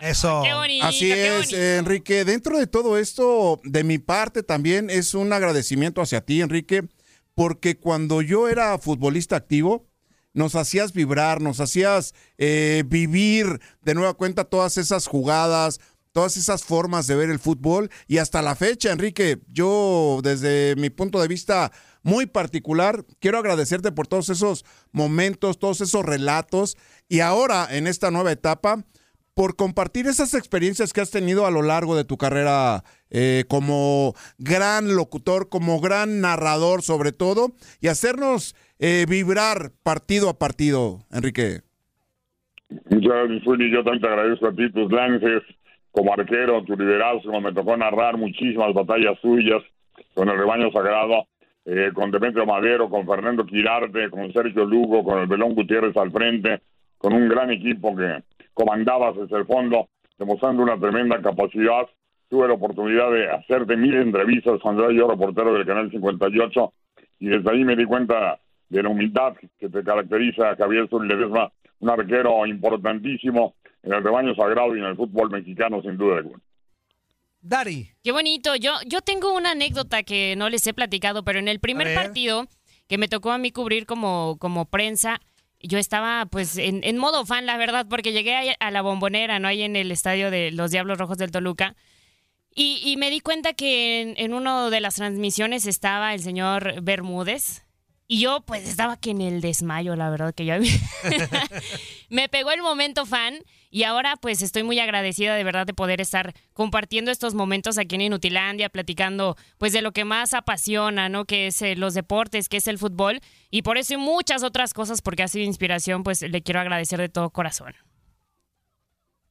Eso. 0.00 0.42
Así 0.82 1.12
es, 1.12 1.52
Enrique. 1.52 2.24
Dentro 2.24 2.58
de 2.58 2.66
todo 2.66 2.96
esto, 2.96 3.60
de 3.64 3.84
mi 3.84 3.98
parte 3.98 4.42
también 4.42 4.88
es 4.88 5.14
un 5.14 5.32
agradecimiento 5.32 6.00
hacia 6.00 6.22
ti, 6.22 6.40
Enrique, 6.40 6.84
porque 7.34 7.76
cuando 7.76 8.22
yo 8.22 8.48
era 8.48 8.78
futbolista 8.78 9.36
activo, 9.36 9.86
nos 10.32 10.54
hacías 10.54 10.92
vibrar, 10.92 11.42
nos 11.42 11.60
hacías 11.60 12.14
eh, 12.38 12.84
vivir 12.86 13.60
de 13.82 13.94
nueva 13.94 14.14
cuenta 14.14 14.44
todas 14.44 14.78
esas 14.78 15.06
jugadas, 15.06 15.80
todas 16.12 16.36
esas 16.36 16.64
formas 16.64 17.06
de 17.06 17.16
ver 17.16 17.30
el 17.30 17.38
fútbol 17.38 17.90
y 18.06 18.18
hasta 18.18 18.40
la 18.40 18.54
fecha, 18.54 18.92
Enrique, 18.92 19.38
yo 19.48 20.20
desde 20.22 20.76
mi 20.76 20.90
punto 20.90 21.20
de 21.20 21.28
vista 21.28 21.72
muy 22.02 22.26
particular, 22.26 23.04
quiero 23.20 23.38
agradecerte 23.38 23.92
por 23.92 24.06
todos 24.06 24.28
esos 24.28 24.64
momentos, 24.92 25.58
todos 25.58 25.80
esos 25.80 26.04
relatos 26.04 26.76
y 27.08 27.20
ahora 27.20 27.66
en 27.70 27.86
esta 27.86 28.10
nueva 28.10 28.32
etapa 28.32 28.84
por 29.34 29.56
compartir 29.56 30.06
esas 30.06 30.34
experiencias 30.34 30.92
que 30.92 31.00
has 31.00 31.10
tenido 31.10 31.46
a 31.46 31.50
lo 31.50 31.62
largo 31.62 31.96
de 31.96 32.04
tu 32.04 32.16
carrera 32.16 32.82
eh, 33.10 33.44
como 33.48 34.14
gran 34.38 34.94
locutor, 34.94 35.48
como 35.48 35.80
gran 35.80 36.20
narrador 36.20 36.82
sobre 36.82 37.12
todo, 37.12 37.52
y 37.80 37.88
hacernos 37.88 38.54
eh, 38.78 39.06
vibrar 39.08 39.72
partido 39.82 40.28
a 40.28 40.38
partido, 40.38 41.00
Enrique. 41.10 41.60
Gracias, 42.68 43.42
Zuli. 43.44 43.70
Yo 43.70 43.82
también 43.82 44.02
te 44.02 44.08
agradezco 44.08 44.46
a 44.46 44.52
ti 44.52 44.70
tus 44.72 44.92
lances 44.92 45.42
como 45.90 46.12
arquero, 46.12 46.62
tu 46.64 46.76
liderazgo. 46.76 47.40
Me 47.40 47.52
tocó 47.52 47.76
narrar 47.76 48.16
muchísimas 48.16 48.72
batallas 48.74 49.18
suyas 49.20 49.62
con 50.14 50.28
el 50.28 50.38
rebaño 50.38 50.70
sagrado, 50.70 51.26
eh, 51.72 51.92
con 51.94 52.10
Demetrio 52.10 52.44
Madero, 52.46 52.90
con 52.90 53.06
Fernando 53.06 53.46
Quirarte, 53.46 54.10
con 54.10 54.32
Sergio 54.32 54.64
Lugo, 54.64 55.04
con 55.04 55.20
el 55.20 55.28
Belón 55.28 55.54
Gutiérrez 55.54 55.96
al 55.96 56.10
frente, 56.10 56.62
con 56.98 57.12
un 57.12 57.28
gran 57.28 57.48
equipo 57.52 57.94
que 57.94 58.24
comandabas 58.52 59.16
desde 59.16 59.36
el 59.36 59.46
fondo, 59.46 59.88
demostrando 60.18 60.64
una 60.64 60.76
tremenda 60.76 61.22
capacidad. 61.22 61.86
Tuve 62.28 62.48
la 62.48 62.54
oportunidad 62.54 63.12
de 63.12 63.30
hacerte 63.30 63.76
mil 63.76 63.94
entrevistas 63.94 64.60
cuando 64.60 64.90
yo 64.90 65.08
reportero 65.08 65.54
del 65.54 65.64
Canal 65.64 65.88
58 65.92 66.72
y 67.20 67.28
desde 67.28 67.48
ahí 67.48 67.64
me 67.64 67.76
di 67.76 67.84
cuenta 67.84 68.40
de 68.68 68.82
la 68.82 68.88
humildad 68.88 69.34
que 69.56 69.68
te 69.68 69.84
caracteriza, 69.84 70.56
Javier 70.56 70.88
Ledesma, 70.92 71.52
un 71.78 71.88
arquero 71.88 72.44
importantísimo 72.46 73.54
en 73.84 73.92
el 73.92 74.02
rebaño 74.02 74.34
sagrado 74.34 74.74
y 74.74 74.80
en 74.80 74.86
el 74.86 74.96
fútbol 74.96 75.30
mexicano, 75.30 75.80
sin 75.82 75.96
duda 75.96 76.16
alguna. 76.16 76.40
Dari. 77.40 77.92
Qué 78.02 78.12
bonito. 78.12 78.54
Yo, 78.56 78.72
yo 78.86 79.00
tengo 79.00 79.32
una 79.34 79.52
anécdota 79.52 80.02
que 80.02 80.34
no 80.36 80.48
les 80.48 80.66
he 80.66 80.74
platicado, 80.74 81.24
pero 81.24 81.38
en 81.38 81.48
el 81.48 81.60
primer 81.60 81.94
partido 81.94 82.46
que 82.86 82.98
me 82.98 83.08
tocó 83.08 83.30
a 83.30 83.38
mí 83.38 83.50
cubrir 83.52 83.86
como, 83.86 84.36
como 84.38 84.66
prensa, 84.66 85.20
yo 85.60 85.78
estaba 85.78 86.26
pues 86.26 86.56
en, 86.58 86.82
en, 86.84 86.98
modo 86.98 87.24
fan, 87.24 87.46
la 87.46 87.56
verdad, 87.56 87.86
porque 87.88 88.12
llegué 88.12 88.56
a, 88.58 88.70
la 88.70 88.82
bombonera, 88.82 89.38
¿no? 89.38 89.48
Ahí 89.48 89.62
en 89.62 89.76
el 89.76 89.92
estadio 89.92 90.30
de 90.30 90.50
los 90.50 90.70
Diablos 90.70 90.98
Rojos 90.98 91.18
del 91.18 91.30
Toluca. 91.30 91.76
Y, 92.54 92.82
y 92.84 92.96
me 92.96 93.10
di 93.10 93.20
cuenta 93.20 93.52
que 93.52 94.00
en, 94.00 94.14
en 94.16 94.34
una 94.34 94.68
de 94.70 94.80
las 94.80 94.96
transmisiones 94.96 95.66
estaba 95.66 96.14
el 96.14 96.20
señor 96.20 96.82
Bermúdez. 96.82 97.62
Y 98.12 98.22
yo 98.22 98.40
pues 98.44 98.68
estaba 98.68 98.96
que 98.96 99.12
en 99.12 99.20
el 99.20 99.40
desmayo, 99.40 99.94
la 99.94 100.10
verdad, 100.10 100.34
que 100.34 100.44
yo 100.44 100.54
me 102.10 102.28
pegó 102.28 102.50
el 102.50 102.60
momento 102.60 103.06
fan 103.06 103.34
y 103.70 103.84
ahora 103.84 104.16
pues 104.20 104.42
estoy 104.42 104.64
muy 104.64 104.80
agradecida 104.80 105.36
de 105.36 105.44
verdad 105.44 105.64
de 105.64 105.74
poder 105.74 106.00
estar 106.00 106.32
compartiendo 106.52 107.12
estos 107.12 107.36
momentos 107.36 107.78
aquí 107.78 107.94
en 107.94 108.00
Inutilandia, 108.00 108.68
platicando 108.68 109.36
pues 109.58 109.72
de 109.72 109.80
lo 109.80 109.92
que 109.92 110.04
más 110.04 110.34
apasiona, 110.34 111.08
¿no? 111.08 111.24
Que 111.24 111.46
es 111.46 111.62
eh, 111.62 111.76
los 111.76 111.94
deportes, 111.94 112.48
que 112.48 112.56
es 112.56 112.66
el 112.66 112.78
fútbol 112.78 113.20
y 113.48 113.62
por 113.62 113.78
eso 113.78 113.94
y 113.94 113.98
muchas 113.98 114.42
otras 114.42 114.74
cosas 114.74 115.02
porque 115.02 115.22
ha 115.22 115.28
sido 115.28 115.44
inspiración, 115.44 116.02
pues 116.02 116.20
le 116.28 116.42
quiero 116.42 116.58
agradecer 116.58 116.98
de 116.98 117.10
todo 117.10 117.30
corazón. 117.30 117.74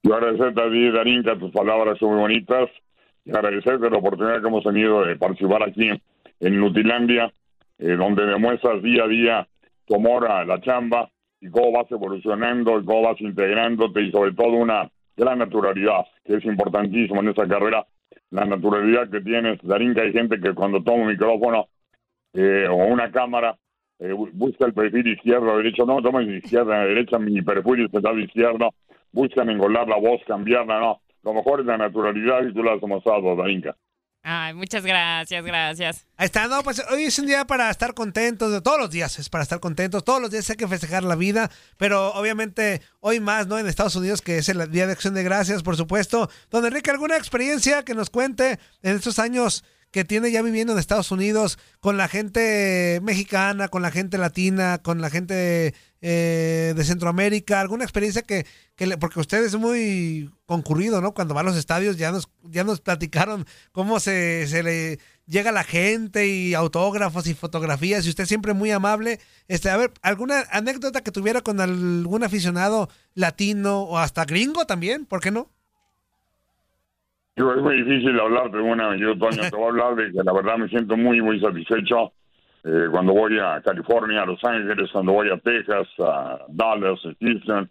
Yo 0.04 0.16
agradecerte 0.16 0.62
a 0.62 0.72
ti, 0.72 0.90
Darinka, 0.90 1.38
tus 1.38 1.52
palabras 1.52 2.00
son 2.00 2.12
muy 2.12 2.20
bonitas 2.22 2.70
y 3.26 3.32
agradecerte 3.32 3.90
la 3.90 3.98
oportunidad 3.98 4.42
que 4.42 4.48
hemos 4.48 4.64
tenido 4.64 5.04
de 5.04 5.18
participar 5.18 5.64
aquí 5.64 5.90
en 6.40 6.54
Inutilandia, 6.54 7.34
eh, 7.80 7.96
donde 7.96 8.26
demuestras 8.26 8.84
día 8.84 9.06
a 9.06 9.08
día 9.08 9.48
tu 9.86 9.96
amor 9.96 10.30
a 10.30 10.46
la 10.46 10.60
chamba 10.62 11.10
y 11.42 11.50
cómo 11.50 11.72
vas 11.72 11.92
evolucionando 11.92 12.80
y 12.80 12.86
cómo 12.86 13.04
vas 13.04 13.22
integrándote 13.22 14.02
y 14.02 14.12
sobre 14.12 14.34
todo 14.34 14.50
una 14.50 14.90
gran 15.16 15.40
naturalidad, 15.40 16.06
que 16.24 16.36
es 16.36 16.46
importantísimo 16.46 17.22
en 17.22 17.30
esta 17.30 17.48
carrera, 17.48 17.86
la 18.32 18.46
naturalidad 18.46 19.10
que 19.10 19.22
tienes. 19.22 19.60
Darinka, 19.64 20.02
hay 20.02 20.12
gente 20.12 20.40
que 20.40 20.54
cuando 20.54 20.84
toma 20.84 21.04
un 21.04 21.08
micrófono 21.08 21.68
eh, 22.34 22.68
o 22.70 22.76
una 22.76 23.12
cámara 23.12 23.58
eh, 24.00 24.14
busca 24.14 24.66
el 24.66 24.74
perfil 24.74 25.08
izquierdo 25.08 25.54
o 25.54 25.58
derecho, 25.58 25.86
no, 25.86 26.02
toma 26.02 26.22
el 26.22 26.38
izquierda, 26.38 26.86
derecha, 26.86 27.18
mi 27.18 27.42
perfil 27.42 27.90
es 27.92 28.04
el 28.04 28.24
izquierdo, 28.24 28.70
buscan 29.12 29.50
engolar 29.50 29.88
la 29.88 29.98
voz, 29.98 30.22
cambiarla, 30.28 30.80
no. 30.80 31.02
Lo 31.24 31.34
mejor 31.34 31.62
es 31.62 31.66
la 31.66 31.78
naturalidad 31.78 32.44
y 32.44 32.54
tú 32.54 32.64
la 32.64 32.74
has 32.74 32.82
demostrado, 32.82 33.36
Darinka. 33.36 33.76
Ay, 34.22 34.54
muchas 34.54 34.84
gracias, 34.84 35.46
gracias. 35.46 36.06
Ahí 36.18 36.26
está, 36.26 36.48
no, 36.48 36.62
pues 36.62 36.84
hoy 36.92 37.04
es 37.04 37.18
un 37.20 37.26
día 37.26 37.46
para 37.46 37.70
estar 37.70 37.94
contentos, 37.94 38.62
todos 38.62 38.78
los 38.78 38.90
días 38.90 39.18
es 39.18 39.30
para 39.30 39.44
estar 39.44 39.62
contentos, 39.62 40.04
todos 40.04 40.22
los 40.22 40.30
días 40.30 40.50
hay 40.50 40.58
que 40.58 40.68
festejar 40.68 41.04
la 41.04 41.16
vida, 41.16 41.50
pero 41.78 42.14
obviamente 42.14 42.82
hoy 43.00 43.22
más, 43.22 43.48
¿no? 43.48 43.58
En 43.58 43.68
Estados 43.68 43.96
Unidos, 43.96 44.22
que 44.22 44.38
es 44.38 44.50
el 44.50 44.70
Día 44.72 44.88
de 44.88 44.94
Acción 44.94 45.14
de 45.14 45.24
Gracias, 45.24 45.64
por 45.64 45.78
supuesto. 45.78 46.30
Don 46.50 46.66
Enrique, 46.66 46.92
¿alguna 46.92 47.16
experiencia 47.16 47.84
que 47.84 47.96
nos 47.96 48.10
cuente 48.10 48.60
en 48.84 48.96
estos 48.98 49.20
años 49.20 49.64
que 49.92 50.06
tiene 50.06 50.32
ya 50.32 50.42
viviendo 50.42 50.74
en 50.74 50.80
Estados 50.80 51.12
Unidos 51.12 51.58
con 51.80 51.98
la 51.98 52.08
gente 52.08 53.00
mexicana, 53.04 53.68
con 53.70 53.82
la 53.82 53.92
gente 53.92 54.18
latina, 54.18 54.80
con 54.84 55.02
la 55.02 55.10
gente 55.10 55.74
eh, 56.02 56.74
de 56.76 56.84
Centroamérica, 56.84 57.60
alguna 57.60 57.84
experiencia 57.84 58.22
que, 58.22 58.46
que 58.76 58.98
porque 58.98 59.20
usted 59.20 59.44
es 59.44 59.56
muy 59.56 60.32
concurrido, 60.46 61.02
¿no? 61.02 61.14
Cuando 61.14 61.34
va 61.34 61.42
a 61.42 61.44
los 61.44 61.58
estadios 61.58 61.98
ya 61.98 62.12
nos, 62.12 62.30
ya 62.44 62.64
nos 62.64 62.82
platicaron 62.82 63.46
cómo 63.72 64.00
se, 64.00 64.48
se 64.48 64.64
le 64.64 65.00
llega 65.26 65.52
la 65.52 65.64
gente 65.64 66.28
y 66.28 66.54
autógrafos 66.54 67.28
y 67.28 67.34
fotografías 67.34 68.06
y 68.06 68.10
usted 68.10 68.26
siempre 68.26 68.54
muy 68.54 68.72
amable. 68.72 69.20
Este, 69.48 69.70
a 69.70 69.78
ver, 69.78 69.92
¿alguna 70.02 70.46
anécdota 70.52 71.02
que 71.02 71.12
tuviera 71.12 71.42
con 71.42 71.60
algún 71.62 72.24
aficionado 72.24 72.90
latino 73.14 73.82
o 73.82 73.98
hasta 73.98 74.26
gringo 74.26 74.66
también? 74.66 75.06
¿Por 75.06 75.22
qué 75.22 75.32
no? 75.32 75.52
Es 77.40 77.62
muy 77.62 77.84
difícil 77.84 78.20
hablar 78.20 78.52
de 78.52 78.60
una, 78.60 78.98
yo 78.98 79.18
Toño, 79.18 79.42
te 79.50 79.56
voy 79.56 79.66
a 79.66 79.70
hablar 79.70 79.96
de 79.96 80.12
que 80.12 80.24
la 80.24 80.34
verdad 80.34 80.58
me 80.58 80.68
siento 80.68 80.98
muy, 80.98 81.22
muy 81.22 81.40
satisfecho 81.40 82.12
eh, 82.66 82.88
cuando 82.92 83.14
voy 83.14 83.40
a 83.40 83.62
California, 83.62 84.24
a 84.24 84.26
Los 84.26 84.44
Ángeles, 84.44 84.90
cuando 84.92 85.14
voy 85.14 85.30
a 85.30 85.38
Texas, 85.38 85.88
a 86.00 86.40
Dallas, 86.50 87.00
a 87.06 87.14
Houston, 87.22 87.70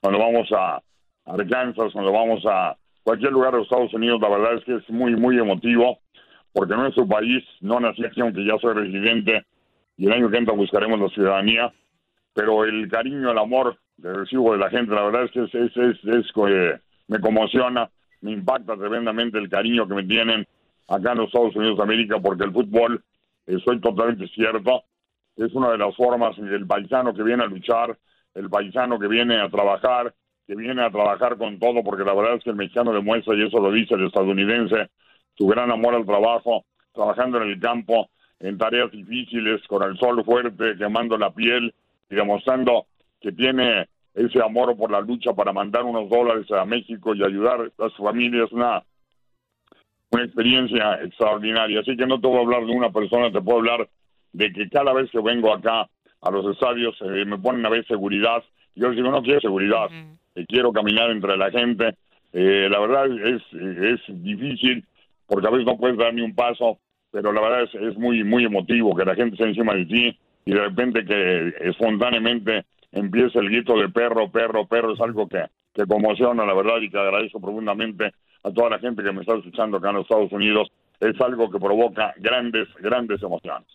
cuando 0.00 0.18
vamos 0.18 0.48
a 0.52 0.82
Arkansas, 1.24 1.92
cuando 1.92 2.12
vamos 2.12 2.44
a 2.46 2.76
cualquier 3.02 3.32
lugar 3.32 3.54
de 3.54 3.62
Estados 3.62 3.92
Unidos, 3.94 4.20
la 4.20 4.28
verdad 4.28 4.54
es 4.54 4.64
que 4.64 4.74
es 4.76 4.90
muy, 4.90 5.16
muy 5.16 5.38
emotivo, 5.38 6.00
porque 6.52 6.74
nuestro 6.74 7.06
país, 7.06 7.42
no 7.62 7.80
nací 7.80 8.04
aquí, 8.04 8.20
aunque 8.20 8.44
ya 8.44 8.58
soy 8.60 8.74
residente, 8.74 9.46
y 9.96 10.06
el 10.06 10.12
año 10.12 10.30
que 10.30 10.36
entra 10.36 10.54
buscaremos 10.54 11.00
la 11.00 11.08
ciudadanía, 11.08 11.72
pero 12.34 12.64
el 12.64 12.88
cariño, 12.90 13.30
el 13.30 13.38
amor 13.38 13.78
que 14.00 14.12
recibo 14.12 14.52
de 14.52 14.58
la 14.58 14.68
gente, 14.68 14.94
la 14.94 15.04
verdad 15.04 15.24
es 15.24 15.30
que 15.30 15.44
es, 15.44 15.54
es, 15.54 15.76
es, 15.76 16.04
es 16.04 16.26
eh, 16.48 16.78
me 17.08 17.20
conmociona 17.20 17.88
me 18.20 18.32
impacta 18.32 18.76
tremendamente 18.76 19.38
el 19.38 19.48
cariño 19.48 19.86
que 19.86 19.94
me 19.94 20.04
tienen 20.04 20.46
acá 20.88 21.12
en 21.12 21.18
los 21.18 21.26
Estados 21.26 21.54
Unidos 21.56 21.76
de 21.76 21.82
América, 21.82 22.18
porque 22.20 22.44
el 22.44 22.52
fútbol, 22.52 23.02
eh, 23.46 23.58
soy 23.64 23.80
totalmente 23.80 24.26
cierto, 24.28 24.84
es 25.36 25.52
una 25.54 25.70
de 25.70 25.78
las 25.78 25.94
formas 25.94 26.36
del 26.36 26.66
paisano 26.66 27.14
que 27.14 27.22
viene 27.22 27.44
a 27.44 27.46
luchar, 27.46 27.96
el 28.34 28.50
paisano 28.50 28.98
que 28.98 29.06
viene 29.06 29.40
a 29.40 29.48
trabajar, 29.48 30.14
que 30.46 30.56
viene 30.56 30.82
a 30.82 30.90
trabajar 30.90 31.36
con 31.36 31.58
todo, 31.58 31.82
porque 31.84 32.04
la 32.04 32.14
verdad 32.14 32.36
es 32.36 32.44
que 32.44 32.50
el 32.50 32.56
mexicano 32.56 32.92
demuestra, 32.92 33.34
y 33.34 33.46
eso 33.46 33.60
lo 33.60 33.70
dice 33.70 33.94
el 33.94 34.06
estadounidense, 34.06 34.88
su 35.36 35.46
gran 35.46 35.70
amor 35.70 35.94
al 35.94 36.06
trabajo, 36.06 36.64
trabajando 36.92 37.40
en 37.40 37.50
el 37.50 37.60
campo, 37.60 38.10
en 38.40 38.58
tareas 38.58 38.90
difíciles, 38.90 39.60
con 39.68 39.82
el 39.82 39.96
sol 39.98 40.24
fuerte, 40.24 40.76
quemando 40.76 41.16
la 41.18 41.30
piel 41.30 41.74
y 42.10 42.14
demostrando 42.14 42.86
que 43.20 43.32
tiene 43.32 43.88
ese 44.14 44.42
amor 44.42 44.76
por 44.76 44.90
la 44.90 45.00
lucha 45.00 45.32
para 45.32 45.52
mandar 45.52 45.84
unos 45.84 46.08
dólares 46.08 46.50
a 46.50 46.64
México 46.64 47.14
y 47.14 47.24
ayudar 47.24 47.70
a 47.78 47.88
su 47.90 48.02
familia 48.02 48.44
es 48.44 48.52
una, 48.52 48.82
una 50.10 50.24
experiencia 50.24 51.02
extraordinaria. 51.02 51.80
Así 51.80 51.96
que 51.96 52.06
no 52.06 52.20
te 52.20 52.26
voy 52.26 52.38
a 52.38 52.40
hablar 52.40 52.66
de 52.66 52.72
una 52.72 52.90
persona, 52.90 53.30
te 53.30 53.40
puedo 53.40 53.58
hablar 53.58 53.88
de 54.32 54.52
que 54.52 54.68
cada 54.68 54.92
vez 54.92 55.10
que 55.10 55.20
vengo 55.20 55.52
acá 55.52 55.88
a 56.20 56.30
los 56.30 56.46
estadios 56.52 56.96
eh, 57.00 57.24
me 57.24 57.38
ponen 57.38 57.64
a 57.64 57.70
ver 57.70 57.86
seguridad. 57.86 58.42
Yo 58.74 58.90
digo, 58.90 59.10
no 59.10 59.22
quiero 59.22 59.40
seguridad, 59.40 59.88
eh, 60.34 60.44
quiero 60.48 60.72
caminar 60.72 61.10
entre 61.10 61.36
la 61.36 61.50
gente. 61.50 61.96
Eh, 62.32 62.68
la 62.70 62.78
verdad 62.78 63.06
es, 63.06 63.42
es 63.52 64.00
difícil 64.22 64.84
porque 65.26 65.46
a 65.46 65.50
veces 65.50 65.66
no 65.66 65.78
puedes 65.78 65.96
dar 65.96 66.12
ni 66.12 66.22
un 66.22 66.34
paso 66.34 66.78
pero 67.10 67.32
la 67.32 67.40
verdad 67.40 67.62
es, 67.62 67.74
es 67.74 67.96
muy, 67.96 68.22
muy 68.24 68.44
emotivo 68.44 68.94
que 68.94 69.04
la 69.04 69.14
gente 69.14 69.34
esté 69.34 69.48
encima 69.48 69.74
de 69.74 69.86
ti 69.86 70.18
y 70.44 70.52
de 70.52 70.60
repente 70.60 71.04
que 71.04 71.54
espontáneamente 71.60 72.64
empiece 72.98 73.38
el 73.38 73.48
grito 73.50 73.76
de 73.78 73.88
perro, 73.88 74.30
perro, 74.30 74.66
perro, 74.66 74.94
es 74.94 75.00
algo 75.00 75.28
que, 75.28 75.44
que 75.74 75.86
conmociona, 75.86 76.44
la 76.44 76.54
verdad, 76.54 76.80
y 76.80 76.90
que 76.90 76.98
agradezco 76.98 77.40
profundamente 77.40 78.12
a 78.42 78.50
toda 78.50 78.70
la 78.70 78.78
gente 78.78 79.02
que 79.02 79.12
me 79.12 79.20
está 79.20 79.36
escuchando 79.36 79.78
acá 79.78 79.90
en 79.90 79.96
los 79.96 80.04
Estados 80.04 80.32
Unidos. 80.32 80.70
Es 81.00 81.20
algo 81.20 81.50
que 81.50 81.58
provoca 81.58 82.12
grandes, 82.18 82.68
grandes 82.80 83.22
emociones. 83.22 83.68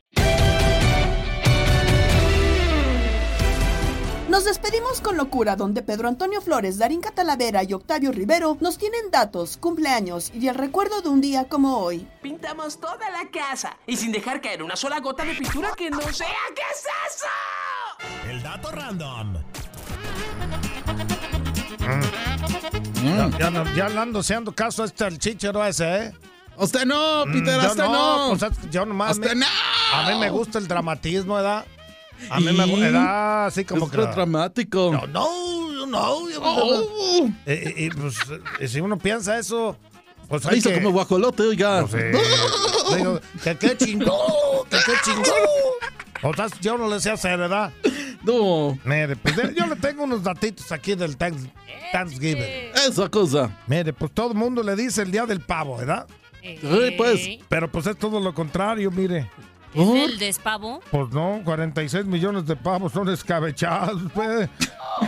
Nos 4.30 4.45
despedimos 4.45 4.99
con 4.99 5.15
locura, 5.15 5.55
donde 5.55 5.84
Pedro 5.84 6.07
Antonio 6.07 6.41
Flores, 6.41 6.80
Darín 6.80 7.01
Catalavera 7.01 7.63
y 7.63 7.74
Octavio 7.74 8.11
Rivero 8.11 8.57
nos 8.61 8.80
tienen 8.80 9.11
datos, 9.11 9.57
cumpleaños 9.57 10.32
y 10.34 10.47
el 10.47 10.55
recuerdo 10.55 11.01
de 11.01 11.09
un 11.09 11.21
día 11.21 11.47
como 11.47 11.78
hoy. 11.78 12.07
Pintamos 12.21 12.80
toda 12.80 13.09
la 13.11 13.30
casa 13.30 13.78
y 13.86 13.95
sin 13.95 14.11
dejar 14.11 14.41
caer 14.41 14.63
una 14.63 14.76
sola 14.76 15.01
gota 15.01 15.24
de 15.24 15.36
pintura 15.36 15.74
que 15.78 15.91
no 15.91 16.01
sea. 16.01 16.28
¿Qué 16.55 16.63
es 16.71 16.88
eso? 17.09 17.28
El 18.30 18.41
dato 18.44 18.72
random. 18.72 19.34
Ya, 23.04 23.30
ya, 23.38 23.50
no- 23.50 23.76
ya 23.76 23.89
le 23.89 24.00
ando 24.00 24.20
haciendo 24.20 24.52
caso 24.54 24.84
a 24.84 24.86
este 24.86 25.06
el 25.06 25.20
chichero 25.20 25.64
ese, 25.66 25.96
¿eh? 26.06 26.14
Usted 26.56 26.86
no, 26.86 27.24
Peter, 27.26 27.60
yo 27.62 27.70
usted 27.72 27.84
no. 27.84 28.36
pues, 28.38 28.52
es 28.52 28.58
que 28.60 28.70
yo 28.70 28.86
nomás. 28.86 29.14
Usted 29.18 29.34
me- 29.34 29.41
no. 29.41 29.46
A 29.94 30.10
mí 30.10 30.20
me 30.20 30.30
gusta 30.30 30.60
el 30.60 30.68
dramatismo, 30.68 31.36
¿verdad? 31.36 31.66
A 32.30 32.39
mí 32.39 32.54
me 32.54 32.66
¿Y? 32.66 32.72
gusta, 32.72 33.46
así 33.48 33.66
como 33.66 33.86
Es 33.88 33.91
que. 33.91 33.98
dramático. 33.98 34.91
No, 34.94 35.08
no, 35.08 35.86
no. 35.88 36.30
yo- 36.30 36.39
Oh. 36.44 37.28
Eh, 37.46 37.74
eh, 37.78 37.89
pues, 38.00 38.16
eh, 38.60 38.68
si 38.68 38.80
uno 38.82 38.98
piensa 38.98 39.38
eso, 39.38 39.76
pues 40.30 40.46
hay 40.46 40.62
que. 40.62 40.76
como 40.76 40.91
guajolote, 40.91 41.44
oiga. 41.44 41.82
No 41.82 41.88
sé. 41.88 42.12
Digo, 42.96 43.20
que 43.44 43.58
qué 43.58 43.78
chingón, 43.78 44.18
que 44.70 44.78
qué 44.86 44.94
chingón. 45.04 45.26
O 46.24 46.34
sea, 46.34 46.47
yo 46.61 46.78
no 46.78 46.88
le 46.89 46.99
sé 46.99 47.11
hacer, 47.11 47.38
¿verdad? 47.38 47.71
No. 48.24 48.80
Mire, 48.86 49.17
pues 49.17 49.36
de- 49.36 49.53
yo 49.53 49.65
le 49.67 49.76
tengo 49.76 50.05
unos 50.05 50.24
datitos 50.24 50.71
aquí 50.71 50.95
del 50.95 51.17
Thanks- 51.17 51.49
Thanksgiving. 51.91 52.71
Esa 52.88 53.09
cosa. 53.09 53.49
Mire, 53.67 53.91
pues 53.91 54.13
todo 54.13 54.30
el 54.32 54.38
mundo 54.38 54.63
le 54.63 54.78
dice 54.78 55.01
el 55.01 55.11
día 55.11 55.26
del 55.26 55.41
pavo, 55.41 55.76
¿verdad? 55.76 56.07
Sí, 56.41 56.57
pues. 56.97 57.19
Pero 57.49 57.69
pues 57.69 57.86
es 57.88 57.97
todo 57.97 58.21
lo 58.21 58.34
contrario, 58.34 58.89
mire. 58.91 59.30
¿Es 59.74 59.88
el 60.11 60.17
despavo? 60.19 60.80
Pues 60.89 61.09
no, 61.09 61.41
46 61.43 62.05
millones 62.05 62.45
de 62.45 62.55
pavos 62.55 62.93
son 62.93 63.09
escabechados, 63.09 64.01
pues. 64.13 64.47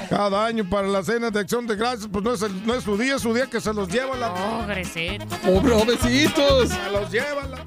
Cada 0.09 0.45
año 0.45 0.69
para 0.69 0.87
la 0.87 1.01
cena 1.03 1.29
de 1.31 1.39
acción 1.39 1.65
de 1.67 1.75
gracias, 1.77 2.09
pues 2.11 2.21
no 2.23 2.33
es, 2.33 2.41
el- 2.41 2.65
no 2.67 2.73
es 2.73 2.83
su 2.83 2.97
día, 2.97 3.15
es 3.15 3.21
su 3.21 3.33
día 3.33 3.45
que 3.47 3.61
se 3.61 3.73
los 3.73 3.87
lleva 3.87 4.17
la... 4.17 4.33
Pobrecito. 4.33 5.25
Pobre 5.45 5.71
obesitos. 5.71 6.67
Se 6.69 6.91
los 6.91 7.09
lleva 7.09 7.45
la... 7.47 7.63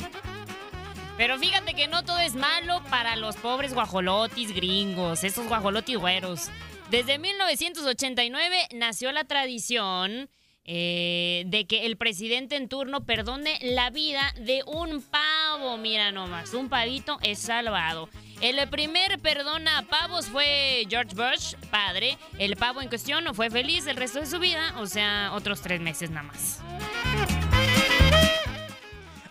Pero 1.19 1.37
fíjate 1.37 1.75
que 1.75 1.89
no 1.89 2.05
todo 2.05 2.21
es 2.21 2.37
malo 2.37 2.81
para 2.91 3.16
los 3.16 3.37
pobres 3.37 3.75
guajolotis 3.75 4.55
gringos, 4.55 5.25
esos 5.25 5.49
guajolotis 5.49 5.99
güeros. 5.99 6.49
Desde 6.91 7.19
1989 7.19 8.69
nació 8.75 9.11
la 9.11 9.25
tradición 9.25 10.31
eh, 10.64 11.43
de 11.47 11.66
que 11.66 11.87
el 11.87 11.97
presidente 11.97 12.55
en 12.55 12.69
turno 12.69 13.05
perdone 13.05 13.59
la 13.62 13.91
vida 13.91 14.33
de 14.39 14.62
un 14.64 15.03
pavo. 15.03 15.77
Mira 15.77 16.12
nomás, 16.12 16.55
un 16.55 16.69
pavito 16.69 17.19
es 17.23 17.41
salvado. 17.41 18.09
El 18.41 18.69
primer 18.69 19.19
perdona 19.19 19.79
a 19.79 19.83
pavos 19.83 20.27
fue 20.27 20.87
George 20.89 21.16
Bush, 21.16 21.55
padre. 21.71 22.16
El 22.39 22.57
pavo 22.57 22.81
en 22.81 22.89
cuestión 22.89 23.25
no 23.25 23.35
fue 23.35 23.51
feliz 23.51 23.89
el 23.89 23.97
resto 23.97 24.21
de 24.21 24.27
su 24.27 24.39
vida, 24.39 24.75
o 24.79 24.87
sea, 24.87 25.33
otros 25.35 25.62
tres 25.62 25.81
meses 25.81 26.11
nada 26.11 26.29
más. 26.29 26.62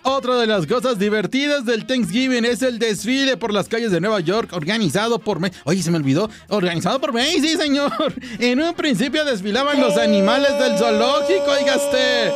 Otra 0.04 0.38
de 0.38 0.48
las 0.48 0.66
cosas 0.68 0.98
divertidas 0.98 1.66
del 1.66 1.86
Thanksgiving 1.86 2.46
es 2.46 2.62
el 2.62 2.80
desfile 2.80 3.38
por 3.38 3.54
las 3.54 3.68
calles 3.68 3.92
de 3.92 4.00
Nueva 4.00 4.20
York 4.20 4.52
organizado 4.54 5.20
por 5.20 5.40
Macy's. 5.40 5.60
Oye, 5.66 5.84
se 5.84 5.92
me 5.92 5.98
olvidó. 5.98 6.30
Organizado 6.48 7.00
por 7.00 7.14
Macy's, 7.14 7.58
señor. 7.58 7.92
En 8.40 8.62
un 8.62 8.74
principio 8.74 9.26
desfilaban 9.26 9.82
los 9.82 9.98
animales 9.98 10.58
del 10.60 10.78
zoológico, 10.78 11.52
oigaste. 11.52 12.32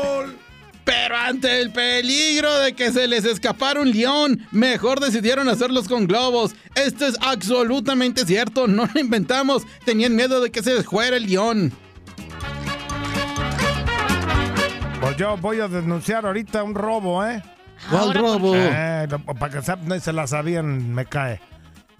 Pero 0.84 1.16
ante 1.16 1.62
el 1.62 1.72
peligro 1.72 2.60
de 2.60 2.74
que 2.74 2.92
se 2.92 3.08
les 3.08 3.24
escapara 3.26 3.82
un 3.82 3.92
león, 3.92 4.48
mejor 4.52 5.00
decidieron 5.00 5.48
hacerlos 5.48 5.88
con 5.88 6.08
globos. 6.08 6.54
Esto 6.76 7.06
es 7.06 7.16
absolutamente 7.22 8.26
cierto, 8.26 8.68
no 8.68 8.90
lo 8.92 9.00
inventamos. 9.00 9.64
Tenían 9.86 10.16
miedo 10.16 10.42
de 10.42 10.52
que 10.52 10.64
se 10.64 10.74
les 10.74 10.86
fuera 10.86 11.18
el 11.18 11.28
león. 11.28 11.72
Pues 15.12 15.20
yo 15.20 15.36
voy 15.36 15.60
a 15.60 15.68
denunciar 15.68 16.26
ahorita 16.26 16.64
un 16.64 16.74
robo, 16.74 17.26
¿eh? 17.26 17.44
¿Cuál 17.90 18.02
Ahora, 18.02 18.22
¿por 18.22 18.32
robo? 18.32 18.54
Eh, 18.56 19.10
para 19.38 19.62
que 19.62 20.00
se 20.00 20.14
la 20.14 20.26
sabían, 20.26 20.94
me 20.96 21.06
cae. 21.06 21.42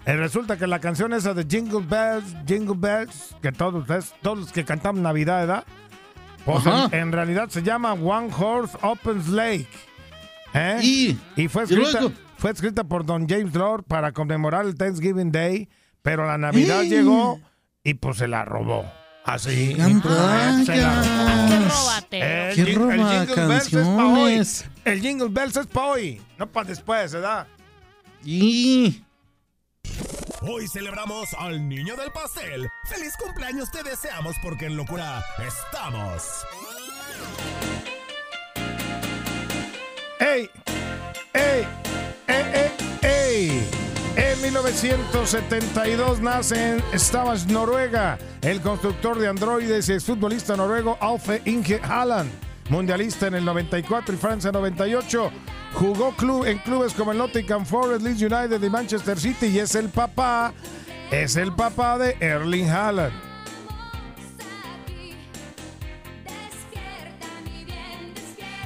Eh, 0.06 0.16
resulta 0.16 0.56
que 0.56 0.66
la 0.66 0.78
canción 0.78 1.12
esa 1.12 1.34
de 1.34 1.44
Jingle 1.44 1.84
Bells, 1.86 2.34
Jingle 2.46 2.74
Bells, 2.78 3.36
que 3.42 3.52
todos, 3.52 3.82
ustedes- 3.82 4.14
todos 4.22 4.38
los 4.38 4.52
que 4.52 4.64
cantamos 4.64 5.02
Navidad, 5.02 5.40
¿verdad? 5.40 5.64
Pues 6.46 6.64
en, 6.64 7.00
en 7.00 7.12
realidad 7.12 7.50
se 7.50 7.62
llama 7.62 7.92
One 7.92 8.30
Horse 8.34 8.78
Opens 8.80 9.28
Lake. 9.28 9.68
¿eh? 10.54 10.78
Y- 11.36 11.48
fue, 11.48 11.64
y 11.64 11.66
escrita, 11.66 12.00
luego. 12.00 12.12
fue 12.38 12.50
escrita 12.52 12.84
por 12.84 13.04
Don 13.04 13.28
James 13.28 13.52
Lord 13.54 13.82
para 13.84 14.12
conmemorar 14.12 14.64
el 14.64 14.74
Thanksgiving 14.74 15.30
Day, 15.32 15.68
pero 16.00 16.26
la 16.26 16.38
Navidad 16.38 16.80
llegó 16.84 17.38
y 17.84 17.92
pues 17.92 18.16
se 18.16 18.26
la 18.26 18.46
robó. 18.46 18.86
Así. 19.24 19.74
La 19.74 19.88
robó. 19.88 20.00
¡Qué! 22.10 22.48
El, 22.50 22.54
¿Qué 22.54 22.64
jing- 22.64 22.68
el 22.68 22.74
roba 22.74 22.94
hoy. 22.94 24.34
canciones? 24.36 24.64
El 24.84 25.00
Jingle 25.00 25.28
Bells 25.30 25.56
es 25.56 25.66
para 25.68 25.86
hoy, 25.86 26.20
no 26.38 26.46
para 26.50 26.68
después, 26.68 27.12
¿verdad? 27.12 27.46
Y... 28.24 29.02
Hoy 30.42 30.66
celebramos 30.66 31.28
al 31.38 31.68
niño 31.68 31.94
del 31.96 32.10
pastel. 32.10 32.68
¡Feliz 32.88 33.12
cumpleaños 33.16 33.70
te 33.70 33.82
deseamos 33.84 34.34
porque 34.42 34.66
en 34.66 34.76
locura 34.76 35.24
estamos! 35.38 36.22
¡Ey! 40.18 40.50
¡Ey! 41.32 41.66
¡Ey! 42.26 42.44
¡Ey! 42.54 42.70
En 44.16 44.42
1972 44.42 46.20
nace 46.20 46.76
en 46.76 46.98
Stavans, 46.98 47.46
Noruega, 47.46 48.18
el 48.42 48.60
constructor 48.60 49.18
de 49.18 49.26
androides 49.26 49.88
y 49.88 49.94
exfutbolista 49.94 50.54
noruego 50.54 50.98
Alfe 51.00 51.40
Inge 51.46 51.80
Haaland. 51.82 52.30
Mundialista 52.68 53.28
en 53.28 53.34
el 53.34 53.44
94 53.44 54.14
y 54.14 54.18
Francia 54.18 54.52
98. 54.52 55.30
Jugó 55.72 56.14
club, 56.14 56.44
en 56.44 56.58
clubes 56.58 56.92
como 56.92 57.12
el 57.12 57.18
Nottingham 57.18 57.64
Forest, 57.64 58.04
Leeds 58.04 58.20
United 58.20 58.62
y 58.62 58.68
Manchester 58.68 59.18
City 59.18 59.46
y 59.46 59.60
es 59.60 59.74
el 59.74 59.88
papá, 59.88 60.52
es 61.10 61.36
el 61.36 61.54
papá 61.54 61.96
de 61.96 62.14
Erling 62.20 62.68
Haaland. 62.68 63.12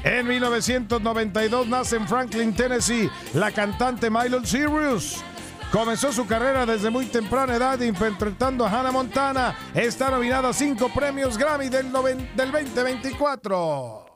En 0.03 0.27
1992 0.27 1.69
nace 1.69 1.97
en 1.97 2.07
Franklin, 2.09 2.53
Tennessee, 2.53 3.11
la 3.35 3.53
cantante 3.53 4.11
Miley 4.11 4.41
Cyrus. 4.45 5.23
Comenzó 5.73 6.13
su 6.13 6.27
carrera 6.27 6.65
desde 6.65 6.91
muy 6.91 7.07
temprana 7.07 7.55
edad 7.57 7.81
interpretando 7.81 8.65
a 8.65 8.71
Hannah 8.71 8.93
Montana. 8.93 9.55
Está 9.75 10.11
nominada 10.11 10.49
a 10.51 10.53
cinco 10.53 10.89
premios 10.95 11.37
Grammy 11.37 11.69
del, 11.69 11.91
noven- 11.93 12.29
del 12.35 12.51
2024. 12.53 14.07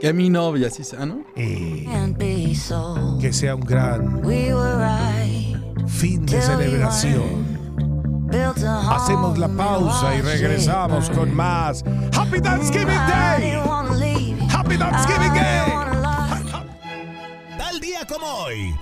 Que 0.00 0.12
mi 0.12 0.28
novia, 0.28 0.70
sí, 0.70 0.84
sea, 0.84 1.06
¿no? 1.06 1.24
Que 3.20 3.32
sea 3.32 3.54
un 3.54 3.60
gran 3.62 4.22
fin 5.86 6.26
de 6.26 6.40
celebración. 6.42 7.56
Hacemos 8.90 9.38
la 9.38 9.48
pausa 9.48 10.14
y 10.16 10.20
regresamos 10.22 11.08
con 11.10 11.34
más. 11.34 11.82
Happy 12.16 12.40
Thanksgiving 12.40 12.86
Day. 13.08 13.52
Happy 14.50 14.76
Thanksgiving 14.76 15.32
Day. 15.32 15.75
Día 17.80 18.06
como 18.06 18.26
hoy. 18.26 18.74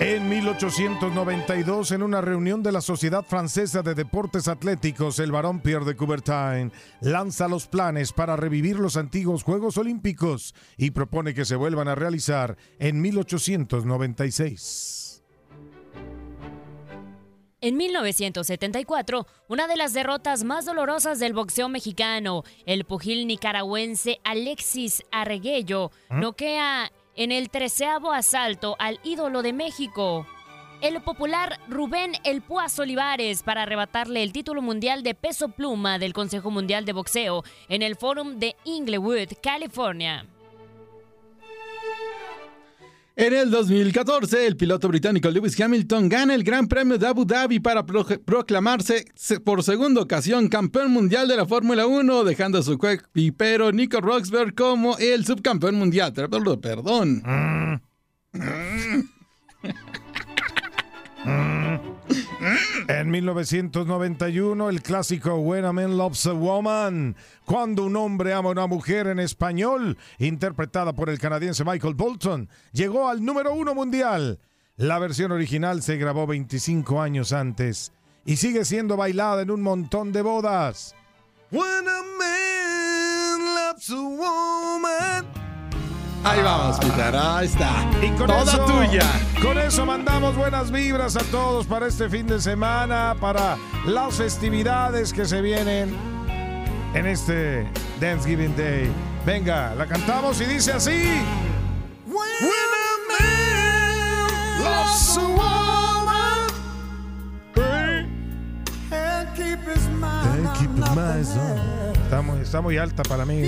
En 0.00 0.28
1892, 0.28 1.92
en 1.92 2.02
una 2.02 2.20
reunión 2.20 2.60
de 2.62 2.72
la 2.72 2.80
Sociedad 2.80 3.24
Francesa 3.24 3.82
de 3.82 3.94
Deportes 3.94 4.48
Atléticos, 4.48 5.20
el 5.20 5.30
barón 5.30 5.60
Pierre 5.60 5.84
de 5.84 5.94
Coubertin 5.96 6.72
lanza 7.00 7.46
los 7.48 7.68
planes 7.68 8.12
para 8.12 8.36
revivir 8.36 8.80
los 8.80 8.96
antiguos 8.96 9.44
Juegos 9.44 9.78
Olímpicos 9.78 10.54
y 10.76 10.90
propone 10.90 11.34
que 11.34 11.44
se 11.44 11.56
vuelvan 11.56 11.88
a 11.88 11.94
realizar 11.94 12.56
en 12.80 13.00
1896. 13.00 15.01
En 17.64 17.76
1974, 17.76 19.24
una 19.46 19.68
de 19.68 19.76
las 19.76 19.92
derrotas 19.92 20.42
más 20.42 20.64
dolorosas 20.64 21.20
del 21.20 21.32
boxeo 21.32 21.68
mexicano, 21.68 22.42
el 22.66 22.84
pugil 22.84 23.28
nicaragüense 23.28 24.18
Alexis 24.24 25.04
Arreguello 25.12 25.92
¿Mm? 26.10 26.20
noquea 26.20 26.90
en 27.14 27.30
el 27.30 27.50
treceavo 27.50 28.10
asalto 28.10 28.74
al 28.80 28.98
ídolo 29.04 29.42
de 29.42 29.52
México. 29.52 30.26
el 30.80 31.00
popular 31.02 31.60
Rubén 31.68 32.14
El 32.24 32.42
Puaz 32.42 32.76
Olivares 32.80 33.44
para 33.44 33.62
arrebatarle 33.62 34.24
el 34.24 34.32
título 34.32 34.60
mundial 34.60 35.04
de 35.04 35.14
peso 35.14 35.50
pluma 35.50 36.00
del 36.00 36.12
Consejo 36.12 36.50
Mundial 36.50 36.84
de 36.84 36.92
Boxeo 36.92 37.44
en 37.68 37.82
el 37.82 37.94
Fórum 37.94 38.40
de 38.40 38.56
Inglewood, 38.64 39.28
California. 39.40 40.26
En 43.22 43.32
el 43.34 43.52
2014, 43.52 44.48
el 44.48 44.56
piloto 44.56 44.88
británico 44.88 45.30
Lewis 45.30 45.58
Hamilton 45.60 46.08
gana 46.08 46.34
el 46.34 46.42
Gran 46.42 46.66
Premio 46.66 46.98
de 46.98 47.06
Abu 47.06 47.24
Dhabi 47.24 47.60
para 47.60 47.86
proclamarse 47.86 49.04
por 49.44 49.62
segunda 49.62 50.00
ocasión 50.00 50.48
campeón 50.48 50.90
mundial 50.90 51.28
de 51.28 51.36
la 51.36 51.46
Fórmula 51.46 51.86
1, 51.86 52.24
dejando 52.24 52.58
a 52.58 52.64
su 52.64 52.76
pipero 53.12 53.70
Nico 53.70 54.00
Rosberg 54.00 54.56
como 54.56 54.98
el 54.98 55.24
subcampeón 55.24 55.76
mundial. 55.76 56.12
Perdón. 56.12 57.22
En 62.88 63.10
1991, 63.10 64.68
el 64.68 64.82
clásico 64.82 65.36
When 65.36 65.64
a 65.64 65.72
Man 65.72 65.96
Loves 65.96 66.26
a 66.26 66.32
Woman, 66.32 67.16
cuando 67.44 67.84
un 67.84 67.96
hombre 67.96 68.32
ama 68.32 68.48
a 68.48 68.52
una 68.52 68.66
mujer 68.66 69.06
en 69.06 69.18
español, 69.18 69.96
interpretada 70.18 70.92
por 70.92 71.08
el 71.08 71.18
canadiense 71.18 71.64
Michael 71.64 71.94
Bolton, 71.94 72.48
llegó 72.72 73.08
al 73.08 73.24
número 73.24 73.54
uno 73.54 73.74
mundial. 73.74 74.40
La 74.76 74.98
versión 74.98 75.32
original 75.32 75.82
se 75.82 75.96
grabó 75.96 76.26
25 76.26 77.00
años 77.00 77.32
antes 77.32 77.92
y 78.24 78.36
sigue 78.36 78.64
siendo 78.64 78.96
bailada 78.96 79.42
en 79.42 79.50
un 79.50 79.62
montón 79.62 80.12
de 80.12 80.22
bodas. 80.22 80.94
When 81.50 81.88
a 81.88 82.02
man 82.18 83.54
loves 83.54 83.90
a 83.90 84.00
woman. 84.00 85.41
Ahí 86.24 86.40
vamos, 86.42 86.78
Peter. 86.78 87.14
Ahí 87.16 87.46
está. 87.46 87.90
Y 88.00 88.10
con 88.10 88.26
Toda 88.28 88.42
eso, 88.42 88.64
tuya. 88.64 89.10
Con 89.40 89.58
eso 89.58 89.84
mandamos 89.84 90.36
buenas 90.36 90.70
vibras 90.70 91.16
a 91.16 91.24
todos 91.30 91.66
para 91.66 91.88
este 91.88 92.08
fin 92.08 92.26
de 92.26 92.40
semana, 92.40 93.16
para 93.20 93.56
las 93.86 94.14
festividades 94.14 95.12
que 95.12 95.24
se 95.24 95.40
vienen 95.40 95.96
en 96.94 97.06
este 97.06 97.66
Thanksgiving 97.98 98.54
Day. 98.56 98.90
Venga, 99.26 99.74
la 99.74 99.86
cantamos 99.86 100.40
y 100.40 100.44
dice 100.44 100.72
así. 100.72 101.22
When 102.06 102.26
a 102.74 102.92
man 103.08 104.62
loves 104.62 105.16
a 105.16 105.20
woman, 105.28 106.50
and 108.92 109.28
keep 109.36 109.58
his 109.66 109.88
mind 109.88 110.46
on 111.38 111.82
Está 112.12 112.20
muy, 112.20 112.40
está 112.40 112.60
muy 112.60 112.76
alta 112.76 113.02
para 113.04 113.24
mí. 113.24 113.42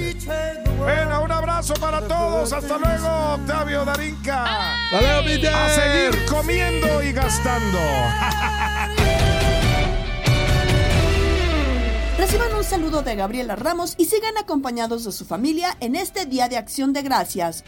Bueno, 0.79 1.24
abrazo 1.55 1.75
para 1.75 2.01
todos. 2.07 2.53
Hasta 2.53 2.79
luego, 2.79 3.09
Octavio 3.35 3.85
Darinka. 3.85 4.75
A 4.93 5.69
seguir 5.71 6.25
comiendo 6.27 7.03
y 7.03 7.13
gastando. 7.13 7.79
Reciban 12.19 12.55
un 12.55 12.65
saludo 12.65 13.03
de 13.03 13.15
Gabriela 13.17 13.55
Ramos 13.57 13.95
y 13.99 14.07
sigan 14.07 14.37
acompañados 14.39 15.05
de 15.05 15.13
su 15.13 15.25
familia 15.25 15.77
en 15.81 15.95
este 15.97 16.27
Día 16.27 16.49
de 16.49 16.57
Acción 16.57 16.93
de 16.93 17.03
Gracias. 17.03 17.65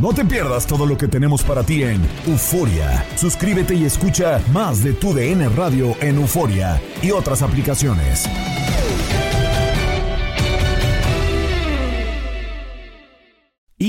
No 0.00 0.12
te 0.12 0.24
pierdas 0.24 0.66
todo 0.66 0.84
lo 0.84 0.98
que 0.98 1.06
tenemos 1.06 1.42
para 1.42 1.62
ti 1.62 1.84
en 1.84 2.00
Euforia. 2.26 3.06
Suscríbete 3.16 3.74
y 3.74 3.84
escucha 3.84 4.40
más 4.52 4.82
de 4.82 4.94
tu 4.94 5.14
DN 5.14 5.48
Radio 5.50 5.94
en 6.00 6.16
Euforia 6.16 6.82
y 7.02 7.12
otras 7.12 7.42
aplicaciones. 7.42 8.28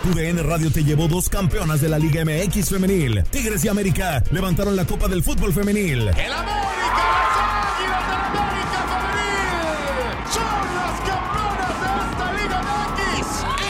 Tu 0.00 0.12
DN 0.14 0.42
Radio 0.42 0.70
te 0.70 0.82
llevó 0.82 1.06
dos 1.06 1.28
campeonas 1.28 1.80
de 1.80 1.88
la 1.88 1.98
Liga 1.98 2.24
MX 2.24 2.70
femenil. 2.70 3.22
Tigres 3.30 3.64
y 3.64 3.68
América 3.68 4.22
levantaron 4.32 4.74
la 4.74 4.84
Copa 4.84 5.06
del 5.06 5.22
Fútbol 5.22 5.52
Femenil. 5.52 6.08
¡El 6.08 6.32
América, 6.32 7.04
las 7.12 7.36
Águilas 7.70 8.04
del 8.08 8.18
América 8.18 8.80
Femenil! 8.90 10.26
¡Son 10.32 10.64
las 10.74 10.96
campeonas 11.06 11.74
de 11.82 11.86
esta 12.10 12.26
Liga 12.32 12.58
MX! 12.66 13.26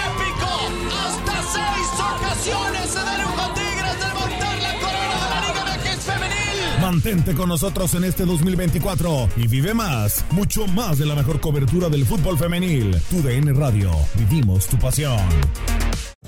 ¡Épico! 0.08 0.52
Hasta 0.96 1.36
seis 1.52 1.88
ocasiones 2.00 2.84
se 2.88 3.00
dieron 3.02 3.32
con 3.36 3.54
Tigres 3.54 3.96
de 4.00 4.06
levantar 4.08 4.56
la 4.62 4.72
corona 4.80 5.20
de 5.20 5.28
la 5.28 5.40
Liga 5.48 5.62
MX 5.76 6.00
Femenil. 6.02 6.80
Mantente 6.80 7.34
con 7.34 7.48
nosotros 7.50 7.92
en 7.94 8.04
este 8.04 8.24
2024 8.24 9.28
y 9.36 9.46
vive 9.48 9.74
más, 9.74 10.24
mucho 10.30 10.66
más 10.66 10.96
de 10.98 11.04
la 11.04 11.14
mejor 11.14 11.40
cobertura 11.40 11.90
del 11.90 12.06
fútbol 12.06 12.38
femenil. 12.38 12.96
Tu 13.10 13.20
DN 13.20 13.52
Radio, 13.52 13.90
vivimos 14.14 14.66
tu 14.66 14.78
pasión. 14.78 15.20